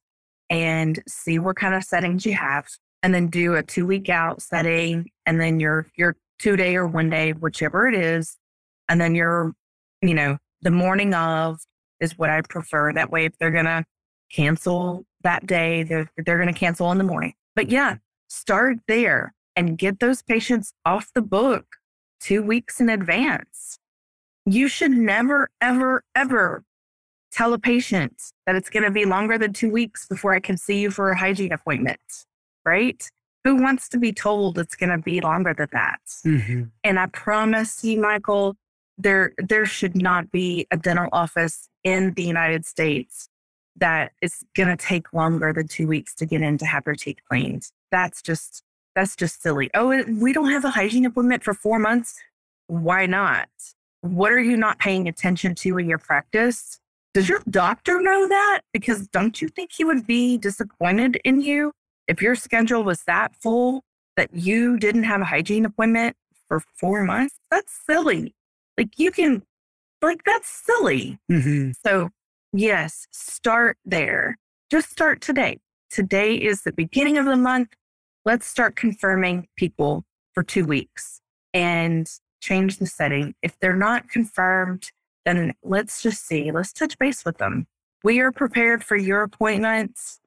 and 0.50 1.02
see 1.08 1.38
what 1.40 1.58
kind 1.58 1.76
of 1.76 1.84
settings 1.84 2.26
you 2.26 2.34
have 2.34 2.68
and 3.02 3.14
then 3.14 3.28
do 3.28 3.54
a 3.56 3.64
two 3.64 3.86
week 3.86 4.10
out 4.10 4.42
setting 4.42 5.10
and 5.26 5.40
then 5.40 5.60
your 5.60 5.88
your 5.96 6.16
two 6.40 6.56
day 6.56 6.76
or 6.76 6.88
one 6.88 7.10
day 7.10 7.32
whichever 7.32 7.88
it 7.88 7.96
is 7.96 8.38
and 8.90 9.00
then 9.00 9.14
your 9.14 9.54
you 10.02 10.14
know 10.14 10.38
the 10.62 10.72
morning 10.72 11.14
of 11.14 11.60
is 12.00 12.18
what 12.18 12.30
i 12.30 12.42
prefer. 12.42 12.94
That 12.94 13.12
way 13.12 13.26
if 13.26 13.38
they're 13.38 13.52
gonna 13.52 13.86
cancel 14.32 15.06
that 15.24 15.46
day 15.46 15.84
they're, 15.84 16.10
they're 16.26 16.40
gonna 16.40 16.54
cancel 16.54 16.92
in 16.92 16.98
the 16.98 17.04
morning. 17.04 17.34
But 17.56 17.70
yeah 17.70 17.98
start 18.28 18.78
there 18.88 19.34
and 19.56 19.78
get 19.78 20.00
those 20.00 20.22
patients 20.22 20.74
off 20.86 21.12
the 21.14 21.22
book 21.22 21.66
two 22.20 22.42
weeks 22.42 22.80
in 22.80 22.90
advance 22.90 23.80
you 24.46 24.68
should 24.68 24.92
never 24.92 25.50
ever 25.62 26.04
ever 26.16 26.64
tell 27.32 27.54
a 27.54 27.60
patient 27.60 28.22
that 28.46 28.56
it's 28.56 28.70
going 28.70 28.84
to 28.84 28.92
be 28.92 29.06
longer 29.06 29.38
than 29.38 29.54
two 29.54 29.70
weeks 29.70 30.08
before 30.08 30.34
i 30.34 30.40
can 30.40 30.58
see 30.58 30.80
you 30.80 30.92
for 30.92 31.10
a 31.10 31.18
hygiene 31.18 31.52
appointment 31.52 32.26
right? 32.66 33.10
Who 33.44 33.62
wants 33.62 33.90
to 33.90 33.98
be 33.98 34.14
told 34.14 34.58
it's 34.58 34.76
going 34.76 34.90
to 34.90 34.98
be 34.98 35.20
longer 35.20 35.54
than 35.54 35.68
that? 35.74 36.00
Mm-hmm. 36.26 36.64
And 36.84 37.00
I 37.00 37.08
promise 37.08 37.84
you, 37.84 38.00
Michael, 38.00 38.56
there 38.98 39.34
there 39.38 39.66
should 39.66 39.96
not 39.96 40.32
be 40.32 40.68
a 40.72 40.78
dental 40.78 41.10
office 41.12 41.68
in 41.84 42.14
the 42.14 42.24
United 42.24 42.66
States 42.66 43.28
that 43.76 44.12
is 44.22 44.44
going 44.56 44.70
to 44.70 44.78
take 44.78 45.12
longer 45.14 45.52
than 45.52 45.68
two 45.68 45.88
weeks 45.88 46.14
to 46.16 46.26
get 46.26 46.42
in 46.42 46.58
to 46.60 46.66
have 46.66 46.84
your 46.86 46.96
teeth 46.96 47.18
cleaned. 47.30 47.64
That's 47.92 48.22
just 48.22 48.64
that's 48.96 49.16
just 49.16 49.42
silly. 49.42 49.70
Oh, 49.74 50.04
we 50.08 50.34
don't 50.34 50.52
have 50.52 50.66
a 50.66 50.70
hygiene 50.70 51.06
appointment 51.06 51.44
for 51.44 51.54
four 51.54 51.80
months. 51.80 52.16
Why 52.68 53.06
not? 53.06 53.50
What 54.02 54.32
are 54.32 54.40
you 54.40 54.58
not 54.58 54.80
paying 54.80 55.08
attention 55.08 55.56
to 55.56 55.78
in 55.78 55.88
your 55.88 55.98
practice? 55.98 56.80
Does 57.14 57.30
your 57.30 57.42
doctor 57.50 58.02
know 58.02 58.28
that? 58.28 58.62
Because 58.74 59.08
don't 59.08 59.42
you 59.42 59.48
think 59.48 59.72
he 59.72 59.84
would 59.84 60.06
be 60.08 60.38
disappointed 60.38 61.20
in 61.24 61.42
you 61.42 61.72
if 62.08 62.22
your 62.22 62.36
schedule 62.36 62.84
was 62.84 63.04
that 63.04 63.36
full 63.42 63.84
that 64.18 64.34
you 64.34 64.78
didn't 64.78 65.04
have 65.04 65.22
a 65.22 65.26
hygiene 65.26 65.66
appointment 65.66 66.16
for 66.48 66.62
four 66.76 67.04
months, 67.04 67.36
that's 67.50 67.80
silly. 67.86 68.36
Like 68.78 68.98
you 68.98 69.12
can, 69.12 69.44
like, 70.02 70.24
that's 70.26 70.48
silly. 70.48 71.20
Mm-hmm. 71.32 71.72
So, 71.86 72.10
yes, 72.52 73.08
start 73.12 73.78
there. 73.86 74.38
Just 74.70 74.90
start 74.90 75.22
today. 75.22 75.60
Today 75.90 76.36
is 76.36 76.64
the 76.64 76.74
beginning 76.74 77.18
of 77.18 77.26
the 77.26 77.38
month. 77.38 77.70
Let's 78.26 78.46
start 78.46 78.78
confirming 78.78 79.50
people 79.58 80.06
for 80.34 80.44
two 80.44 80.64
weeks 80.64 81.20
and 81.54 82.10
change 82.42 82.78
the 82.78 82.86
setting. 82.86 83.36
If 83.42 83.60
they're 83.60 83.76
not 83.76 84.08
confirmed, 84.08 84.92
then 85.26 85.54
let's 85.62 86.02
just 86.02 86.26
see. 86.26 86.50
Let's 86.50 86.72
touch 86.72 86.98
base 86.98 87.26
with 87.26 87.38
them. 87.38 87.68
We 88.02 88.22
are 88.22 88.32
prepared 88.32 88.82
for 88.82 88.96
your 88.96 89.24
appointments. 89.24 90.22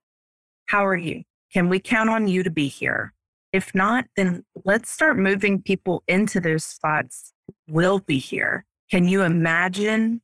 How 0.66 0.85
are 0.85 0.96
you? 0.96 1.22
Can 1.54 1.70
we 1.70 1.80
count 1.80 2.11
on 2.11 2.28
you 2.28 2.42
to 2.42 2.50
be 2.50 2.68
here? 2.68 3.14
If 3.50 3.74
not, 3.74 4.04
then 4.14 4.44
let's 4.66 4.90
start 4.90 5.16
moving 5.16 5.62
people 5.62 6.02
into 6.06 6.38
those 6.38 6.64
spots. 6.64 7.32
Will 7.66 8.00
be 8.00 8.18
here. 8.18 8.66
Can 8.90 9.09
you 9.09 9.22
imagine? 9.22 10.20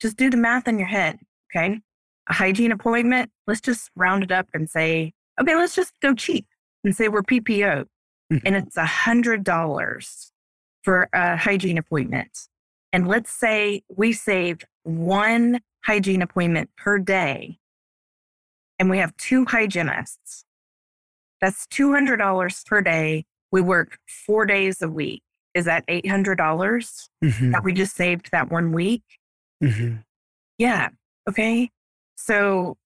Just 0.00 0.16
do 0.16 0.30
the 0.30 0.36
math 0.36 0.68
in 0.68 0.78
your 0.78 0.88
head. 0.88 1.18
Okay. 1.50 1.80
A 2.28 2.32
hygiene 2.34 2.70
appointment, 2.70 3.32
let's 3.48 3.60
just 3.60 3.90
round 3.96 4.22
it 4.22 4.30
up 4.30 4.46
and 4.54 4.70
say, 4.70 5.12
okay, 5.40 5.56
let's 5.56 5.74
just 5.74 5.92
go 6.00 6.14
cheap 6.14 6.46
and 6.86 6.96
say 6.96 7.08
we're 7.08 7.22
PPO 7.22 7.84
Mm-hmm. 8.32 8.44
and 8.44 8.56
it's 8.56 8.76
a 8.76 8.84
hundred 8.84 9.44
dollars 9.44 10.32
for 10.82 11.08
a 11.12 11.36
hygiene 11.36 11.78
appointment. 11.78 12.48
And 12.92 13.06
let's 13.06 13.30
say 13.30 13.82
we 13.94 14.12
save 14.12 14.64
one 14.82 15.60
hygiene 15.84 16.22
appointment 16.22 16.70
per 16.76 16.98
day 16.98 17.58
and 18.80 18.90
we 18.90 18.98
have 18.98 19.16
two 19.16 19.44
hygienists. 19.44 20.44
That's 21.40 21.68
$200 21.68 22.66
per 22.66 22.80
day. 22.80 23.26
We 23.52 23.60
work 23.60 23.98
four 24.08 24.44
days 24.44 24.82
a 24.82 24.88
week. 24.88 25.22
Is 25.54 25.66
that 25.66 25.86
$800 25.86 26.36
Mm-hmm. 26.36 27.50
that 27.52 27.62
we 27.62 27.72
just 27.72 27.94
saved 27.94 28.30
that 28.32 28.50
one 28.50 28.72
week? 28.72 29.04
Mm-hmm. 29.62 29.98
Yeah. 30.58 30.88
Okay. 31.28 31.70
So 32.16 32.76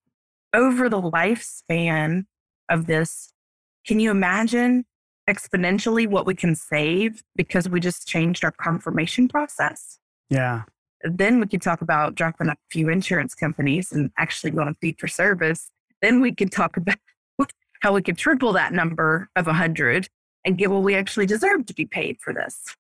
over 0.53 0.91
the 0.91 1.01
lifespan 1.01 2.27
of 2.69 2.85
this, 2.87 3.33
can 3.91 3.99
you 3.99 4.13
imagine 4.13 4.85
exponentially 5.29 6.07
what 6.07 6.25
we 6.25 6.33
can 6.33 6.55
save 6.55 7.25
because 7.35 7.69
we 7.69 7.81
just 7.81 8.07
changed 8.07 8.45
our 8.45 8.53
confirmation 8.53 9.27
process? 9.27 9.99
Yeah. 10.29 10.63
Then 11.03 11.41
we 11.41 11.49
could 11.49 11.61
talk 11.61 11.83
about 11.83 12.15
dropping 12.15 12.47
a 12.51 12.57
few 12.71 12.89
insurance 12.89 13.35
companies 13.35 13.91
and 13.91 14.13
actually 14.17 14.53
going 14.53 14.77
fee 14.81 14.95
for 14.97 15.09
service. 15.09 15.73
Then 16.03 16.21
we 16.21 16.33
could 16.33 16.53
talk 16.53 16.77
about 16.77 16.99
how 17.83 17.93
we 17.93 18.01
could 18.01 18.17
triple 18.17 18.53
that 18.53 18.73
number 18.73 19.29
of 19.35 19.47
100 19.47 20.09
and 20.45 20.57
get 20.57 20.71
what 20.71 20.85
we 20.85 20.95
actually 20.95 21.27
deserve 21.27 21.67
to 21.67 21.75
be 21.75 21.85
paid 21.85 22.19
for 22.21 22.33
this. 22.33 22.77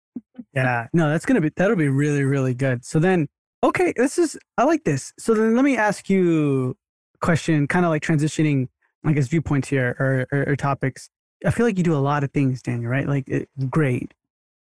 Yeah. 0.54 0.86
No, 0.92 1.10
that's 1.10 1.26
gonna 1.26 1.40
be 1.40 1.50
that'll 1.56 1.74
be 1.74 1.88
really, 1.88 2.22
really 2.22 2.54
good. 2.54 2.84
So 2.84 3.00
then 3.00 3.26
okay, 3.64 3.92
this 3.96 4.16
is 4.16 4.38
I 4.56 4.62
like 4.62 4.84
this. 4.84 5.12
So 5.18 5.34
then 5.34 5.56
let 5.56 5.64
me 5.64 5.76
ask 5.76 6.08
you 6.08 6.76
a 7.16 7.18
question, 7.18 7.66
kind 7.66 7.84
of 7.84 7.90
like 7.90 8.02
transitioning, 8.04 8.68
I 9.04 9.12
guess, 9.12 9.28
viewpoints 9.28 9.68
here 9.68 9.96
or, 9.98 10.26
or, 10.32 10.50
or 10.50 10.56
topics. 10.56 11.08
I 11.44 11.50
feel 11.50 11.64
like 11.64 11.78
you 11.78 11.84
do 11.84 11.94
a 11.94 11.98
lot 11.98 12.22
of 12.24 12.32
things, 12.32 12.62
Danya, 12.62 12.88
right? 12.88 13.08
Like 13.08 13.28
it, 13.28 13.48
great. 13.70 14.12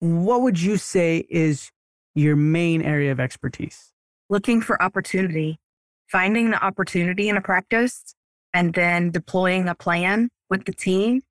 What 0.00 0.42
would 0.42 0.60
you 0.60 0.76
say 0.76 1.24
is 1.30 1.70
your 2.14 2.36
main 2.36 2.82
area 2.82 3.12
of 3.12 3.20
expertise? 3.20 3.92
Looking 4.28 4.60
for 4.60 4.82
opportunity 4.82 5.58
finding 6.08 6.50
the 6.50 6.64
opportunity 6.64 7.28
in 7.28 7.36
a 7.36 7.40
practice 7.40 8.14
and 8.54 8.74
then 8.74 9.10
deploying 9.10 9.68
a 9.68 9.74
plan 9.74 10.28
with 10.48 10.64
the 10.64 10.72
team 10.72 11.22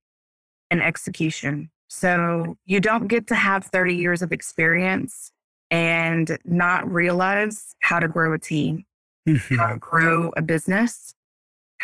and 0.69 0.81
execution. 0.81 1.69
So 1.87 2.57
you 2.65 2.79
don't 2.79 3.07
get 3.07 3.27
to 3.27 3.35
have 3.35 3.65
30 3.65 3.95
years 3.95 4.21
of 4.21 4.31
experience 4.31 5.31
and 5.71 6.37
not 6.45 6.89
realize 6.91 7.75
how 7.81 7.99
to 7.99 8.07
grow 8.07 8.33
a 8.33 8.39
team, 8.39 8.85
mm-hmm. 9.27 9.55
how 9.55 9.69
to 9.69 9.77
grow 9.77 10.31
a 10.35 10.41
business, 10.41 11.14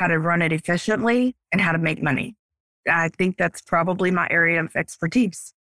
how 0.02 0.08
to 0.08 0.18
run 0.18 0.42
it 0.42 0.52
efficiently, 0.52 1.36
and 1.52 1.62
how 1.62 1.72
to 1.72 1.78
make 1.78 2.02
money. 2.02 2.36
I 2.90 3.10
think 3.10 3.38
that's 3.38 3.62
probably 3.62 4.10
my 4.10 4.28
area 4.32 4.60
of 4.60 4.76
expertise. 4.76 5.54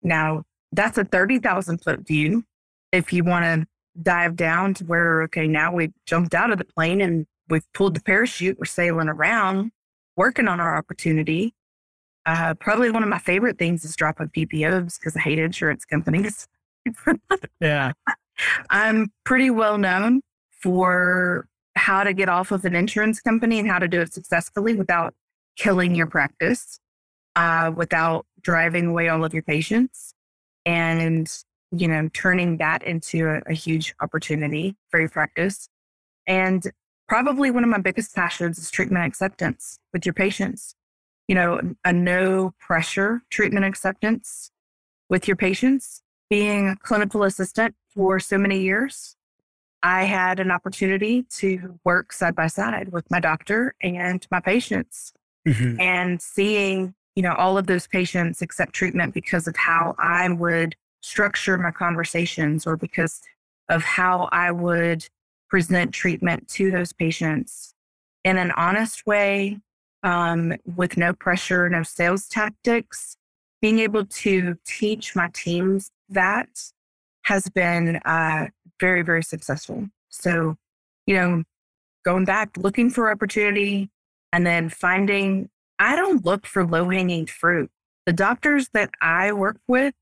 Now, 0.00 0.44
that's 0.70 0.96
a 0.96 1.04
30,000 1.04 1.82
foot 1.82 2.06
view. 2.06 2.44
If 2.92 3.12
you 3.12 3.24
want 3.24 3.44
to 3.44 3.66
dive 4.00 4.36
down 4.36 4.74
to 4.74 4.84
where, 4.84 5.22
okay, 5.22 5.48
now 5.48 5.74
we've 5.74 5.92
jumped 6.06 6.36
out 6.36 6.52
of 6.52 6.58
the 6.58 6.64
plane 6.64 7.00
and 7.00 7.26
we've 7.48 7.66
pulled 7.74 7.96
the 7.96 8.00
parachute, 8.00 8.60
we're 8.60 8.64
sailing 8.64 9.08
around, 9.08 9.72
working 10.16 10.46
on 10.46 10.60
our 10.60 10.76
opportunity. 10.76 11.52
Uh, 12.26 12.54
probably 12.54 12.92
one 12.92 13.02
of 13.02 13.08
my 13.08 13.18
favorite 13.18 13.58
things 13.58 13.84
is 13.84 13.96
dropping 13.96 14.28
PPOs 14.28 15.00
because 15.00 15.16
I 15.16 15.20
hate 15.20 15.40
insurance 15.40 15.84
companies. 15.84 16.46
yeah. 17.60 17.90
I'm 18.70 19.10
pretty 19.24 19.50
well 19.50 19.78
known 19.78 20.20
for 20.62 21.48
how 21.76 22.04
to 22.04 22.12
get 22.12 22.28
off 22.28 22.50
of 22.52 22.64
an 22.64 22.74
insurance 22.74 23.20
company 23.20 23.58
and 23.58 23.68
how 23.68 23.78
to 23.78 23.88
do 23.88 24.00
it 24.00 24.12
successfully 24.12 24.74
without 24.74 25.14
killing 25.56 25.94
your 25.94 26.06
practice, 26.06 26.80
uh, 27.36 27.70
without 27.74 28.26
driving 28.42 28.86
away 28.86 29.08
all 29.08 29.24
of 29.24 29.34
your 29.34 29.42
patients, 29.42 30.14
and 30.66 31.30
you 31.72 31.86
know 31.86 32.08
turning 32.12 32.56
that 32.58 32.82
into 32.82 33.28
a, 33.28 33.40
a 33.50 33.54
huge 33.54 33.94
opportunity 34.00 34.76
for 34.90 35.00
your 35.00 35.08
practice. 35.08 35.68
And 36.26 36.70
probably 37.08 37.50
one 37.50 37.64
of 37.64 37.70
my 37.70 37.78
biggest 37.80 38.14
passions 38.14 38.58
is 38.58 38.70
treatment 38.70 39.04
acceptance 39.04 39.78
with 39.92 40.06
your 40.06 40.12
patients. 40.12 40.74
You 41.28 41.34
know, 41.34 41.60
a 41.84 41.92
no 41.92 42.54
pressure 42.58 43.22
treatment 43.30 43.64
acceptance 43.64 44.50
with 45.08 45.28
your 45.28 45.36
patients. 45.36 46.02
Being 46.28 46.68
a 46.68 46.76
clinical 46.76 47.24
assistant 47.24 47.74
for 47.92 48.20
so 48.20 48.38
many 48.38 48.60
years, 48.60 49.16
I 49.82 50.04
had 50.04 50.40
an 50.40 50.50
opportunity 50.50 51.22
to 51.38 51.78
work 51.84 52.12
side 52.12 52.34
by 52.34 52.48
side 52.48 52.92
with 52.92 53.10
my 53.10 53.20
doctor 53.20 53.74
and 53.82 54.26
my 54.30 54.40
patients 54.40 55.12
mm-hmm. 55.46 55.80
and 55.80 56.20
seeing, 56.20 56.94
you 57.16 57.22
know, 57.22 57.34
all 57.34 57.56
of 57.56 57.66
those 57.66 57.86
patients 57.86 58.42
accept 58.42 58.72
treatment 58.72 59.14
because 59.14 59.46
of 59.46 59.56
how 59.56 59.94
I 59.98 60.28
would 60.28 60.76
structure 61.02 61.56
my 61.56 61.70
conversations 61.70 62.66
or 62.66 62.76
because 62.76 63.20
of 63.68 63.82
how 63.82 64.28
I 64.32 64.50
would 64.50 65.08
present 65.48 65.92
treatment 65.92 66.48
to 66.48 66.70
those 66.70 66.92
patients 66.92 67.74
in 68.24 68.36
an 68.36 68.50
honest 68.52 69.06
way, 69.06 69.58
um, 70.02 70.54
with 70.76 70.96
no 70.96 71.12
pressure, 71.12 71.68
no 71.68 71.82
sales 71.82 72.28
tactics. 72.28 73.16
Being 73.62 73.78
able 73.80 74.06
to 74.06 74.56
teach 74.64 75.14
my 75.14 75.28
teams 75.34 75.90
that 76.08 76.48
has 77.24 77.48
been 77.50 77.96
uh, 78.04 78.46
very, 78.80 79.02
very 79.02 79.22
successful. 79.22 79.88
So, 80.08 80.56
you 81.06 81.14
know, 81.14 81.44
going 82.04 82.24
back, 82.24 82.56
looking 82.56 82.90
for 82.90 83.10
opportunity 83.10 83.90
and 84.32 84.46
then 84.46 84.68
finding, 84.68 85.50
I 85.78 85.96
don't 85.96 86.24
look 86.24 86.46
for 86.46 86.66
low 86.66 86.88
hanging 86.88 87.26
fruit. 87.26 87.70
The 88.06 88.12
doctors 88.12 88.70
that 88.72 88.90
I 89.00 89.32
work 89.32 89.58
with 89.68 89.94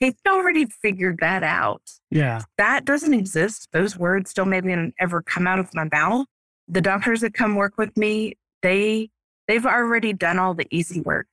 they've 0.00 0.14
already 0.26 0.66
figured 0.66 1.18
that 1.20 1.42
out. 1.42 1.82
Yeah. 2.10 2.42
That 2.56 2.84
doesn't 2.84 3.14
exist. 3.14 3.68
Those 3.72 3.96
words 3.96 4.32
don't 4.32 4.50
maybe 4.50 4.92
ever 4.98 5.22
come 5.22 5.46
out 5.46 5.58
of 5.58 5.74
my 5.74 5.88
mouth. 5.90 6.26
The 6.66 6.80
doctors 6.80 7.20
that 7.22 7.34
come 7.34 7.54
work 7.54 7.74
with 7.78 7.96
me, 7.96 8.36
they 8.62 9.10
they've 9.46 9.64
already 9.64 10.12
done 10.12 10.38
all 10.38 10.54
the 10.54 10.66
easy 10.70 11.00
work 11.00 11.28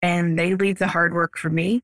and 0.00 0.38
they 0.38 0.54
leave 0.54 0.78
the 0.78 0.86
hard 0.86 1.12
work 1.12 1.36
for 1.36 1.50
me. 1.50 1.82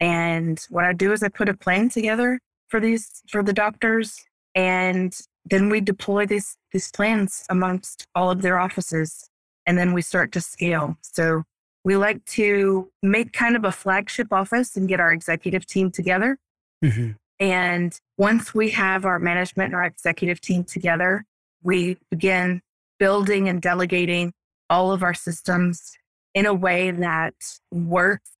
And 0.00 0.60
what 0.68 0.84
I 0.84 0.92
do 0.92 1.12
is 1.12 1.22
I 1.22 1.28
put 1.28 1.48
a 1.48 1.54
plan 1.54 1.88
together 1.88 2.40
for 2.74 2.80
these 2.80 3.22
for 3.28 3.40
the 3.40 3.52
doctors 3.52 4.24
and 4.56 5.16
then 5.44 5.68
we 5.68 5.80
deploy 5.80 6.26
these 6.26 6.56
these 6.72 6.90
plans 6.90 7.44
amongst 7.48 8.08
all 8.16 8.32
of 8.32 8.42
their 8.42 8.58
offices 8.58 9.30
and 9.64 9.78
then 9.78 9.92
we 9.92 10.02
start 10.02 10.32
to 10.32 10.40
scale. 10.40 10.96
So 11.00 11.44
we 11.84 11.96
like 11.96 12.24
to 12.40 12.90
make 13.00 13.32
kind 13.32 13.54
of 13.54 13.64
a 13.64 13.70
flagship 13.70 14.32
office 14.32 14.74
and 14.74 14.88
get 14.88 14.98
our 14.98 15.12
executive 15.12 15.66
team 15.66 15.92
together. 15.92 16.36
Mm-hmm. 16.84 17.12
And 17.38 17.96
once 18.18 18.52
we 18.52 18.70
have 18.70 19.04
our 19.04 19.20
management 19.20 19.68
and 19.68 19.76
our 19.76 19.84
executive 19.84 20.40
team 20.40 20.64
together, 20.64 21.26
we 21.62 21.96
begin 22.10 22.60
building 22.98 23.48
and 23.48 23.62
delegating 23.62 24.32
all 24.68 24.90
of 24.90 25.04
our 25.04 25.14
systems 25.14 25.92
in 26.34 26.44
a 26.44 26.54
way 26.54 26.90
that 26.90 27.34
works 27.70 28.32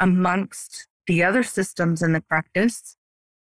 amongst 0.00 0.88
the 1.06 1.22
other 1.22 1.44
systems 1.44 2.02
in 2.02 2.12
the 2.12 2.20
practice. 2.20 2.95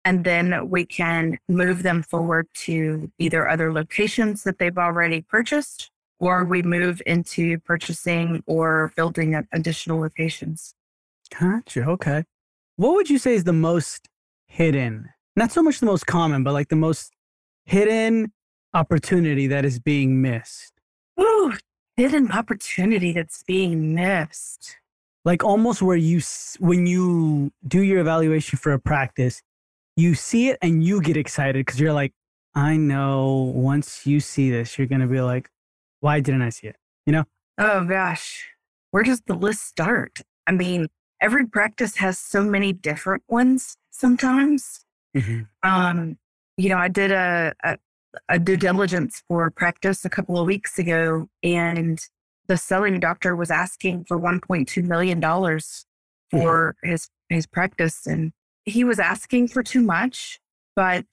And 0.05 0.23
then 0.23 0.69
we 0.69 0.85
can 0.85 1.39
move 1.49 1.81
them 1.81 2.03
forward 2.03 2.47
to 2.65 3.11
either 3.17 3.49
other 3.49 3.73
locations 3.73 4.43
that 4.43 4.59
they've 4.59 4.77
already 4.77 5.21
purchased 5.21 5.89
or 6.19 6.45
we 6.45 6.61
move 6.61 7.01
into 7.05 7.59
purchasing 7.59 8.43
or 8.45 8.93
building 8.95 9.43
additional 9.51 9.99
locations. 9.99 10.75
Gotcha. 11.37 11.83
Okay. 11.85 12.23
What 12.77 12.93
would 12.93 13.09
you 13.09 13.17
say 13.17 13.33
is 13.33 13.45
the 13.45 13.53
most 13.53 14.07
hidden, 14.47 15.09
not 15.35 15.51
so 15.51 15.63
much 15.63 15.79
the 15.79 15.85
most 15.87 16.05
common, 16.05 16.43
but 16.43 16.53
like 16.53 16.69
the 16.69 16.75
most 16.75 17.11
hidden 17.65 18.31
opportunity 18.73 19.47
that 19.47 19.65
is 19.65 19.79
being 19.79 20.21
missed? 20.21 20.73
Ooh, 21.19 21.53
hidden 21.97 22.31
opportunity 22.31 23.11
that's 23.11 23.43
being 23.43 23.95
missed. 23.95 24.77
Like 25.23 25.43
almost 25.43 25.81
where 25.81 25.97
you, 25.97 26.21
when 26.59 26.85
you 26.85 27.51
do 27.67 27.81
your 27.81 27.99
evaluation 27.99 28.59
for 28.59 28.71
a 28.71 28.79
practice, 28.79 29.41
you 29.95 30.15
see 30.15 30.49
it 30.49 30.57
and 30.61 30.83
you 30.83 31.01
get 31.01 31.17
excited 31.17 31.65
because 31.65 31.79
you're 31.79 31.93
like, 31.93 32.13
I 32.53 32.77
know 32.77 33.51
once 33.55 34.05
you 34.05 34.19
see 34.19 34.49
this, 34.49 34.77
you're 34.77 34.87
going 34.87 35.01
to 35.01 35.07
be 35.07 35.21
like, 35.21 35.49
why 35.99 36.19
didn't 36.19 36.41
I 36.41 36.49
see 36.49 36.67
it? 36.67 36.77
You 37.05 37.13
know? 37.13 37.23
Oh 37.57 37.85
gosh. 37.85 38.47
Where 38.91 39.03
does 39.03 39.21
the 39.21 39.33
list 39.33 39.65
start? 39.65 40.21
I 40.47 40.51
mean, 40.51 40.87
every 41.21 41.47
practice 41.47 41.97
has 41.97 42.19
so 42.19 42.43
many 42.43 42.73
different 42.73 43.23
ones 43.27 43.77
sometimes. 43.91 44.85
Mm-hmm. 45.15 45.41
Um, 45.63 46.17
you 46.57 46.69
know, 46.69 46.77
I 46.77 46.87
did 46.87 47.11
a, 47.11 47.53
a, 47.63 47.77
a 48.29 48.39
due 48.39 48.57
diligence 48.57 49.23
for 49.27 49.49
practice 49.51 50.05
a 50.05 50.09
couple 50.09 50.39
of 50.39 50.45
weeks 50.45 50.79
ago, 50.79 51.27
and 51.43 51.99
the 52.47 52.57
selling 52.57 52.99
doctor 52.99 53.35
was 53.35 53.51
asking 53.51 54.05
for 54.05 54.19
$1.2 54.19 54.83
million 54.83 55.21
for 55.21 56.75
mm-hmm. 56.83 56.89
his 56.89 57.09
his 57.29 57.47
practice. 57.47 58.05
And 58.05 58.31
he 58.65 58.83
was 58.83 58.99
asking 58.99 59.49
for 59.49 59.63
too 59.63 59.81
much, 59.81 60.39
but 60.75 61.05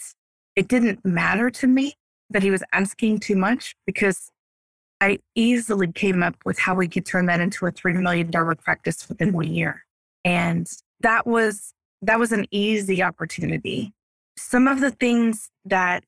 it 0.56 0.68
didn't 0.68 1.04
matter 1.04 1.50
to 1.50 1.66
me 1.66 1.94
that 2.30 2.42
he 2.42 2.50
was 2.50 2.62
asking 2.72 3.20
too 3.20 3.36
much 3.36 3.76
because 3.86 4.30
I 5.00 5.18
easily 5.34 5.90
came 5.92 6.22
up 6.22 6.36
with 6.44 6.58
how 6.58 6.74
we 6.74 6.88
could 6.88 7.04
turn 7.04 7.26
that 7.26 7.40
into 7.40 7.66
a 7.66 7.72
$3 7.72 8.00
million 8.00 8.30
practice 8.56 9.08
within 9.08 9.32
one 9.32 9.52
year. 9.52 9.84
And 10.24 10.68
that 11.00 11.26
was, 11.26 11.74
that 12.02 12.18
was 12.18 12.32
an 12.32 12.46
easy 12.50 13.02
opportunity. 13.02 13.92
Some 14.38 14.68
of 14.68 14.80
the 14.80 14.92
things 14.92 15.50
that 15.64 16.04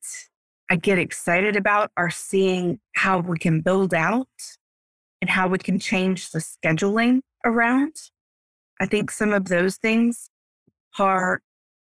I 0.70 0.76
get 0.76 0.99
excited 0.99 1.57
about 1.57 1.90
are 1.97 2.11
seeing 2.11 2.80
how 2.95 3.18
we 3.18 3.38
can 3.38 3.61
build 3.61 3.92
out 3.92 4.28
and 5.20 5.28
how 5.28 5.49
we 5.49 5.59
can 5.59 5.78
change 5.78 6.30
the 6.30 6.38
scheduling 6.38 7.20
around. 7.45 7.95
I 8.80 8.86
think 8.86 9.11
some 9.11 9.32
of 9.32 9.47
those 9.47 9.76
things 9.76 10.30
are, 10.99 11.40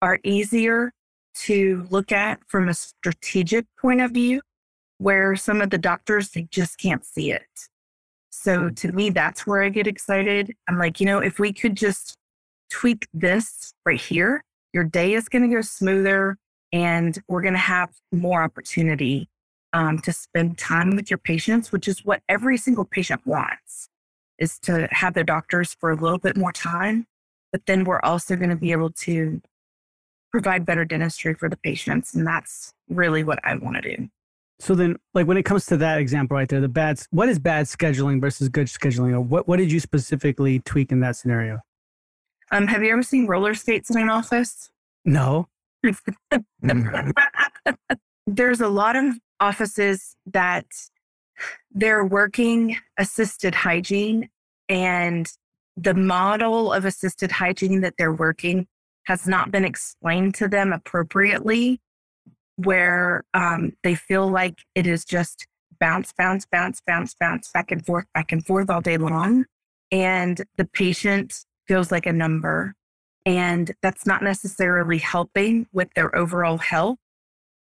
are 0.01 0.19
easier 0.25 0.93
to 1.35 1.87
look 1.91 2.13
at 2.13 2.41
from 2.47 2.69
a 2.69 2.75
strategic 2.75 3.67
point 3.81 4.01
of 4.01 4.11
view 4.11 4.41
where 4.99 5.35
some 5.35 5.61
of 5.61 5.71
the 5.71 5.79
doctors 5.79 6.31
they 6.31 6.47
just 6.51 6.79
can't 6.79 7.05
see 7.05 7.33
it. 7.33 7.69
So 8.31 8.71
to 8.71 8.93
me, 8.93 9.11
that's 9.11 9.47
where 9.47 9.63
I 9.63 9.69
get 9.69 9.87
excited. 9.87 10.55
I'm 10.69 10.79
like, 10.79 11.01
you 11.01 11.07
know, 11.07 11.19
if 11.19 11.39
we 11.39 11.53
could 11.53 11.77
just 11.77 12.17
tweak 12.71 13.07
this 13.13 13.75
right 13.85 14.01
here, 14.01 14.45
your 14.73 14.85
day 14.85 15.15
is 15.15 15.29
going 15.29 15.43
to 15.43 15.55
go 15.55 15.61
smoother 15.61 16.39
and 16.73 17.19
we're 17.29 17.43
going 17.43 17.55
to 17.55 17.61
have 17.61 17.91
more 18.11 18.43
opportunity 18.43 19.29
um, 19.73 19.99
to 20.01 20.13
spend 20.13 20.59
time 20.59 20.97
with 20.97 21.11
your 21.11 21.19
patients, 21.19 21.73
which 21.73 21.89
is 21.89 22.05
what 22.05 22.23
every 22.29 22.57
single 22.57 22.85
patient 22.85 23.21
wants 23.27 23.89
is 24.39 24.59
to 24.61 24.89
have 24.91 25.15
their 25.15 25.25
doctors 25.25 25.75
for 25.79 25.91
a 25.91 25.97
little 25.97 26.19
bit 26.19 26.37
more 26.37 26.53
time. 26.53 27.07
But 27.53 27.67
then 27.67 27.85
we're 27.85 28.01
also 28.01 28.35
going 28.35 28.51
to 28.51 28.57
be 28.57 28.73
able 28.73 28.91
to 28.91 29.41
provide 30.31 30.65
better 30.65 30.85
dentistry 30.85 31.35
for 31.35 31.49
the 31.49 31.57
patients. 31.59 32.15
And 32.15 32.27
that's 32.27 32.73
really 32.89 33.23
what 33.23 33.39
I 33.45 33.55
want 33.57 33.77
to 33.77 33.97
do. 33.97 34.09
So 34.59 34.75
then, 34.75 34.97
like 35.13 35.27
when 35.27 35.37
it 35.37 35.43
comes 35.43 35.67
to 35.67 35.77
that 35.79 35.99
example 35.99 36.37
right 36.37 36.49
there, 36.49 36.61
the 36.61 36.69
bad, 36.69 37.03
what 37.11 37.29
is 37.29 37.39
bad 37.39 37.67
scheduling 37.67 38.21
versus 38.21 38.49
good 38.49 38.69
scheduling, 38.69 39.13
or 39.13 39.21
what 39.21 39.49
what 39.49 39.59
did 39.59 39.73
you 39.73 39.81
specifically 39.81 40.61
tweak 40.61 40.93
in 40.93 41.01
that 41.01 41.17
scenario? 41.17 41.61
Um, 42.53 42.69
have 42.69 42.85
you 42.85 42.93
ever 42.93 43.03
seen 43.03 43.27
roller 43.27 43.55
skates 43.55 43.91
in 43.91 44.01
an 44.01 44.09
office? 44.09 44.71
No. 45.05 45.49
there's 48.27 48.61
a 48.61 48.69
lot 48.69 48.95
of 48.95 49.19
offices 49.41 50.15
that 50.27 50.67
they're 51.73 52.05
working 52.05 52.77
assisted 52.99 53.55
hygiene 53.55 54.29
and 54.69 55.33
the 55.77 55.95
model 55.95 56.73
of 56.73 56.85
assisted 56.85 57.33
hygiene 57.33 57.81
that 57.81 57.95
they're 57.99 58.13
working 58.13 58.67
has 59.05 59.27
not 59.27 59.51
been 59.51 59.65
explained 59.65 60.35
to 60.37 60.49
them 60.49 60.73
appropriately 60.73 61.81
where 62.57 63.25
um, 63.35 63.73
they 63.83 63.95
feel 63.95 64.29
like 64.29 64.59
it 64.75 64.87
is 64.87 65.05
just 65.05 65.47
bounce, 65.81 66.13
bounce, 66.17 66.47
bounce, 66.47 66.81
bounce, 66.87 67.15
bounce, 67.19 67.51
back 67.53 67.73
and 67.73 67.85
forth, 67.85 68.05
back 68.15 68.31
and 68.31 68.45
forth 68.47 68.71
all 68.71 68.81
day 68.81 68.97
long. 68.97 69.45
And 69.91 70.41
the 70.57 70.65
patient 70.65 71.45
feels 71.67 71.91
like 71.91 72.07
a 72.07 72.13
number. 72.13 72.75
And 73.25 73.73
that's 73.83 74.07
not 74.07 74.23
necessarily 74.23 74.99
helping 74.99 75.67
with 75.73 75.89
their 75.95 76.15
overall 76.15 76.59
health 76.59 76.99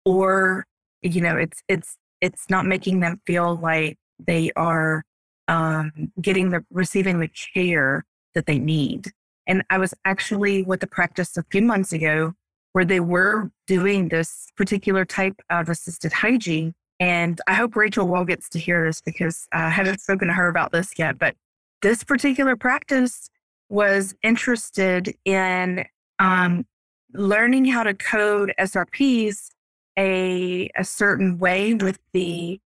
or, 0.05 0.65
you 1.01 1.21
know, 1.21 1.37
it's, 1.37 1.63
it's, 1.67 1.97
it's 2.19 2.49
not 2.49 2.65
making 2.65 2.99
them 2.99 3.21
feel 3.25 3.55
like 3.55 3.97
they 4.19 4.51
are 4.55 5.03
um, 5.47 6.11
getting 6.21 6.49
the, 6.51 6.63
receiving 6.71 7.19
the 7.19 7.29
care 7.53 8.05
that 8.35 8.45
they 8.45 8.59
need. 8.59 9.11
And 9.47 9.63
I 9.69 9.77
was 9.77 9.93
actually 10.05 10.63
with 10.63 10.83
a 10.83 10.87
practice 10.87 11.35
a 11.37 11.43
few 11.51 11.61
months 11.61 11.91
ago 11.91 12.33
where 12.73 12.85
they 12.85 12.99
were 12.99 13.51
doing 13.67 14.07
this 14.07 14.47
particular 14.55 15.03
type 15.03 15.41
of 15.49 15.67
assisted 15.67 16.13
hygiene. 16.13 16.73
And 16.99 17.41
I 17.47 17.55
hope 17.55 17.75
Rachel 17.75 18.07
Wall 18.07 18.23
gets 18.23 18.47
to 18.49 18.59
hear 18.59 18.85
this 18.85 19.01
because 19.01 19.47
I 19.51 19.69
haven't 19.69 19.99
spoken 19.99 20.27
to 20.27 20.33
her 20.33 20.47
about 20.47 20.71
this 20.71 20.91
yet. 20.97 21.17
But 21.17 21.35
this 21.81 22.03
particular 22.03 22.55
practice 22.55 23.29
was 23.69 24.15
interested 24.23 25.15
in 25.25 25.85
um, 26.19 26.65
learning 27.13 27.65
how 27.65 27.83
to 27.83 27.93
code 27.93 28.53
SRPs 28.59 29.49
a, 29.97 30.69
a 30.75 30.83
certain 30.83 31.37
way 31.39 31.73
with 31.73 31.99
the 32.13 32.59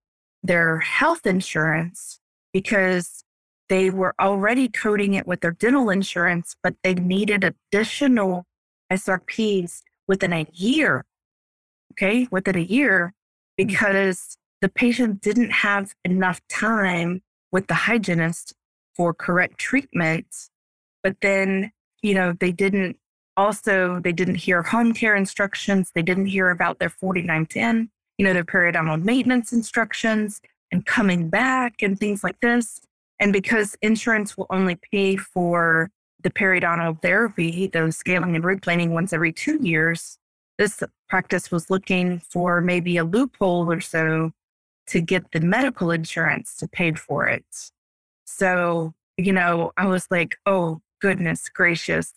their 0.43 0.79
health 0.81 1.27
insurance 1.27 2.21
because 2.55 3.23
they 3.69 3.91
were 3.91 4.15
already 4.19 4.69
coding 4.69 5.13
it 5.13 5.27
with 5.27 5.43
their 5.43 5.51
dental 5.51 5.91
insurance, 5.91 6.57
but 6.63 6.75
they 6.83 6.95
needed 6.95 7.45
additional 7.45 8.47
SRPs 8.91 9.83
within 10.09 10.33
a 10.33 10.47
year. 10.55 11.05
Okay, 11.93 12.27
within 12.31 12.57
a 12.57 12.61
year, 12.61 13.13
because 13.59 14.39
the 14.63 14.71
patient 14.71 15.21
didn't 15.21 15.51
have 15.51 15.95
enough 16.07 16.41
time 16.49 17.23
with 17.53 17.67
the 17.67 17.75
hygienist 17.75 18.55
for 18.97 19.13
correct 19.13 19.59
treatment 19.59 20.27
but 21.05 21.21
then, 21.21 21.71
you 22.03 22.15
know, 22.15 22.33
they 22.41 22.51
didn't 22.51 22.97
also, 23.37 24.01
they 24.03 24.11
didn't 24.11 24.37
hear 24.37 24.63
home 24.63 24.95
care 24.95 25.15
instructions. 25.15 25.93
They 25.95 26.03
didn't 26.03 26.27
hear 26.27 26.51
about 26.51 26.79
their 26.79 26.89
4910, 26.89 27.91
you 28.19 28.25
know, 28.25 28.33
their 28.33 28.45
periodontal 28.45 29.03
maintenance 29.03 29.53
instructions 29.53 30.41
and 30.75 30.85
coming 30.85 31.29
back 31.29 31.83
and 31.83 31.99
things 31.99 32.25
like 32.25 32.41
this. 32.41 32.81
And 33.21 33.33
because 33.33 33.77
insurance 33.81 34.37
will 34.37 34.49
only 34.51 34.77
pay 34.93 35.17
for 35.17 35.89
the 36.23 36.31
periodontal 36.31 37.01
therapy, 37.01 37.69
those 37.69 37.97
scaling 37.97 38.35
and 38.35 38.45
root 38.45 38.61
planing 38.61 38.93
once 38.93 39.13
every 39.13 39.33
two 39.33 39.59
years, 39.63 40.19
this 40.59 40.83
practice 41.09 41.53
was 41.53 41.71
looking 41.71 42.19
for 42.19 42.61
maybe 42.61 42.97
a 42.97 43.05
loophole 43.05 43.71
or 43.71 43.81
so 43.81 44.33
to 44.89 45.01
get 45.01 45.31
the 45.31 45.41
medical 45.41 45.93
insurance 45.93 46.57
to 46.57 46.67
pay 46.67 46.93
for 46.93 47.29
it. 47.29 47.45
So, 48.27 48.95
you 49.17 49.33
know, 49.33 49.73
I 49.77 49.87
was 49.87 50.09
like, 50.11 50.37
oh, 50.45 50.81
goodness 51.01 51.49
gracious, 51.49 52.13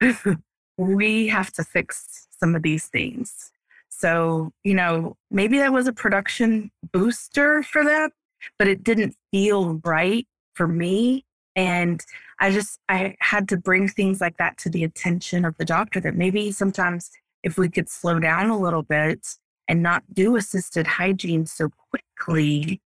we 0.76 1.28
have 1.28 1.52
to 1.52 1.62
fix 1.62 2.26
some 2.40 2.56
of 2.56 2.62
these 2.62 2.86
things. 2.86 3.52
So, 3.98 4.52
you 4.64 4.74
know, 4.74 5.16
maybe 5.30 5.58
that 5.58 5.72
was 5.72 5.88
a 5.88 5.92
production 5.92 6.70
booster 6.92 7.62
for 7.62 7.84
that, 7.84 8.12
but 8.58 8.68
it 8.68 8.84
didn't 8.84 9.16
feel 9.30 9.80
right 9.84 10.26
for 10.54 10.68
me. 10.68 11.24
And 11.56 12.04
I 12.40 12.52
just, 12.52 12.78
I 12.88 13.16
had 13.20 13.48
to 13.48 13.56
bring 13.56 13.88
things 13.88 14.20
like 14.20 14.36
that 14.36 14.56
to 14.58 14.70
the 14.70 14.84
attention 14.84 15.44
of 15.44 15.56
the 15.58 15.64
doctor 15.64 16.00
that 16.00 16.14
maybe 16.14 16.52
sometimes 16.52 17.10
if 17.42 17.58
we 17.58 17.68
could 17.68 17.88
slow 17.88 18.18
down 18.20 18.50
a 18.50 18.58
little 18.58 18.82
bit 18.82 19.36
and 19.66 19.82
not 19.82 20.02
do 20.12 20.36
assisted 20.36 20.86
hygiene 20.86 21.46
so 21.46 21.68
quickly, 21.90 22.80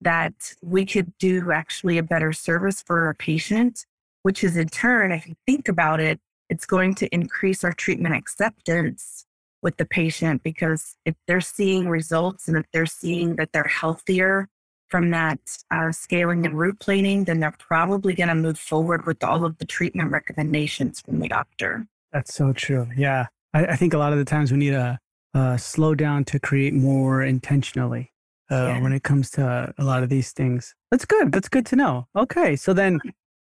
that 0.00 0.54
we 0.62 0.84
could 0.84 1.12
do 1.18 1.50
actually 1.52 1.96
a 1.96 2.02
better 2.02 2.32
service 2.32 2.82
for 2.82 3.06
our 3.06 3.14
patient 3.14 3.86
which 4.26 4.42
is 4.42 4.56
in 4.56 4.66
turn, 4.66 5.12
if 5.12 5.24
you 5.28 5.36
think 5.46 5.68
about 5.68 6.00
it, 6.00 6.18
it's 6.50 6.66
going 6.66 6.96
to 6.96 7.06
increase 7.14 7.62
our 7.62 7.72
treatment 7.72 8.16
acceptance 8.16 9.24
with 9.66 9.78
the 9.78 9.84
patient 9.84 10.44
because 10.44 10.94
if 11.04 11.16
they're 11.26 11.40
seeing 11.40 11.88
results 11.88 12.46
and 12.46 12.56
if 12.56 12.64
they're 12.72 12.86
seeing 12.86 13.34
that 13.34 13.50
they're 13.52 13.64
healthier 13.64 14.48
from 14.86 15.10
that 15.10 15.40
uh, 15.72 15.90
scaling 15.90 16.46
and 16.46 16.56
root 16.56 16.78
planing, 16.78 17.24
then 17.24 17.40
they're 17.40 17.56
probably 17.58 18.14
going 18.14 18.28
to 18.28 18.34
move 18.36 18.56
forward 18.56 19.04
with 19.06 19.24
all 19.24 19.44
of 19.44 19.58
the 19.58 19.64
treatment 19.64 20.12
recommendations 20.12 21.00
from 21.00 21.18
the 21.18 21.26
doctor. 21.26 21.84
That's 22.12 22.32
so 22.32 22.52
true. 22.52 22.86
Yeah. 22.96 23.26
I, 23.54 23.66
I 23.66 23.76
think 23.76 23.92
a 23.92 23.98
lot 23.98 24.12
of 24.12 24.20
the 24.20 24.24
times 24.24 24.52
we 24.52 24.58
need 24.58 24.72
a, 24.72 25.00
a 25.34 25.58
slow 25.58 25.96
down 25.96 26.24
to 26.26 26.38
create 26.38 26.72
more 26.72 27.24
intentionally 27.24 28.12
uh, 28.48 28.68
yeah. 28.68 28.80
when 28.80 28.92
it 28.92 29.02
comes 29.02 29.32
to 29.32 29.74
a 29.76 29.82
lot 29.82 30.04
of 30.04 30.10
these 30.10 30.30
things. 30.30 30.76
That's 30.92 31.04
good. 31.04 31.32
That's 31.32 31.48
good 31.48 31.66
to 31.66 31.76
know. 31.76 32.06
Okay. 32.16 32.54
So 32.54 32.72
then 32.72 33.00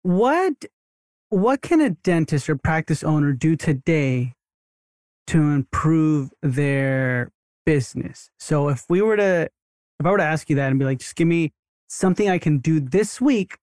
what 0.03 0.55
what 1.29 1.63
can 1.63 1.81
a 1.81 1.91
dentist 1.91 2.51
or 2.51 2.57
practice 2.57 3.05
owner 3.05 3.33
do 3.33 3.55
today 3.55 4.35
to 5.31 5.39
improve 5.39 6.31
their 6.43 7.31
business? 7.64 8.31
So 8.39 8.68
if 8.68 8.85
we 8.89 9.01
were 9.01 9.16
to 9.16 9.49
if 10.01 10.07
I 10.07 10.11
were 10.11 10.18
to 10.18 10.24
ask 10.24 10.49
you 10.49 10.57
that 10.57 10.70
and 10.70 10.78
be 10.78 10.85
like, 10.85 10.99
just 10.99 11.14
give 11.14 11.28
me 11.28 11.53
something 11.89 12.28
I 12.28 12.39
can 12.39 12.59
do 12.59 12.81
this 12.81 13.20
week 13.20 13.59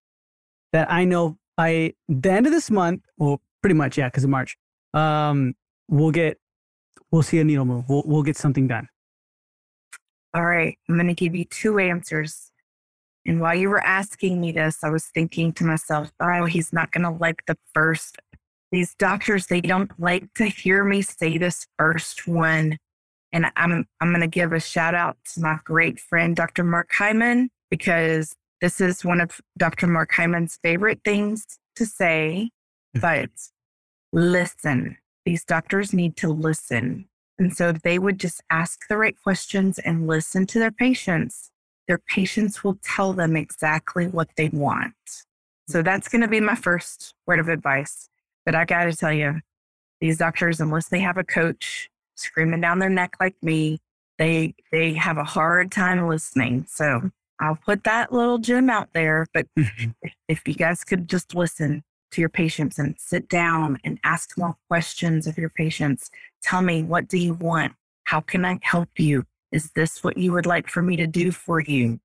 that 0.72 0.92
I 0.92 1.04
know 1.04 1.38
by 1.56 1.94
the 2.08 2.32
end 2.32 2.46
of 2.46 2.54
this 2.54 2.70
month, 2.70 3.02
well, 3.18 3.42
pretty 3.62 3.74
much, 3.74 3.98
yeah, 3.98 4.08
because 4.08 4.24
of 4.24 4.30
March, 4.30 4.56
um, 4.94 5.56
we'll 5.90 6.12
get 6.12 6.38
we'll 7.12 7.24
see 7.24 7.40
a 7.40 7.44
needle 7.44 7.66
move. 7.66 7.86
We'll 7.90 8.04
we'll 8.06 8.24
get 8.24 8.38
something 8.38 8.68
done. 8.68 8.88
All 10.34 10.46
right. 10.46 10.78
I'm 10.88 10.98
gonna 10.98 11.14
give 11.14 11.36
you 11.36 11.46
two 11.46 11.80
answers. 11.80 12.52
And 13.26 13.42
while 13.42 13.56
you 13.56 13.70
were 13.70 13.84
asking 13.84 14.40
me 14.40 14.54
this, 14.54 14.84
I 14.84 14.90
was 14.90 15.06
thinking 15.06 15.52
to 15.54 15.66
myself, 15.66 16.14
oh, 16.22 16.46
he's 16.46 16.72
not 16.72 16.92
going 16.94 17.04
to 17.04 17.10
like 17.10 17.44
the 17.46 17.58
first. 17.74 18.18
These 18.72 18.96
doctors, 18.96 19.48
they 19.48 19.62
don't 19.62 19.92
like 20.00 20.34
to 20.36 20.46
hear 20.46 20.84
me 20.84 21.02
say 21.02 21.38
this 21.38 21.68
first 21.78 22.28
one. 22.28 22.78
And 23.32 23.48
I'm, 23.56 23.86
I'm 24.02 24.10
going 24.10 24.22
to 24.22 24.28
give 24.28 24.54
a 24.54 24.60
shout 24.60 24.96
out 24.96 25.18
to 25.34 25.42
my 25.42 25.60
great 25.64 26.00
friend, 26.00 26.36
Dr. 26.36 26.64
Mark 26.64 26.90
Hyman, 26.92 27.50
because 27.70 28.36
this 28.62 28.82
is 28.82 29.06
one 29.06 29.22
of 29.22 29.40
Dr. 29.58 29.88
Mark 29.88 30.12
Hyman's 30.12 30.60
favorite 30.64 31.02
things 31.04 31.46
to 31.76 31.86
say. 31.86 32.50
But 33.00 33.30
listen, 34.12 34.98
these 35.26 35.44
doctors 35.44 35.94
need 35.94 36.18
to 36.18 36.30
listen. 36.30 37.08
And 37.38 37.56
so 37.56 37.70
if 37.70 37.82
they 37.84 38.00
would 38.00 38.20
just 38.20 38.42
ask 38.50 38.88
the 38.88 38.98
right 38.98 39.16
questions 39.22 39.78
and 39.78 40.08
listen 40.08 40.48
to 40.48 40.58
their 40.58 40.72
patients, 40.72 41.52
their 41.88 42.00
patients 42.00 42.64
will 42.64 42.80
tell 42.84 43.14
them 43.14 43.36
exactly 43.36 44.08
what 44.08 44.30
they 44.36 44.50
want. 44.50 44.96
So 45.68 45.82
that's 45.82 46.08
going 46.08 46.22
to 46.22 46.28
be 46.28 46.40
my 46.40 46.56
first 46.56 47.14
word 47.26 47.40
of 47.40 47.50
advice. 47.50 48.10
But 48.48 48.56
I 48.56 48.64
got 48.64 48.86
to 48.86 48.96
tell 48.96 49.12
you, 49.12 49.42
these 50.00 50.20
doctors, 50.20 50.62
unless 50.62 50.88
they 50.88 51.02
have 51.02 51.18
a 51.18 51.24
coach 51.26 51.90
screaming 52.16 52.62
down 52.62 52.80
their 52.80 52.90
neck 52.90 53.18
like 53.20 53.36
me, 53.42 53.80
they 54.18 54.56
they 54.72 54.94
have 54.94 55.18
a 55.18 55.26
hard 55.26 55.70
time 55.70 56.08
listening. 56.08 56.66
So 56.70 57.12
I'll 57.42 57.58
put 57.58 57.84
that 57.84 58.14
little 58.14 58.38
gem 58.38 58.70
out 58.70 58.88
there. 58.94 59.28
But 59.34 59.48
if 60.30 60.48
you 60.48 60.54
guys 60.54 60.86
could 60.86 61.10
just 61.10 61.36
listen 61.36 61.84
to 62.12 62.22
your 62.22 62.30
patients 62.30 62.80
and 62.80 62.96
sit 62.98 63.28
down 63.28 63.80
and 63.84 64.00
ask 64.06 64.38
more 64.38 64.56
questions 64.70 65.28
of 65.28 65.38
your 65.38 65.50
patients, 65.50 66.10
tell 66.42 66.62
me 66.62 66.84
what 66.84 67.10
do 67.10 67.18
you 67.18 67.34
want? 67.34 67.74
How 68.06 68.22
can 68.22 68.46
I 68.46 68.60
help 68.62 68.98
you? 68.98 69.26
Is 69.52 69.72
this 69.72 70.06
what 70.06 70.18
you 70.18 70.32
would 70.32 70.46
like 70.46 70.70
for 70.70 70.82
me 70.82 70.96
to 70.96 71.06
do 71.06 71.34
for 71.34 71.60
you? 71.60 72.00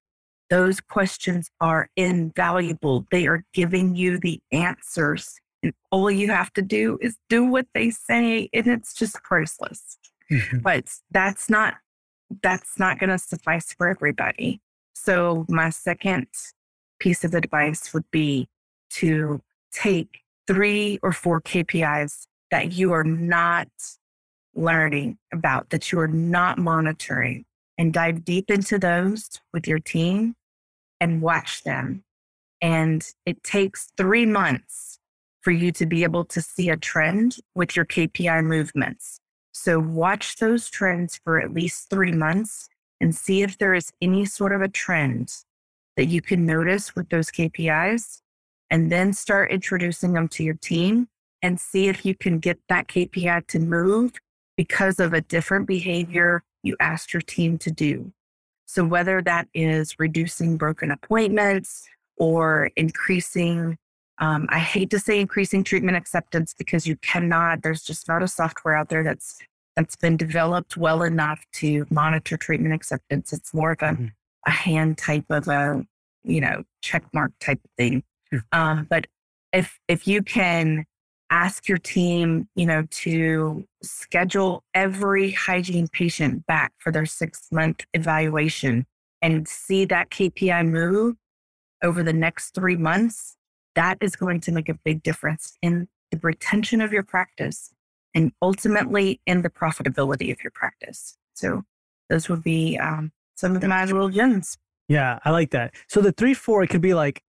Those 0.51 0.80
questions 0.80 1.53
are 1.61 1.88
invaluable. 1.97 3.07
They 3.12 3.28
are 3.28 3.45
giving 3.55 3.95
you 3.95 4.18
the 4.18 4.40
answers. 4.51 5.40
And 5.62 5.72
all 5.90 6.10
you 6.10 6.28
have 6.28 6.52
to 6.54 6.62
do 6.62 6.98
is 7.00 7.16
do 7.28 7.44
what 7.44 7.66
they 7.74 7.90
say, 7.90 8.48
and 8.52 8.66
it's 8.66 8.94
just 8.94 9.22
priceless. 9.22 9.98
Mm-hmm. 10.30 10.58
But 10.58 10.84
that's 11.10 11.48
not 11.48 11.74
that's 12.42 12.78
not 12.78 12.98
going 12.98 13.10
to 13.10 13.18
suffice 13.18 13.74
for 13.74 13.88
everybody. 13.88 14.60
So 14.94 15.44
my 15.48 15.68
second 15.68 16.28
piece 16.98 17.24
of 17.24 17.34
advice 17.34 17.92
would 17.92 18.10
be 18.10 18.48
to 18.90 19.42
take 19.72 20.20
three 20.46 20.98
or 21.02 21.12
four 21.12 21.40
KPIs 21.40 22.26
that 22.50 22.72
you 22.72 22.92
are 22.92 23.04
not 23.04 23.68
learning 24.54 25.18
about 25.32 25.70
that 25.70 25.90
you 25.90 25.98
are 25.98 26.08
not 26.08 26.58
monitoring 26.58 27.44
and 27.78 27.92
dive 27.92 28.24
deep 28.24 28.50
into 28.50 28.78
those 28.78 29.28
with 29.52 29.66
your 29.66 29.78
team 29.78 30.34
and 31.00 31.22
watch 31.22 31.64
them. 31.64 32.04
And 32.60 33.04
it 33.26 33.42
takes 33.42 33.88
three 33.96 34.26
months 34.26 34.91
for 35.43 35.51
you 35.51 35.72
to 35.72 35.86
be 35.86 36.03
able 36.05 36.24
to 36.24 36.40
see 36.40 36.70
a 36.70 36.76
trend 36.76 37.36
with 37.55 37.76
your 37.76 37.84
KPI 37.84 38.45
movements. 38.45 39.20
So 39.53 39.78
watch 39.78 40.36
those 40.36 40.70
trends 40.70 41.20
for 41.22 41.40
at 41.40 41.53
least 41.53 41.90
three 41.90 42.12
months 42.12 42.68
and 43.01 43.14
see 43.14 43.43
if 43.43 43.59
there 43.59 43.74
is 43.74 43.93
any 44.01 44.24
sort 44.24 44.53
of 44.53 44.62
a 44.62 44.68
trend 44.68 45.32
that 45.97 46.07
you 46.07 46.22
can 46.22 46.47
notice 46.47 46.95
with 46.95 47.09
those 47.11 47.30
KPIs. 47.30 48.20
And 48.70 48.90
then 48.90 49.12
start 49.12 49.53
introducing 49.53 50.14
them 50.14 50.28
to 50.28 50.43
your 50.43 50.55
team 50.55 51.09
and 51.43 51.61
see 51.61 51.88
if 51.88 52.07
you 52.07 52.14
can 52.14 52.38
get 52.38 52.59
that 52.70 52.88
KPI 52.88 53.47
to 53.49 53.59
move 53.59 54.12
because 54.57 54.99
of 54.99 55.12
a 55.12 55.20
different 55.20 55.66
behavior 55.66 56.43
you 56.62 56.76
asked 56.80 57.12
your 57.12 57.20
team 57.20 57.59
to 57.59 57.70
do. 57.70 58.12
So, 58.66 58.84
whether 58.84 59.20
that 59.22 59.49
is 59.53 59.99
reducing 59.99 60.57
broken 60.57 60.90
appointments 60.90 61.86
or 62.16 62.70
increasing, 62.76 63.76
um, 64.22 64.46
I 64.50 64.60
hate 64.60 64.88
to 64.90 65.00
say 65.00 65.18
increasing 65.18 65.64
treatment 65.64 65.96
acceptance 65.96 66.54
because 66.56 66.86
you 66.86 66.94
cannot, 66.98 67.62
there's 67.62 67.82
just 67.82 68.06
not 68.06 68.22
a 68.22 68.28
software 68.28 68.76
out 68.76 68.88
there 68.88 69.02
that's 69.02 69.40
that's 69.74 69.96
been 69.96 70.16
developed 70.16 70.76
well 70.76 71.02
enough 71.02 71.44
to 71.54 71.86
monitor 71.90 72.36
treatment 72.36 72.72
acceptance. 72.72 73.32
It's 73.32 73.52
more 73.52 73.72
of 73.72 73.78
a, 73.82 73.86
mm-hmm. 73.86 74.06
a 74.46 74.50
hand 74.50 74.98
type 74.98 75.24
of 75.28 75.48
a, 75.48 75.84
you 76.22 76.40
know, 76.40 76.62
check 76.82 77.02
mark 77.12 77.32
type 77.40 77.58
of 77.64 77.70
thing. 77.76 78.04
Um, 78.52 78.86
but 78.88 79.08
if 79.52 79.80
if 79.88 80.06
you 80.06 80.22
can 80.22 80.84
ask 81.30 81.68
your 81.68 81.78
team, 81.78 82.48
you 82.54 82.66
know, 82.66 82.86
to 82.90 83.66
schedule 83.82 84.62
every 84.72 85.32
hygiene 85.32 85.88
patient 85.88 86.46
back 86.46 86.72
for 86.78 86.92
their 86.92 87.06
six 87.06 87.48
month 87.50 87.84
evaluation 87.92 88.86
and 89.20 89.48
see 89.48 89.84
that 89.86 90.10
KPI 90.10 90.68
move 90.68 91.16
over 91.82 92.04
the 92.04 92.12
next 92.12 92.54
three 92.54 92.76
months, 92.76 93.36
that 93.74 93.98
is 94.00 94.16
going 94.16 94.40
to 94.40 94.52
make 94.52 94.68
a 94.68 94.74
big 94.74 95.02
difference 95.02 95.56
in 95.62 95.88
the 96.10 96.18
retention 96.22 96.80
of 96.80 96.92
your 96.92 97.02
practice 97.02 97.72
and 98.14 98.32
ultimately 98.42 99.20
in 99.26 99.42
the 99.42 99.50
profitability 99.50 100.30
of 100.30 100.42
your 100.42 100.50
practice. 100.50 101.16
So 101.34 101.62
those 102.10 102.28
would 102.28 102.42
be 102.42 102.78
um, 102.78 103.12
some 103.34 103.54
of 103.54 103.60
the 103.60 103.68
magical 103.68 104.08
gems. 104.10 104.58
Yeah, 104.88 105.18
I 105.24 105.30
like 105.30 105.50
that. 105.52 105.74
So 105.88 106.00
the 106.00 106.12
three, 106.12 106.34
four, 106.34 106.62
it 106.62 106.68
could 106.68 106.82
be 106.82 106.94
like, 106.94 107.22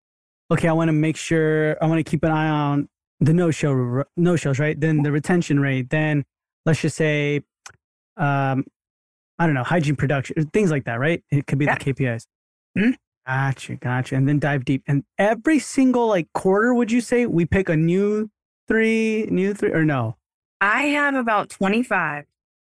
okay, 0.51 0.69
I 0.69 0.73
want 0.73 0.89
to 0.89 0.93
make 0.93 1.17
sure 1.17 1.77
I 1.81 1.87
want 1.87 2.05
to 2.05 2.11
keep 2.11 2.25
an 2.25 2.33
eye 2.33 2.49
on 2.49 2.89
the 3.21 3.33
no 3.33 3.51
show 3.51 4.05
no 4.17 4.37
shows, 4.37 4.59
right? 4.59 4.79
Then 4.79 5.03
the 5.03 5.13
retention 5.13 5.61
rate. 5.61 5.91
Then 5.91 6.25
let's 6.67 6.81
just 6.81 6.97
say, 6.97 7.43
um, 8.17 8.65
I 9.39 9.47
don't 9.47 9.55
know, 9.55 9.63
hygiene 9.63 9.97
production, 9.97 10.45
things 10.53 10.71
like 10.71 10.85
that, 10.85 10.99
right? 10.99 11.23
It 11.31 11.47
could 11.47 11.59
be 11.59 11.67
yeah. 11.67 11.77
the 11.79 11.93
KPIs. 11.93 12.27
Mm-hmm. 12.77 12.93
Gotcha, 13.27 13.77
gotcha. 13.77 14.17
And 14.17 14.29
then 14.29 14.39
dive 14.39 14.65
deep. 14.65 14.83
And 14.87 15.05
every 15.19 15.59
single 15.59 16.09
like 16.09 16.33
quarter, 16.33 16.75
would 16.75 16.91
you 16.91 17.01
say 17.01 17.27
we 17.27 17.47
pick 17.47 17.69
a 17.69 17.77
new 17.77 18.31
three, 18.67 19.27
new 19.31 19.55
three, 19.55 19.71
or 19.71 19.85
no? 19.85 20.17
I 20.61 20.85
have 20.85 21.15
about 21.15 21.51
25 21.51 22.25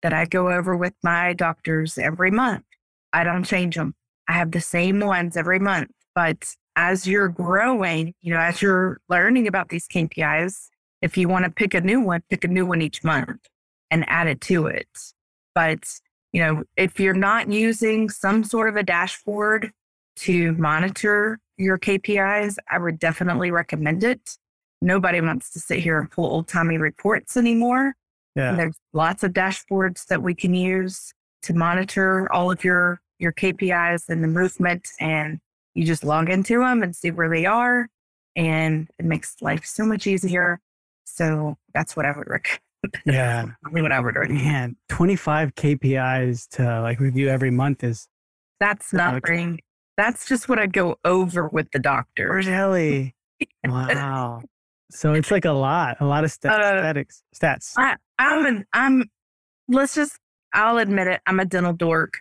that 0.02 0.12
I 0.12 0.26
go 0.26 0.50
over 0.50 0.76
with 0.76 0.94
my 1.02 1.32
doctors 1.32 1.96
every 1.96 2.30
month. 2.30 2.64
I 3.12 3.24
don't 3.24 3.44
change 3.44 3.76
them. 3.76 3.94
I 4.28 4.32
have 4.32 4.50
the 4.50 4.60
same 4.60 5.00
ones 5.00 5.36
every 5.36 5.58
month, 5.58 5.90
but 6.14 6.54
as 6.76 7.06
you're 7.06 7.28
growing, 7.28 8.14
you 8.20 8.32
know, 8.32 8.40
as 8.40 8.60
you're 8.60 8.98
learning 9.08 9.46
about 9.46 9.68
these 9.68 9.86
KPIs, 9.86 10.68
if 11.02 11.16
you 11.16 11.28
want 11.28 11.44
to 11.44 11.50
pick 11.50 11.74
a 11.74 11.80
new 11.80 12.00
one, 12.00 12.22
pick 12.28 12.44
a 12.44 12.48
new 12.48 12.66
one 12.66 12.82
each 12.82 13.04
month 13.04 13.48
and 13.90 14.04
add 14.08 14.26
it 14.26 14.40
to 14.42 14.66
it. 14.66 14.88
But, 15.54 15.84
you 16.32 16.40
know, 16.40 16.64
if 16.76 16.98
you're 16.98 17.14
not 17.14 17.50
using 17.50 18.08
some 18.08 18.44
sort 18.44 18.68
of 18.68 18.76
a 18.76 18.82
dashboard 18.82 19.72
to 20.16 20.52
monitor 20.52 21.38
your 21.56 21.78
KPIs, 21.78 22.56
I 22.70 22.78
would 22.78 22.98
definitely 22.98 23.50
recommend 23.50 24.04
it. 24.04 24.36
Nobody 24.80 25.20
wants 25.20 25.50
to 25.50 25.60
sit 25.60 25.78
here 25.78 25.98
and 25.98 26.10
pull 26.10 26.26
old 26.26 26.48
timey 26.48 26.78
reports 26.78 27.36
anymore. 27.36 27.94
Yeah. 28.36 28.50
And 28.50 28.58
there's 28.58 28.76
lots 28.92 29.22
of 29.22 29.32
dashboards 29.32 30.06
that 30.06 30.22
we 30.22 30.34
can 30.34 30.54
use 30.54 31.12
to 31.42 31.54
monitor 31.54 32.30
all 32.32 32.50
of 32.50 32.64
your 32.64 33.00
your 33.18 33.32
KPIs 33.32 34.08
and 34.08 34.24
the 34.24 34.28
movement 34.28 34.88
and 34.98 35.38
you 35.74 35.84
just 35.84 36.04
log 36.04 36.28
into 36.28 36.58
them 36.58 36.82
and 36.82 36.94
see 36.94 37.10
where 37.10 37.28
they 37.28 37.46
are. 37.46 37.88
And 38.36 38.88
it 38.98 39.04
makes 39.04 39.36
life 39.40 39.64
so 39.64 39.84
much 39.84 40.06
easier. 40.06 40.60
So 41.04 41.56
that's 41.72 41.96
what 41.96 42.06
I 42.06 42.16
would 42.16 42.28
recommend. 42.28 42.60
Yeah. 43.06 43.46
what 43.70 43.92
I 43.92 44.00
would 44.00 44.14
recommend. 44.14 44.44
Man, 44.44 44.76
25 44.90 45.54
KPIs 45.54 46.48
to 46.56 46.82
like 46.82 47.00
review 47.00 47.28
every 47.28 47.50
month 47.50 47.82
is. 47.82 48.08
That's 48.60 48.92
not 48.92 49.14
nothing. 49.14 49.60
That's 49.96 50.26
just 50.26 50.48
what 50.48 50.58
I 50.58 50.66
go 50.66 50.96
over 51.04 51.48
with 51.48 51.70
the 51.72 51.78
doctor. 51.78 52.32
Really? 52.32 53.14
wow. 53.64 54.42
So 54.90 55.12
it's 55.12 55.30
like 55.30 55.44
a 55.44 55.52
lot, 55.52 55.96
a 56.00 56.06
lot 56.06 56.24
of 56.24 56.30
st- 56.30 56.52
uh, 56.52 56.80
statics, 56.80 57.22
stats. 57.34 57.72
I, 57.76 57.96
I'm, 58.18 58.46
an, 58.46 58.66
I'm, 58.72 59.04
let's 59.68 59.94
just, 59.94 60.18
I'll 60.52 60.78
admit 60.78 61.06
it. 61.06 61.20
I'm 61.26 61.40
a 61.40 61.44
dental 61.44 61.72
dork. 61.72 62.20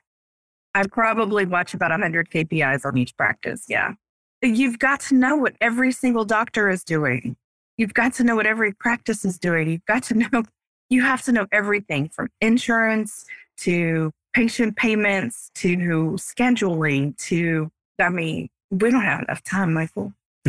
I 0.76 0.84
probably 0.88 1.45
watch 1.45 1.74
about 1.74 1.91
100 1.91 2.30
KPIs 2.30 2.86
on 2.86 2.97
each 2.97 3.15
practice. 3.15 3.65
Yeah. 3.67 3.93
You've 4.41 4.80
got 4.80 4.99
to 5.01 5.15
know 5.15 5.36
what 5.36 5.55
every 5.61 5.91
single 5.91 6.26
doctor 6.26 6.69
is 6.69 6.84
doing. 6.84 7.36
You've 7.78 7.93
got 7.93 8.13
to 8.15 8.24
know 8.24 8.36
what 8.36 8.45
every 8.45 8.74
practice 8.74 9.24
is 9.24 9.38
doing. 9.38 9.69
You've 9.69 9.86
got 9.86 10.03
to 10.03 10.13
know, 10.32 10.43
you 10.89 11.01
have 11.01 11.21
to 11.24 11.32
know 11.32 11.47
everything 11.51 12.09
from 12.09 12.30
insurance 12.41 13.26
to 13.57 14.11
patient 14.34 14.75
payments 14.75 15.51
to 15.55 15.77
scheduling 16.17 17.17
to, 17.17 17.71
I 17.99 18.09
mean, 18.09 18.49
we 18.71 18.91
don't 18.91 19.03
have 19.03 19.21
enough 19.21 19.43
time, 19.43 19.73
Michael. 19.73 20.13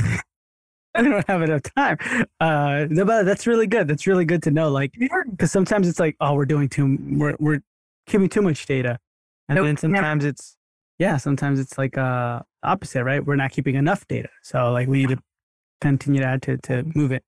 I 0.97 1.03
don't 1.03 1.27
have 1.29 1.43
enough 1.43 1.63
time. 1.77 1.99
Uh, 2.41 2.87
but 2.87 3.25
that's 3.25 3.47
really 3.47 3.67
good. 3.67 3.89
That's 3.89 4.07
really 4.07 4.25
good 4.25 4.43
to 4.45 4.51
know. 4.51 4.71
Like, 4.71 4.95
because 5.31 5.51
sometimes 5.51 5.89
it's 5.89 5.99
like, 5.99 6.17
oh, 6.21 6.35
we're 6.35 6.47
doing 6.47 6.69
too, 6.69 6.99
we're, 7.01 7.37
we're 7.39 7.61
giving 8.07 8.29
too 8.29 8.43
much 8.43 8.65
data. 8.67 8.99
And 9.49 9.57
nope, 9.57 9.67
then 9.67 9.77
sometimes 9.77 10.25
it's 10.25 10.57
yeah, 10.99 11.17
sometimes 11.17 11.61
it's 11.61 11.77
like 11.77 11.99
uh 11.99 12.41
opposite, 12.63 13.05
right? 13.05 13.25
We're 13.25 13.37
not 13.37 13.51
keeping 13.51 13.75
enough 13.75 14.07
data. 14.07 14.29
So 14.43 14.73
like 14.73 14.89
we 14.89 14.99
need 14.99 15.11
to 15.11 15.23
continue 15.81 16.21
to 16.21 16.27
add 16.27 16.43
to 16.43 16.57
to 16.59 16.85
move 16.95 17.13
it. 17.13 17.23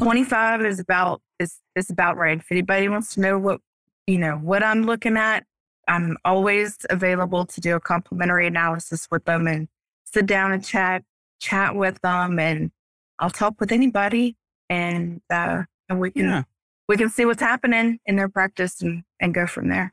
25 0.00 0.64
is 0.64 0.78
about 0.78 1.20
is 1.38 1.58
is 1.74 1.90
about 1.90 2.16
right. 2.16 2.38
If 2.38 2.50
anybody 2.50 2.88
wants 2.88 3.14
to 3.14 3.20
know 3.20 3.38
what 3.38 3.60
you 4.06 4.18
know 4.18 4.36
what 4.36 4.62
I'm 4.62 4.82
looking 4.84 5.16
at, 5.16 5.44
I'm 5.90 6.16
always 6.24 6.78
available 6.88 7.44
to 7.46 7.60
do 7.60 7.74
a 7.74 7.80
complimentary 7.80 8.46
analysis 8.46 9.08
with 9.10 9.24
them 9.24 9.48
and 9.48 9.66
sit 10.04 10.24
down 10.24 10.52
and 10.52 10.64
chat, 10.64 11.02
chat 11.40 11.74
with 11.74 12.00
them 12.00 12.38
and 12.38 12.70
I'll 13.18 13.28
talk 13.28 13.60
with 13.60 13.72
anybody 13.72 14.36
and 14.68 15.20
uh 15.30 15.64
and 15.88 15.98
we 15.98 16.12
can 16.12 16.24
yeah. 16.24 16.42
we 16.88 16.96
can 16.96 17.10
see 17.10 17.24
what's 17.24 17.42
happening 17.42 17.98
in 18.06 18.14
their 18.14 18.28
practice 18.28 18.80
and, 18.80 19.02
and 19.20 19.34
go 19.34 19.48
from 19.48 19.68
there. 19.68 19.92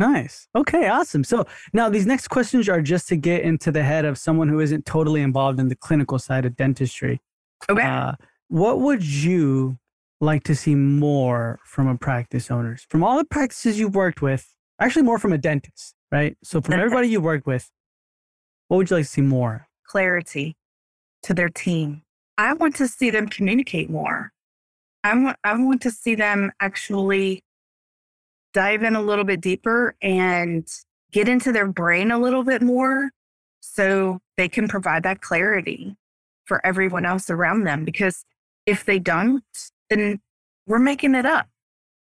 Nice. 0.00 0.48
Okay, 0.56 0.88
awesome. 0.88 1.22
So 1.22 1.46
now 1.72 1.88
these 1.88 2.06
next 2.06 2.28
questions 2.28 2.68
are 2.68 2.82
just 2.82 3.08
to 3.08 3.16
get 3.16 3.42
into 3.42 3.70
the 3.70 3.84
head 3.84 4.04
of 4.04 4.18
someone 4.18 4.48
who 4.48 4.58
isn't 4.58 4.86
totally 4.86 5.22
involved 5.22 5.60
in 5.60 5.68
the 5.68 5.76
clinical 5.76 6.18
side 6.18 6.46
of 6.46 6.56
dentistry. 6.56 7.20
Okay. 7.70 7.82
Uh, 7.82 8.12
what 8.48 8.80
would 8.80 9.04
you 9.04 9.78
like 10.20 10.42
to 10.44 10.54
see 10.54 10.74
more 10.74 11.60
from 11.64 11.86
a 11.86 11.96
practice 11.96 12.50
owners? 12.50 12.86
From 12.88 13.04
all 13.04 13.18
the 13.18 13.24
practices 13.24 13.78
you've 13.78 13.94
worked 13.94 14.20
with, 14.20 14.54
actually 14.80 15.02
more 15.02 15.18
from 15.18 15.32
a 15.32 15.38
dentist, 15.38 15.94
right? 16.10 16.36
So 16.42 16.60
from 16.60 16.74
everybody 16.80 17.08
you 17.08 17.20
work 17.20 17.46
with, 17.46 17.70
what 18.68 18.78
would 18.78 18.90
you 18.90 18.96
like 18.96 19.04
to 19.04 19.10
see 19.10 19.22
more? 19.22 19.66
Clarity 19.86 20.56
to 21.22 21.34
their 21.34 21.48
team. 21.48 22.02
I 22.36 22.52
want 22.52 22.76
to 22.76 22.86
see 22.86 23.10
them 23.10 23.28
communicate 23.28 23.90
more. 23.90 24.32
I 25.04 25.14
want 25.14 25.36
I 25.44 25.54
want 25.54 25.80
to 25.82 25.90
see 25.90 26.14
them 26.14 26.52
actually 26.60 27.42
dive 28.52 28.82
in 28.82 28.96
a 28.96 29.02
little 29.02 29.24
bit 29.24 29.40
deeper 29.40 29.94
and 30.02 30.66
get 31.12 31.28
into 31.28 31.52
their 31.52 31.66
brain 31.66 32.10
a 32.10 32.18
little 32.18 32.44
bit 32.44 32.62
more 32.62 33.10
so 33.60 34.18
they 34.36 34.48
can 34.48 34.68
provide 34.68 35.02
that 35.02 35.20
clarity 35.20 35.96
for 36.44 36.64
everyone 36.64 37.04
else 37.04 37.30
around 37.30 37.64
them. 37.64 37.84
Because 37.84 38.24
if 38.66 38.84
they 38.84 38.98
don't, 38.98 39.44
then 39.90 40.20
we're 40.66 40.78
making 40.78 41.14
it 41.14 41.26
up. 41.26 41.46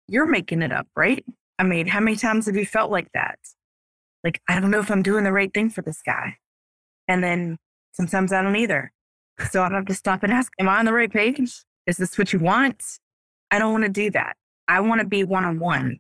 You're 0.08 0.28
making 0.28 0.62
it 0.62 0.72
up, 0.72 0.88
right? 0.96 1.26
I 1.60 1.64
mean, 1.64 1.88
how 1.88 2.00
many 2.00 2.16
times 2.16 2.46
have 2.46 2.56
you 2.56 2.66
felt 2.66 2.92
like 2.92 3.12
that? 3.14 3.40
Like, 4.24 4.42
I 4.48 4.60
don't 4.60 4.72
know 4.72 4.80
if 4.80 4.92
I'm 4.92 5.04
doing 5.04 5.24
the 5.24 5.32
right 5.32 5.54
thing 5.54 5.70
for 5.70 5.82
this 5.82 6.02
guy. 6.02 6.38
And 7.08 7.24
then 7.24 7.58
sometimes 7.94 8.34
I 8.34 8.42
don't 8.42 8.56
either. 8.56 8.92
So 9.50 9.64
I 9.64 9.70
have 9.72 9.86
to 9.86 9.94
stop 9.94 10.24
and 10.24 10.34
ask, 10.34 10.52
Am 10.60 10.68
I 10.68 10.80
on 10.80 10.86
the 10.86 10.94
right 10.94 11.12
page? 11.12 11.64
Is 11.86 11.98
this 11.98 12.18
what 12.18 12.34
you 12.34 12.40
want? 12.40 12.84
I 13.52 13.60
don't 13.60 13.72
want 13.72 13.86
to 13.86 13.90
do 13.90 14.12
that. 14.12 14.36
I 14.68 14.82
want 14.82 15.02
to 15.02 15.08
be 15.08 15.24
one 15.24 15.46
on 15.46 15.60
one 15.60 16.00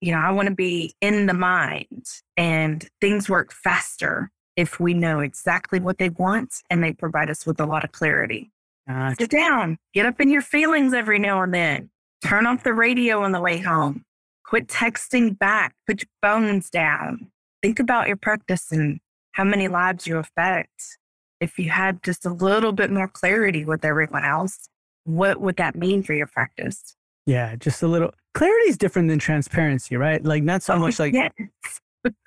you 0.00 0.12
know, 0.12 0.18
I 0.18 0.30
want 0.30 0.48
to 0.48 0.54
be 0.54 0.94
in 1.00 1.26
the 1.26 1.34
mind 1.34 2.06
and 2.36 2.88
things 3.00 3.28
work 3.28 3.52
faster 3.52 4.30
if 4.56 4.80
we 4.80 4.94
know 4.94 5.20
exactly 5.20 5.80
what 5.80 5.98
they 5.98 6.10
want 6.10 6.62
and 6.70 6.82
they 6.82 6.92
provide 6.92 7.30
us 7.30 7.46
with 7.46 7.60
a 7.60 7.66
lot 7.66 7.84
of 7.84 7.92
clarity. 7.92 8.50
Gotcha. 8.88 9.16
Sit 9.20 9.30
down, 9.30 9.78
get 9.94 10.06
up 10.06 10.20
in 10.20 10.30
your 10.30 10.42
feelings 10.42 10.94
every 10.94 11.18
now 11.18 11.42
and 11.42 11.52
then, 11.52 11.90
turn 12.24 12.46
off 12.46 12.62
the 12.62 12.72
radio 12.72 13.22
on 13.22 13.32
the 13.32 13.40
way 13.40 13.58
home, 13.58 14.04
quit 14.46 14.68
texting 14.68 15.38
back, 15.38 15.74
put 15.86 16.02
your 16.02 16.08
phones 16.22 16.70
down. 16.70 17.30
Think 17.62 17.78
about 17.78 18.06
your 18.06 18.16
practice 18.16 18.70
and 18.70 19.00
how 19.32 19.44
many 19.44 19.68
lives 19.68 20.06
you 20.06 20.18
affect. 20.18 20.98
If 21.40 21.58
you 21.58 21.70
had 21.70 22.02
just 22.02 22.24
a 22.24 22.30
little 22.30 22.72
bit 22.72 22.90
more 22.90 23.08
clarity 23.08 23.64
with 23.64 23.84
everyone 23.84 24.24
else, 24.24 24.68
what 25.04 25.40
would 25.40 25.56
that 25.56 25.74
mean 25.76 26.02
for 26.02 26.14
your 26.14 26.26
practice? 26.26 26.96
Yeah, 27.26 27.56
just 27.56 27.82
a 27.82 27.88
little 27.88 28.12
clarity 28.34 28.68
is 28.70 28.78
different 28.78 29.08
than 29.08 29.18
transparency, 29.18 29.96
right? 29.96 30.24
Like 30.24 30.42
not 30.42 30.62
so 30.62 30.74
Oh, 30.74 30.78
much 30.78 30.98
like 30.98 31.12
yes. 31.12 31.32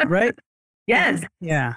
right? 0.06 0.38
yes. 0.88 1.24
Yeah. 1.40 1.76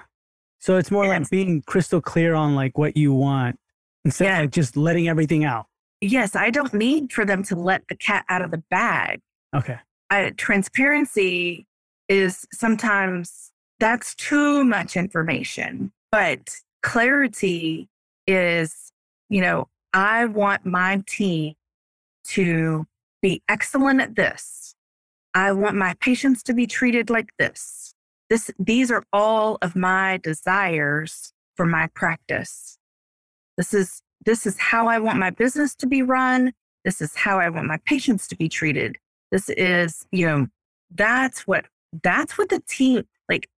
So 0.59 0.77
it's 0.77 0.91
more 0.91 1.07
like 1.07 1.29
being 1.29 1.61
crystal 1.61 2.01
clear 2.01 2.35
on 2.35 2.55
like 2.55 2.77
what 2.77 2.95
you 2.95 3.13
want 3.13 3.57
instead 4.05 4.31
of 4.31 4.39
like 4.39 4.51
just 4.51 4.77
letting 4.77 5.07
everything 5.07 5.43
out. 5.45 5.65
Yes. 6.01 6.35
I 6.35 6.49
don't 6.49 6.73
need 6.73 7.11
for 7.13 7.25
them 7.25 7.43
to 7.43 7.55
let 7.55 7.87
the 7.87 7.95
cat 7.95 8.25
out 8.29 8.41
of 8.41 8.51
the 8.51 8.63
bag. 8.69 9.21
Okay. 9.55 9.77
I, 10.09 10.31
transparency 10.31 11.65
is 12.09 12.45
sometimes 12.51 13.51
that's 13.79 14.15
too 14.15 14.63
much 14.63 14.95
information, 14.95 15.91
but 16.11 16.55
clarity 16.81 17.89
is, 18.27 18.91
you 19.29 19.41
know, 19.41 19.67
I 19.93 20.25
want 20.25 20.65
my 20.65 21.03
team 21.07 21.55
to 22.25 22.85
be 23.21 23.41
excellent 23.49 24.01
at 24.01 24.15
this. 24.15 24.75
I 25.33 25.51
want 25.51 25.75
my 25.75 25.95
patients 25.99 26.43
to 26.43 26.53
be 26.53 26.67
treated 26.67 27.09
like 27.09 27.29
this. 27.39 27.93
This, 28.29 28.51
these 28.59 28.91
are 28.91 29.03
all 29.11 29.57
of 29.61 29.75
my 29.75 30.19
desires 30.23 31.33
for 31.55 31.65
my 31.65 31.87
practice. 31.93 32.77
This 33.57 33.73
is, 33.73 34.01
this 34.25 34.45
is 34.45 34.57
how 34.57 34.87
I 34.87 34.99
want 34.99 35.19
my 35.19 35.29
business 35.29 35.75
to 35.75 35.87
be 35.87 36.01
run. 36.01 36.53
This 36.85 37.01
is 37.01 37.15
how 37.15 37.39
I 37.39 37.49
want 37.49 37.67
my 37.67 37.79
patients 37.85 38.27
to 38.29 38.35
be 38.35 38.49
treated. 38.49 38.97
This 39.33 39.49
is, 39.49 40.05
you 40.11 40.27
know, 40.27 40.47
that's 40.93 41.47
what, 41.47 41.65
that's 42.03 42.37
what 42.37 42.49
the 42.49 42.61
team, 42.69 43.03
like, 43.27 43.49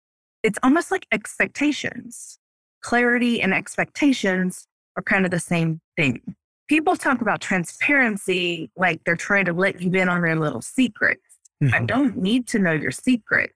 it's 0.42 0.58
almost 0.64 0.90
like 0.90 1.06
expectations. 1.12 2.40
Clarity 2.82 3.42
and 3.42 3.54
expectations 3.54 4.68
are 4.96 5.04
kind 5.04 5.26
of 5.26 5.32
the 5.32 5.40
same 5.40 5.82
thing. 5.98 6.22
People 6.70 6.96
talk 6.96 7.20
about 7.20 7.42
transparency 7.42 8.72
like 8.78 9.04
they're 9.04 9.18
trying 9.18 9.44
to 9.46 9.54
let 9.54 9.82
you 9.82 9.92
in 9.92 10.08
on 10.08 10.22
their 10.22 10.38
little 10.38 10.62
secrets. 10.62 11.22
I 11.62 11.66
Mhm. 11.66 11.88
don't 11.88 12.18
need 12.18 12.48
to 12.48 12.60
know 12.60 12.72
your 12.72 12.92
secrets. 12.92 13.54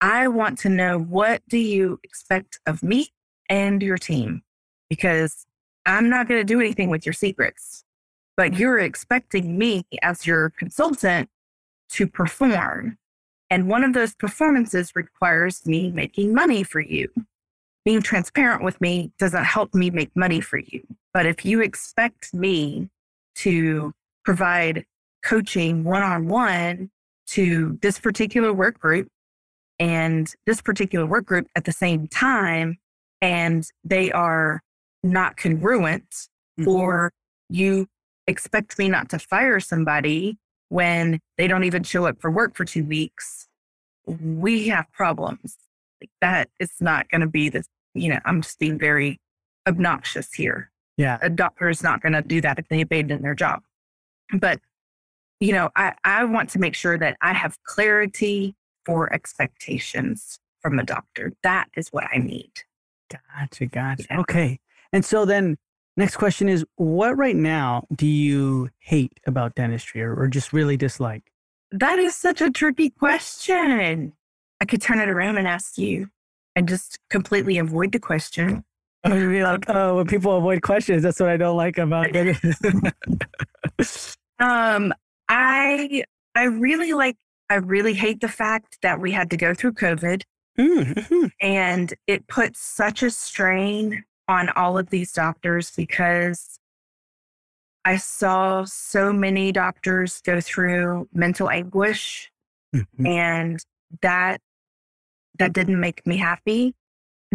I 0.00 0.28
want 0.28 0.58
to 0.60 0.70
know 0.70 0.98
what 0.98 1.42
do 1.46 1.58
you 1.58 2.00
expect 2.02 2.58
of 2.64 2.82
me 2.82 3.08
and 3.50 3.82
your 3.82 3.98
team 3.98 4.44
because 4.88 5.46
I'm 5.84 6.08
not 6.08 6.26
going 6.26 6.40
to 6.40 6.44
do 6.44 6.58
anything 6.60 6.88
with 6.88 7.04
your 7.04 7.12
secrets. 7.12 7.84
But 8.36 8.54
you're 8.58 8.78
expecting 8.80 9.58
me 9.58 9.86
as 10.02 10.26
your 10.26 10.50
consultant 10.50 11.28
to 11.94 12.06
perform. 12.06 12.98
And 13.50 13.68
one 13.68 13.84
of 13.84 13.92
those 13.92 14.14
performances 14.14 14.92
requires 14.94 15.64
me 15.66 15.90
making 15.90 16.34
money 16.34 16.62
for 16.62 16.80
you. 16.80 17.08
Being 17.84 18.02
transparent 18.02 18.62
with 18.62 18.80
me 18.80 19.12
doesn't 19.18 19.44
help 19.44 19.74
me 19.74 19.90
make 19.90 20.14
money 20.16 20.40
for 20.40 20.58
you. 20.58 20.82
But 21.12 21.26
if 21.26 21.44
you 21.44 21.60
expect 21.60 22.34
me 22.34 22.88
to 23.36 23.92
provide 24.24 24.84
coaching 25.22 25.84
one 25.84 26.02
on 26.02 26.28
one 26.28 26.90
to 27.28 27.78
this 27.82 27.98
particular 27.98 28.52
work 28.52 28.78
group 28.78 29.08
and 29.78 30.32
this 30.46 30.60
particular 30.60 31.06
work 31.06 31.26
group 31.26 31.46
at 31.56 31.64
the 31.64 31.72
same 31.72 32.08
time, 32.08 32.78
and 33.20 33.68
they 33.84 34.10
are 34.12 34.62
not 35.02 35.36
congruent, 35.36 36.28
Mhm. 36.58 36.66
or 36.66 37.12
you 37.48 37.86
expect 38.26 38.78
me 38.78 38.88
not 38.88 39.08
to 39.10 39.18
fire 39.18 39.60
somebody 39.60 40.38
when 40.74 41.20
they 41.38 41.46
don't 41.46 41.62
even 41.62 41.84
show 41.84 42.04
up 42.04 42.20
for 42.20 42.32
work 42.32 42.56
for 42.56 42.64
two 42.64 42.82
weeks, 42.84 43.46
we 44.06 44.66
have 44.66 44.84
problems. 44.90 45.56
Like 46.00 46.10
that 46.20 46.48
is 46.58 46.72
not 46.80 47.08
going 47.10 47.20
to 47.20 47.28
be 47.28 47.48
this, 47.48 47.68
you 47.94 48.08
know, 48.08 48.18
I'm 48.24 48.42
just 48.42 48.58
being 48.58 48.76
very 48.76 49.20
obnoxious 49.68 50.32
here 50.32 50.72
Yeah. 50.96 51.18
a 51.22 51.30
doctor 51.30 51.68
is 51.68 51.84
not 51.84 52.02
going 52.02 52.14
to 52.14 52.22
do 52.22 52.40
that 52.40 52.58
if 52.58 52.66
they 52.68 52.80
abandon 52.80 53.22
their 53.22 53.36
job. 53.36 53.62
But, 54.36 54.58
you 55.38 55.52
know, 55.52 55.70
I, 55.76 55.92
I 56.02 56.24
want 56.24 56.50
to 56.50 56.58
make 56.58 56.74
sure 56.74 56.98
that 56.98 57.16
I 57.22 57.34
have 57.34 57.56
clarity 57.62 58.56
for 58.84 59.12
expectations 59.12 60.40
from 60.60 60.80
a 60.80 60.82
doctor. 60.84 61.34
That 61.44 61.68
is 61.76 61.88
what 61.90 62.04
I 62.12 62.18
need. 62.18 62.50
Gotcha. 63.38 63.66
Gotcha. 63.66 64.06
Yeah. 64.10 64.20
Okay. 64.22 64.58
And 64.92 65.04
so 65.04 65.24
then 65.24 65.56
next 65.96 66.16
question 66.16 66.48
is 66.48 66.64
what 66.76 67.16
right 67.16 67.36
now 67.36 67.84
do 67.94 68.06
you 68.06 68.70
hate 68.78 69.18
about 69.26 69.54
dentistry 69.54 70.02
or, 70.02 70.14
or 70.14 70.28
just 70.28 70.52
really 70.52 70.76
dislike? 70.76 71.30
That 71.70 71.98
is 71.98 72.14
such 72.14 72.40
a 72.40 72.50
tricky 72.50 72.90
question. 72.90 74.12
I 74.60 74.64
could 74.64 74.80
turn 74.80 75.00
it 75.00 75.08
around 75.08 75.38
and 75.38 75.48
ask 75.48 75.76
you 75.78 76.08
and 76.56 76.68
just 76.68 76.98
completely 77.10 77.58
avoid 77.58 77.92
the 77.92 77.98
question. 77.98 78.64
I 79.04 79.10
would 79.10 79.28
be 79.28 79.42
like, 79.42 79.64
oh, 79.68 79.96
when 79.96 80.06
people 80.06 80.36
avoid 80.36 80.62
questions, 80.62 81.02
that's 81.02 81.20
what 81.20 81.28
I 81.28 81.36
don't 81.36 81.56
like 81.56 81.76
about 81.76 82.12
dentistry. 82.12 82.72
Um, 84.38 84.94
I 85.28 86.04
I 86.34 86.44
really 86.44 86.92
like 86.92 87.16
I 87.50 87.56
really 87.56 87.94
hate 87.94 88.20
the 88.20 88.28
fact 88.28 88.78
that 88.82 89.00
we 89.00 89.12
had 89.12 89.30
to 89.30 89.36
go 89.36 89.52
through 89.54 89.74
COVID. 89.74 90.22
Mhm. 90.58 91.30
And 91.40 91.94
it 92.06 92.26
puts 92.28 92.60
such 92.60 93.02
a 93.02 93.10
strain 93.10 94.04
on 94.28 94.48
all 94.50 94.78
of 94.78 94.90
these 94.90 95.12
doctors 95.12 95.70
because 95.76 96.58
I 97.84 97.96
saw 97.96 98.64
so 98.64 99.12
many 99.12 99.52
doctors 99.52 100.20
go 100.22 100.40
through 100.40 101.08
mental 101.12 101.50
anguish 101.50 102.30
Mhm. 102.74 103.06
and 103.06 103.64
that 104.02 104.40
that 105.38 105.52
didn't 105.52 105.80
make 105.80 106.06
me 106.06 106.16
happy. 106.16 106.74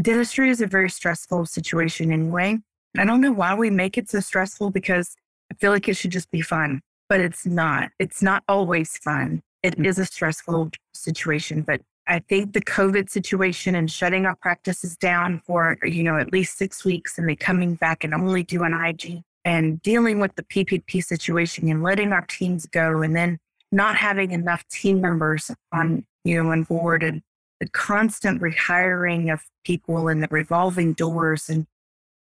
Dentistry 0.01 0.49
is 0.49 0.61
a 0.61 0.67
very 0.67 0.89
stressful 0.89 1.45
situation 1.45 2.11
anyway. 2.11 2.57
I 2.97 3.03
don't 3.05 3.19
know 3.21 3.33
why 3.33 3.53
we 3.55 3.69
make 3.69 3.97
it 3.97 4.09
so 4.09 4.21
stressful 4.21 4.71
because 4.71 5.15
I 5.51 5.55
feel 5.55 5.71
like 5.71 5.87
it 5.89 5.95
should 5.97 6.11
just 6.11 6.31
be 6.31 6.41
fun, 6.41 6.81
but 7.09 7.19
it's 7.19 7.45
not. 7.45 7.91
It's 7.99 8.21
not 8.21 8.43
always 8.47 8.97
fun. 8.97 9.43
It 9.63 9.77
Mm. 9.77 9.85
is 9.85 9.99
a 9.99 10.05
stressful 10.05 10.71
situation, 10.93 11.61
but 11.61 11.81
I 12.09 12.17
think 12.27 12.53
the 12.53 12.61
COVID 12.61 13.07
situation 13.07 13.75
and 13.75 13.89
shutting 13.89 14.25
our 14.25 14.35
practices 14.35 14.97
down 14.97 15.43
for, 15.45 15.77
you 15.83 16.01
know, 16.01 16.17
at 16.17 16.33
least 16.33 16.57
six 16.57 16.83
weeks 16.83 17.19
and 17.19 17.29
then 17.29 17.35
coming 17.35 17.75
back 17.75 18.03
and 18.03 18.15
only 18.15 18.41
doing 18.41 18.73
IG 18.73 19.21
and 19.45 19.79
dealing 19.83 20.19
with 20.19 20.35
the 20.35 20.41
PPP 20.41 21.03
situation 21.03 21.69
and 21.69 21.83
letting 21.83 22.11
our 22.11 22.25
teams 22.25 22.65
go 22.65 23.03
and 23.03 23.15
then 23.15 23.37
not 23.71 23.95
having 23.95 24.31
enough 24.31 24.67
team 24.69 25.01
members 25.01 25.51
on, 25.71 26.03
you 26.23 26.41
know, 26.41 26.49
on 26.49 26.63
board 26.63 27.03
and 27.03 27.21
the 27.59 27.69
constant 27.69 28.41
rehiring 28.41 29.31
of 29.31 29.43
people 29.63 30.07
and 30.07 30.23
the 30.23 30.27
revolving 30.31 30.93
doors 30.93 31.47
and 31.47 31.67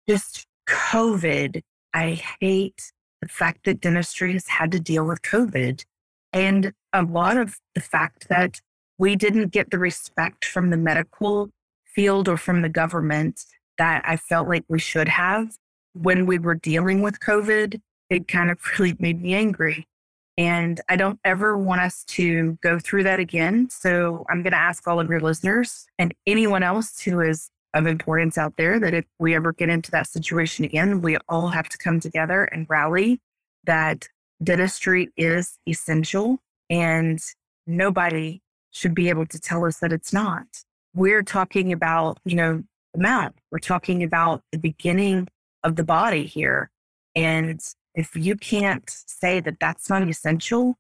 just 0.07 0.45
COVID. 0.69 1.63
I 1.95 2.21
hate 2.39 2.91
the 3.23 3.27
fact 3.27 3.65
that 3.65 3.81
dentistry 3.81 4.33
has 4.33 4.47
had 4.47 4.71
to 4.73 4.79
deal 4.79 5.05
with 5.05 5.23
COVID 5.23 5.83
and 6.31 6.73
a 6.93 7.01
lot 7.01 7.37
of 7.37 7.57
the 7.73 7.81
fact 7.81 8.27
that 8.29 8.61
we 8.97 9.15
didn't 9.15 9.51
get 9.51 9.71
the 9.71 9.79
respect 9.79 10.45
from 10.45 10.69
the 10.69 10.77
medical 10.77 11.49
field 11.85 12.27
or 12.27 12.37
from 12.37 12.61
the 12.61 12.69
government 12.69 13.43
that 13.77 14.03
I 14.05 14.17
felt 14.17 14.47
like 14.47 14.63
we 14.67 14.79
should 14.79 15.07
have 15.07 15.55
when 15.93 16.25
we 16.25 16.39
were 16.39 16.55
dealing 16.55 17.01
with 17.01 17.19
COVID. 17.19 17.81
It 18.09 18.27
kind 18.27 18.51
of 18.51 18.59
really 18.79 18.95
made 18.99 19.21
me 19.21 19.33
angry. 19.33 19.87
And 20.35 20.81
I 20.89 20.95
don't 20.95 21.19
ever 21.23 21.55
want 21.57 21.81
us 21.81 22.03
to 22.05 22.57
go 22.63 22.79
through 22.79 23.03
that 23.03 23.19
again. 23.19 23.69
So 23.69 24.25
I'm 24.29 24.41
going 24.41 24.53
to 24.53 24.57
ask 24.57 24.87
all 24.87 24.99
of 24.99 25.09
your 25.09 25.19
listeners 25.19 25.85
and 25.99 26.13
anyone 26.25 26.63
else 26.63 27.01
who 27.01 27.21
is 27.21 27.49
of 27.75 27.87
importance 27.87 28.37
out 28.37 28.53
there 28.57 28.79
that 28.79 28.93
if 28.93 29.05
we 29.19 29.35
ever 29.35 29.51
get 29.53 29.69
into 29.69 29.91
that 29.91 30.07
situation 30.07 30.65
again, 30.65 31.01
we 31.01 31.17
all 31.29 31.49
have 31.49 31.69
to 31.69 31.77
come 31.77 31.99
together 31.99 32.45
and 32.45 32.67
rally 32.69 33.19
that 33.65 34.07
dentistry 34.43 35.09
is 35.17 35.57
essential 35.67 36.39
and 36.69 37.19
nobody 37.65 38.41
should 38.73 38.93
be 38.93 39.07
able 39.07 39.25
to 39.27 39.39
tell 39.39 39.65
us 39.65 39.79
that 39.79 39.93
it's 39.93 40.11
not. 40.11 40.45
We're 40.93 41.23
talking 41.23 41.71
about, 41.71 42.19
you 42.25 42.35
know, 42.35 42.63
the 42.93 42.99
mouth. 42.99 43.33
We're 43.51 43.59
talking 43.59 44.03
about 44.03 44.41
the 44.51 44.57
beginning 44.57 45.29
of 45.63 45.77
the 45.77 45.83
body 45.83 46.25
here. 46.25 46.69
And 47.15 47.61
if 47.95 48.15
you 48.15 48.35
can't 48.35 48.83
say 48.89 49.39
that 49.39 49.59
that's 49.59 49.89
not 49.89 50.07
essential, 50.07 50.75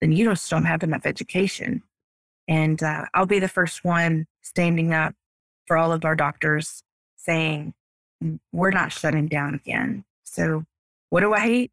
then 0.00 0.12
you 0.12 0.28
just 0.28 0.50
don't 0.50 0.64
have 0.64 0.82
enough 0.82 1.06
education. 1.06 1.82
And 2.48 2.82
uh, 2.82 3.06
I'll 3.14 3.26
be 3.26 3.38
the 3.38 3.48
first 3.48 3.84
one 3.84 4.26
standing 4.42 4.92
up 4.92 5.14
for 5.66 5.76
all 5.76 5.92
of 5.92 6.04
our 6.04 6.14
doctors 6.14 6.82
saying, 7.16 7.74
"Mm, 8.22 8.38
we're 8.52 8.70
not 8.70 8.92
shutting 8.92 9.26
down 9.26 9.54
again. 9.54 10.04
So, 10.24 10.64
what 11.10 11.20
do 11.20 11.32
I 11.32 11.40
hate? 11.40 11.72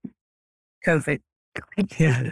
COVID. 0.85 1.19
Yeah. 1.99 2.31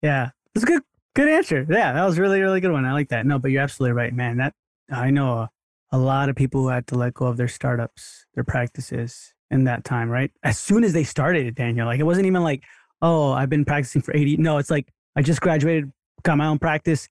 Yeah. 0.00 0.30
That's 0.54 0.64
a 0.64 0.66
good 0.66 0.82
good 1.18 1.28
answer. 1.28 1.66
Yeah, 1.68 1.92
that 1.92 2.04
was 2.04 2.16
really, 2.18 2.40
really 2.40 2.60
good 2.60 2.70
one. 2.70 2.84
I 2.84 2.92
like 2.92 3.08
that. 3.08 3.26
No, 3.26 3.40
but 3.40 3.50
you're 3.50 3.62
absolutely 3.62 3.94
right, 3.94 4.14
man. 4.14 4.36
That 4.36 4.54
I 4.90 5.10
know 5.10 5.32
a, 5.32 5.50
a 5.90 5.98
lot 5.98 6.28
of 6.28 6.36
people 6.36 6.62
who 6.62 6.68
had 6.68 6.86
to 6.88 6.94
let 6.94 7.14
go 7.14 7.26
of 7.26 7.36
their 7.36 7.48
startups, 7.48 8.26
their 8.34 8.44
practices 8.44 9.34
in 9.50 9.64
that 9.64 9.82
time, 9.84 10.08
right? 10.10 10.30
As 10.44 10.58
soon 10.58 10.84
as 10.84 10.92
they 10.92 11.02
started 11.02 11.46
it, 11.46 11.56
Danya. 11.56 11.84
Like 11.86 11.98
it 11.98 12.04
wasn't 12.04 12.26
even 12.26 12.44
like, 12.44 12.62
oh, 13.02 13.32
I've 13.32 13.50
been 13.50 13.64
practicing 13.64 14.00
for 14.00 14.16
80. 14.16 14.36
No, 14.36 14.58
it's 14.58 14.70
like 14.70 14.92
I 15.16 15.22
just 15.22 15.40
graduated, 15.40 15.92
got 16.22 16.38
my 16.38 16.46
own 16.46 16.60
practice. 16.60 17.08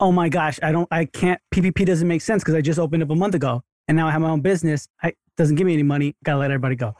Oh 0.00 0.10
my 0.10 0.30
gosh, 0.30 0.58
I 0.62 0.72
don't 0.72 0.88
I 0.90 1.04
can't 1.04 1.40
PPP 1.54 1.84
doesn't 1.84 2.08
make 2.08 2.22
sense 2.22 2.42
because 2.42 2.54
I 2.54 2.62
just 2.62 2.78
opened 2.78 3.02
up 3.02 3.10
a 3.10 3.14
month 3.14 3.34
ago 3.34 3.62
and 3.88 3.96
now 3.96 4.08
I 4.08 4.10
have 4.10 4.22
my 4.22 4.30
own 4.30 4.40
business. 4.40 4.88
I 5.02 5.12
doesn't 5.36 5.56
give 5.56 5.66
me 5.66 5.74
any 5.74 5.82
money. 5.82 6.16
Gotta 6.24 6.38
let 6.38 6.50
everybody 6.50 6.76
go. 6.76 6.94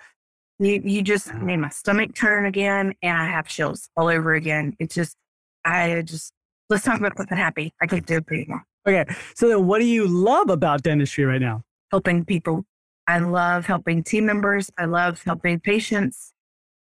You, 0.58 0.80
you 0.84 1.02
just 1.02 1.30
ah. 1.32 1.38
made 1.38 1.56
my 1.56 1.68
stomach 1.68 2.14
turn 2.14 2.46
again, 2.46 2.94
and 3.02 3.16
I 3.16 3.26
have 3.26 3.46
chills 3.48 3.88
all 3.96 4.08
over 4.08 4.34
again. 4.34 4.76
It's 4.78 4.94
just, 4.94 5.16
I 5.64 6.02
just, 6.02 6.32
let's 6.68 6.84
talk 6.84 6.98
about 6.98 7.16
something 7.16 7.38
happy. 7.38 7.72
I 7.80 7.86
could 7.86 8.06
do 8.06 8.16
it 8.16 8.26
pretty 8.26 8.46
more. 8.48 8.64
Okay. 8.86 9.04
So 9.34 9.48
then 9.48 9.66
what 9.66 9.78
do 9.80 9.86
you 9.86 10.06
love 10.06 10.50
about 10.50 10.82
dentistry 10.82 11.24
right 11.24 11.40
now? 11.40 11.62
Helping 11.90 12.24
people. 12.24 12.64
I 13.06 13.18
love 13.18 13.66
helping 13.66 14.02
team 14.02 14.26
members. 14.26 14.70
I 14.78 14.86
love 14.86 15.22
helping 15.22 15.60
patients. 15.60 16.32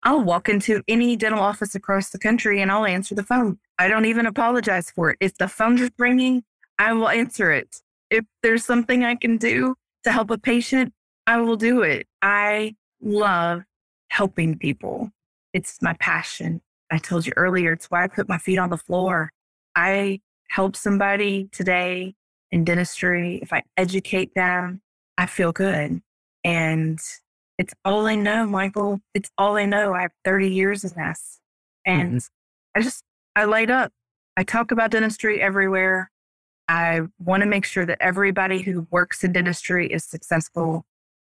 I'll 0.03 0.23
walk 0.23 0.49
into 0.49 0.83
any 0.89 1.16
dental 1.16 1.41
office 1.41 1.75
across 1.75 2.11
the 2.11 2.18
country 2.18 2.61
and 2.61 2.73
I'll 2.73 2.87
answer 2.87 3.14
the 3.14 3.23
phone. 3.23 3.59
I 3.79 3.89
don't 3.89 4.05
even 4.05 4.27
apologize 4.27 4.91
for 4.91 5.11
it. 5.11 5.18
If 5.20 5.39
the 5.39 5.49
phone 5.49 5.79
is 5.79 5.91
ringing, 5.99 6.43
I 6.79 6.93
will 6.93 7.09
answer 7.09 7.53
it. 7.53 7.77
If 8.11 8.25
there's 8.43 8.64
something 8.64 9.05
I 9.05 9.14
can 9.14 9.37
do 9.37 9.77
to 10.05 10.12
help 10.12 10.31
a 10.31 10.39
patient, 10.39 10.93
I 11.27 11.41
will 11.41 11.57
do 11.57 11.83
it. 11.83 12.09
I 12.20 12.75
love 13.01 13.62
helping 14.11 14.59
people. 14.59 15.12
It's 15.53 15.81
my 15.81 15.95
passion. 15.95 16.61
I 16.93 16.99
told 16.99 17.26
you 17.26 17.32
earlier, 17.36 17.72
it's 17.72 17.86
why 17.86 18.05
I 18.05 18.07
put 18.07 18.28
my 18.28 18.36
feet 18.36 18.59
on 18.59 18.68
the 18.68 18.76
floor. 18.76 19.32
I 19.74 20.20
help 20.51 20.76
somebody 20.76 21.49
today 21.51 22.14
in 22.51 22.64
dentistry. 22.64 23.38
If 23.40 23.51
I 23.51 23.62
educate 23.78 24.34
them, 24.34 24.82
I 25.16 25.24
feel 25.24 25.53
good. 25.53 26.03
And 26.45 27.01
it's 27.59 27.72
all 27.86 28.07
I 28.07 28.14
know, 28.14 28.45
Michael. 28.45 29.01
It's 29.14 29.30
all 29.38 29.57
I 29.57 29.64
know. 29.64 29.95
I 29.95 30.03
have 30.03 30.12
30 30.26 30.51
years 30.51 30.84
in 30.84 30.90
this. 30.95 31.40
And 31.86 32.18
mm-hmm. 32.18 32.78
I 32.78 32.82
just, 32.82 33.05
I 33.34 33.45
light 33.45 33.70
up. 33.70 33.90
I 34.36 34.45
talk 34.45 34.70
about 34.70 34.90
dentistry 34.90 35.40
everywhere. 35.40 36.11
I 36.68 37.01
want 37.18 37.43
to 37.43 37.49
make 37.49 37.64
sure 37.64 37.86
that 37.86 37.99
everybody 38.03 38.61
who 38.61 38.86
works 38.90 39.24
in 39.24 39.32
dentistry 39.32 39.86
is 39.86 40.05
successful. 40.05 40.84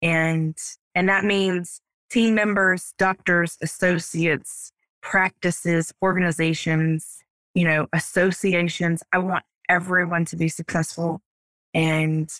And, 0.02 0.56
and 0.96 1.08
that 1.08 1.24
means 1.24 1.80
team 2.10 2.34
members, 2.34 2.92
doctors, 2.98 3.56
associates, 3.62 4.72
practices, 5.04 5.92
organizations, 6.02 7.22
you 7.54 7.64
know, 7.64 7.86
associations. 7.92 9.02
I 9.12 9.18
want 9.18 9.44
everyone 9.68 10.24
to 10.24 10.36
be 10.36 10.48
successful. 10.48 11.20
And 11.74 12.30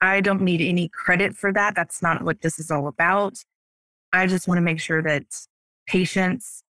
I 0.00 0.20
don't 0.20 0.40
need 0.40 0.60
any 0.60 0.88
credit 0.88 1.36
for 1.36 1.52
that. 1.52 1.74
That's 1.74 2.00
not 2.00 2.22
what 2.22 2.40
this 2.40 2.58
is 2.58 2.70
all 2.70 2.86
about. 2.86 3.44
I 4.12 4.26
just 4.26 4.46
want 4.46 4.58
to 4.58 4.62
make 4.62 4.80
sure 4.80 5.02
that 5.02 5.24
patients 5.86 6.62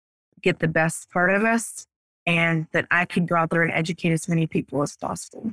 get 0.41 0.61
the 0.61 0.69
best 0.69 1.11
part 1.11 1.35
of 1.35 1.45
us 1.45 1.87
and 2.27 2.67
that 2.73 2.87
I 2.91 3.05
can 3.05 3.27
go 3.27 3.35
out 3.35 3.51
there 3.51 3.63
and 3.63 3.73
educate 3.73 4.13
as 4.13 4.29
many 4.29 4.47
people 4.47 4.83
as 4.83 4.97
possible. 4.97 5.53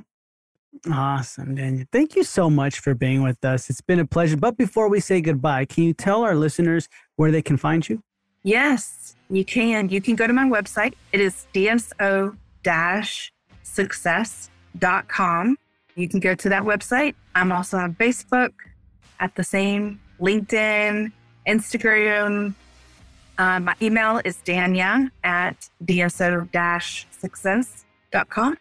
Awesome, 0.90 1.56
Danya. 1.56 1.86
Thank 1.90 2.14
you 2.14 2.22
so 2.22 2.48
much 2.48 2.78
for 2.78 2.94
being 2.94 3.22
with 3.22 3.44
us. 3.44 3.68
It's 3.68 3.80
been 3.80 3.98
a 3.98 4.06
pleasure. 4.06 4.36
But 4.36 4.56
before 4.56 4.88
we 4.88 5.00
say 5.00 5.20
goodbye, 5.20 5.64
can 5.64 5.84
you 5.84 5.92
tell 5.92 6.22
our 6.22 6.36
listeners 6.36 6.88
where 7.16 7.32
they 7.32 7.42
can 7.42 7.56
find 7.56 7.88
you? 7.88 8.02
Yes, 8.48 9.14
you 9.28 9.44
can. 9.44 9.90
You 9.90 10.00
can 10.00 10.16
go 10.16 10.26
to 10.26 10.32
my 10.32 10.44
website. 10.44 10.94
It 11.12 11.20
is 11.20 11.46
dso 11.52 12.34
success.com. 13.62 15.58
You 15.96 16.08
can 16.08 16.20
go 16.20 16.34
to 16.34 16.48
that 16.48 16.62
website. 16.62 17.14
I'm 17.34 17.52
also 17.52 17.76
on 17.76 17.94
Facebook 17.96 18.54
at 19.20 19.34
the 19.34 19.44
same 19.44 20.00
LinkedIn, 20.18 21.12
Instagram. 21.46 22.54
Uh, 23.36 23.60
my 23.60 23.74
email 23.82 24.22
is 24.24 24.38
danya 24.46 25.10
at 25.22 25.68
dso-success.com 25.84 28.56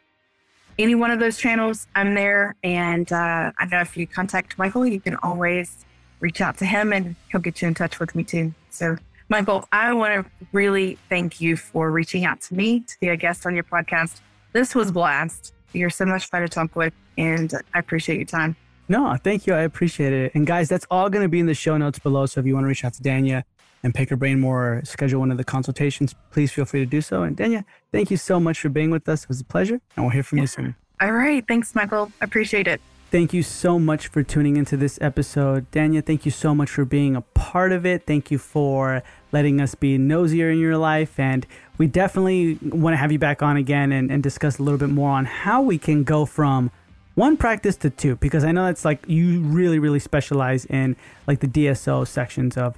any 0.80 0.96
one 0.96 1.12
of 1.12 1.20
those 1.20 1.38
channels, 1.38 1.88
I'm 1.96 2.14
there. 2.14 2.56
And 2.64 3.12
uh, 3.12 3.52
I 3.58 3.66
know 3.66 3.82
if 3.82 3.98
you 3.98 4.06
contact 4.06 4.60
Michael, 4.60 4.86
you 4.86 5.00
can 5.00 5.16
always 5.24 5.86
reach 6.20 6.42
out 6.42 6.58
to 6.60 6.66
him 6.66 6.94
and 6.94 7.16
he'll 7.32 7.42
get 7.42 7.62
you 7.62 7.68
in 7.68 7.74
touch 7.74 8.00
with 8.00 8.16
me 8.16 8.24
too. 8.24 8.54
So, 8.70 8.98
Michael, 9.30 9.68
I 9.74 9.92
want 9.94 10.26
to 10.26 10.48
really 10.54 10.98
thank 11.10 11.42
you 11.42 11.58
for 11.58 11.92
reaching 11.92 12.24
out 12.24 12.40
to 12.42 12.54
me 12.54 12.80
to 12.80 13.00
be 13.02 13.10
a 13.10 13.18
guest 13.18 13.46
on 13.46 13.56
your 13.56 13.66
podcast. 13.66 14.22
This 14.54 14.74
was 14.74 14.90
blast. 14.90 15.54
You're 15.74 15.90
so 15.90 16.06
much 16.06 16.30
fun 16.30 16.44
to 16.44 16.48
talk 16.48 16.76
with, 16.78 16.94
and 17.18 17.54
I 17.74 17.80
appreciate 17.80 18.16
your 18.16 18.26
time. 18.26 18.56
No, 18.88 19.18
thank 19.22 19.46
you. 19.46 19.54
I 19.54 19.62
appreciate 19.62 20.14
it. 20.14 20.34
And 20.34 20.48
guys, 20.48 20.70
that's 20.70 20.86
all 20.90 21.10
going 21.10 21.24
to 21.24 21.30
be 21.30 21.42
in 21.42 21.46
the 21.46 21.54
show 21.54 21.76
notes 21.76 22.00
below. 22.00 22.26
So 22.26 22.40
if 22.40 22.46
you 22.46 22.54
want 22.54 22.64
to 22.64 22.70
reach 22.70 22.86
out 22.86 22.94
to 22.94 23.04
Danya 23.04 23.44
and 23.84 23.94
pick 23.94 24.10
her 24.12 24.16
brain 24.16 24.40
more, 24.40 24.78
or 24.78 24.86
schedule 24.86 25.20
one 25.20 25.30
of 25.30 25.38
the 25.38 25.44
consultations, 25.44 26.16
please 26.32 26.54
feel 26.54 26.64
free 26.64 26.80
to 26.80 26.86
do 26.86 27.02
so. 27.02 27.24
And 27.24 27.36
Danya, 27.36 27.66
thank 27.92 28.10
you 28.10 28.16
so 28.16 28.40
much 28.40 28.62
for 28.62 28.70
being 28.70 28.92
with 28.92 29.10
us. 29.10 29.24
It 29.24 29.30
was 29.30 29.42
a 29.42 29.46
pleasure. 29.46 29.82
And 29.98 30.06
we'll 30.06 30.12
hear 30.12 30.24
from 30.24 30.38
yeah. 30.38 30.44
you 30.44 30.48
soon. 30.48 30.76
All 31.02 31.12
right. 31.12 31.46
Thanks, 31.46 31.76
Michael. 31.76 32.14
Appreciate 32.22 32.66
it. 32.66 32.80
Thank 33.10 33.34
you 33.34 33.42
so 33.42 33.80
much 33.80 34.08
for 34.08 34.22
tuning 34.22 34.58
into 34.58 34.76
this 34.76 35.00
episode. 35.00 35.72
Danya, 35.72 36.06
thank 36.06 36.26
you 36.26 36.32
so 36.32 36.54
much 36.54 36.70
for 36.70 36.84
being 36.84 37.16
a 37.16 37.22
part 37.22 37.72
of 37.72 37.86
it. 37.86 38.06
Thank 38.06 38.32
you 38.32 38.38
for 38.38 39.02
letting 39.32 39.60
us 39.62 39.76
be 39.76 39.98
nosier 39.98 40.50
in 40.50 40.60
your 40.60 40.78
life. 40.78 41.20
And 41.20 41.46
we 41.78 41.88
definitely 41.88 42.58
want 42.62 42.94
to 42.94 42.98
have 42.98 43.12
you 43.12 43.20
back 43.20 43.42
on 43.42 43.58
again 43.58 43.92
and, 43.92 44.12
and 44.12 44.24
discuss 44.24 44.60
a 44.60 44.64
little 44.64 44.80
bit 44.80 44.90
more 44.90 45.12
on 45.12 45.26
how 45.26 45.62
we 45.62 45.78
can 45.78 46.04
go 46.04 46.26
from 46.26 46.72
one 47.16 47.36
practice 47.36 47.76
to 47.78 47.90
two, 47.90 48.16
because 48.18 48.44
I 48.44 48.52
know 48.52 48.66
that's 48.66 48.86
like 48.86 49.04
you 49.08 49.42
really, 49.42 49.80
really 49.80 50.00
specialize 50.00 50.66
in 50.66 50.96
like 51.26 51.40
the 51.40 51.48
DSO 51.48 52.08
sections 52.08 52.58
of 52.58 52.78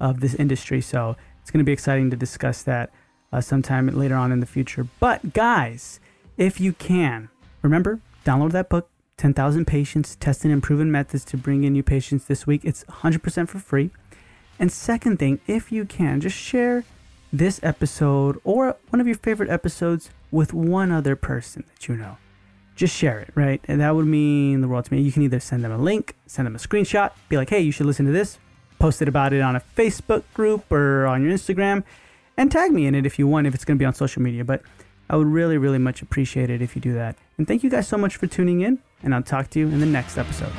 of 0.00 0.20
this 0.20 0.34
industry. 0.34 0.80
So 0.80 1.16
it's 1.42 1.50
going 1.50 1.58
to 1.58 1.64
be 1.64 1.72
exciting 1.72 2.10
to 2.10 2.16
discuss 2.16 2.62
that 2.62 2.90
uh, 3.32 3.40
sometime 3.40 3.86
later 3.88 4.14
on 4.14 4.32
in 4.32 4.40
the 4.40 4.46
future. 4.46 4.86
But 4.98 5.32
guys, 5.32 6.00
if 6.36 6.60
you 6.60 6.72
can, 6.72 7.28
remember, 7.62 8.00
download 8.24 8.52
that 8.52 8.68
book, 8.68 8.88
10,000 9.18 9.66
Patients, 9.66 10.16
Testing 10.16 10.50
and 10.50 10.62
Proven 10.62 10.90
Methods 10.90 11.24
to 11.26 11.36
Bring 11.36 11.64
in 11.64 11.74
New 11.74 11.82
Patients 11.82 12.24
this 12.24 12.46
week. 12.46 12.62
It's 12.64 12.84
100% 12.84 13.48
for 13.48 13.58
free. 13.58 13.90
And 14.60 14.70
second 14.70 15.18
thing, 15.18 15.40
if 15.46 15.72
you 15.72 15.86
can, 15.86 16.20
just 16.20 16.36
share 16.36 16.84
this 17.32 17.58
episode 17.62 18.38
or 18.44 18.76
one 18.90 19.00
of 19.00 19.06
your 19.06 19.16
favorite 19.16 19.48
episodes 19.48 20.10
with 20.30 20.52
one 20.52 20.92
other 20.92 21.16
person 21.16 21.64
that 21.74 21.88
you 21.88 21.96
know. 21.96 22.18
Just 22.76 22.94
share 22.94 23.18
it, 23.18 23.30
right? 23.34 23.62
And 23.66 23.80
that 23.80 23.94
would 23.94 24.06
mean 24.06 24.60
the 24.60 24.68
world 24.68 24.84
to 24.84 24.92
me. 24.92 25.00
You 25.00 25.12
can 25.12 25.22
either 25.22 25.40
send 25.40 25.64
them 25.64 25.72
a 25.72 25.78
link, 25.78 26.14
send 26.26 26.46
them 26.46 26.54
a 26.54 26.58
screenshot, 26.58 27.12
be 27.30 27.38
like, 27.38 27.48
hey, 27.48 27.60
you 27.60 27.72
should 27.72 27.86
listen 27.86 28.04
to 28.06 28.12
this, 28.12 28.38
posted 28.78 29.08
about 29.08 29.32
it 29.32 29.40
on 29.40 29.56
a 29.56 29.62
Facebook 29.76 30.24
group 30.34 30.70
or 30.70 31.06
on 31.06 31.22
your 31.22 31.32
Instagram, 31.32 31.82
and 32.36 32.52
tag 32.52 32.70
me 32.70 32.86
in 32.86 32.94
it 32.94 33.06
if 33.06 33.18
you 33.18 33.26
want, 33.26 33.46
if 33.46 33.54
it's 33.54 33.64
going 33.64 33.78
to 33.78 33.82
be 33.82 33.86
on 33.86 33.94
social 33.94 34.22
media. 34.22 34.44
But 34.44 34.62
I 35.08 35.16
would 35.16 35.26
really, 35.26 35.56
really 35.56 35.78
much 35.78 36.02
appreciate 36.02 36.50
it 36.50 36.60
if 36.60 36.76
you 36.76 36.82
do 36.82 36.92
that. 36.94 37.16
And 37.38 37.48
thank 37.48 37.62
you 37.62 37.70
guys 37.70 37.88
so 37.88 37.96
much 37.96 38.16
for 38.16 38.26
tuning 38.26 38.60
in, 38.60 38.78
and 39.02 39.14
I'll 39.14 39.22
talk 39.22 39.50
to 39.50 39.58
you 39.58 39.68
in 39.68 39.80
the 39.80 39.86
next 39.86 40.18
episode. 40.18 40.52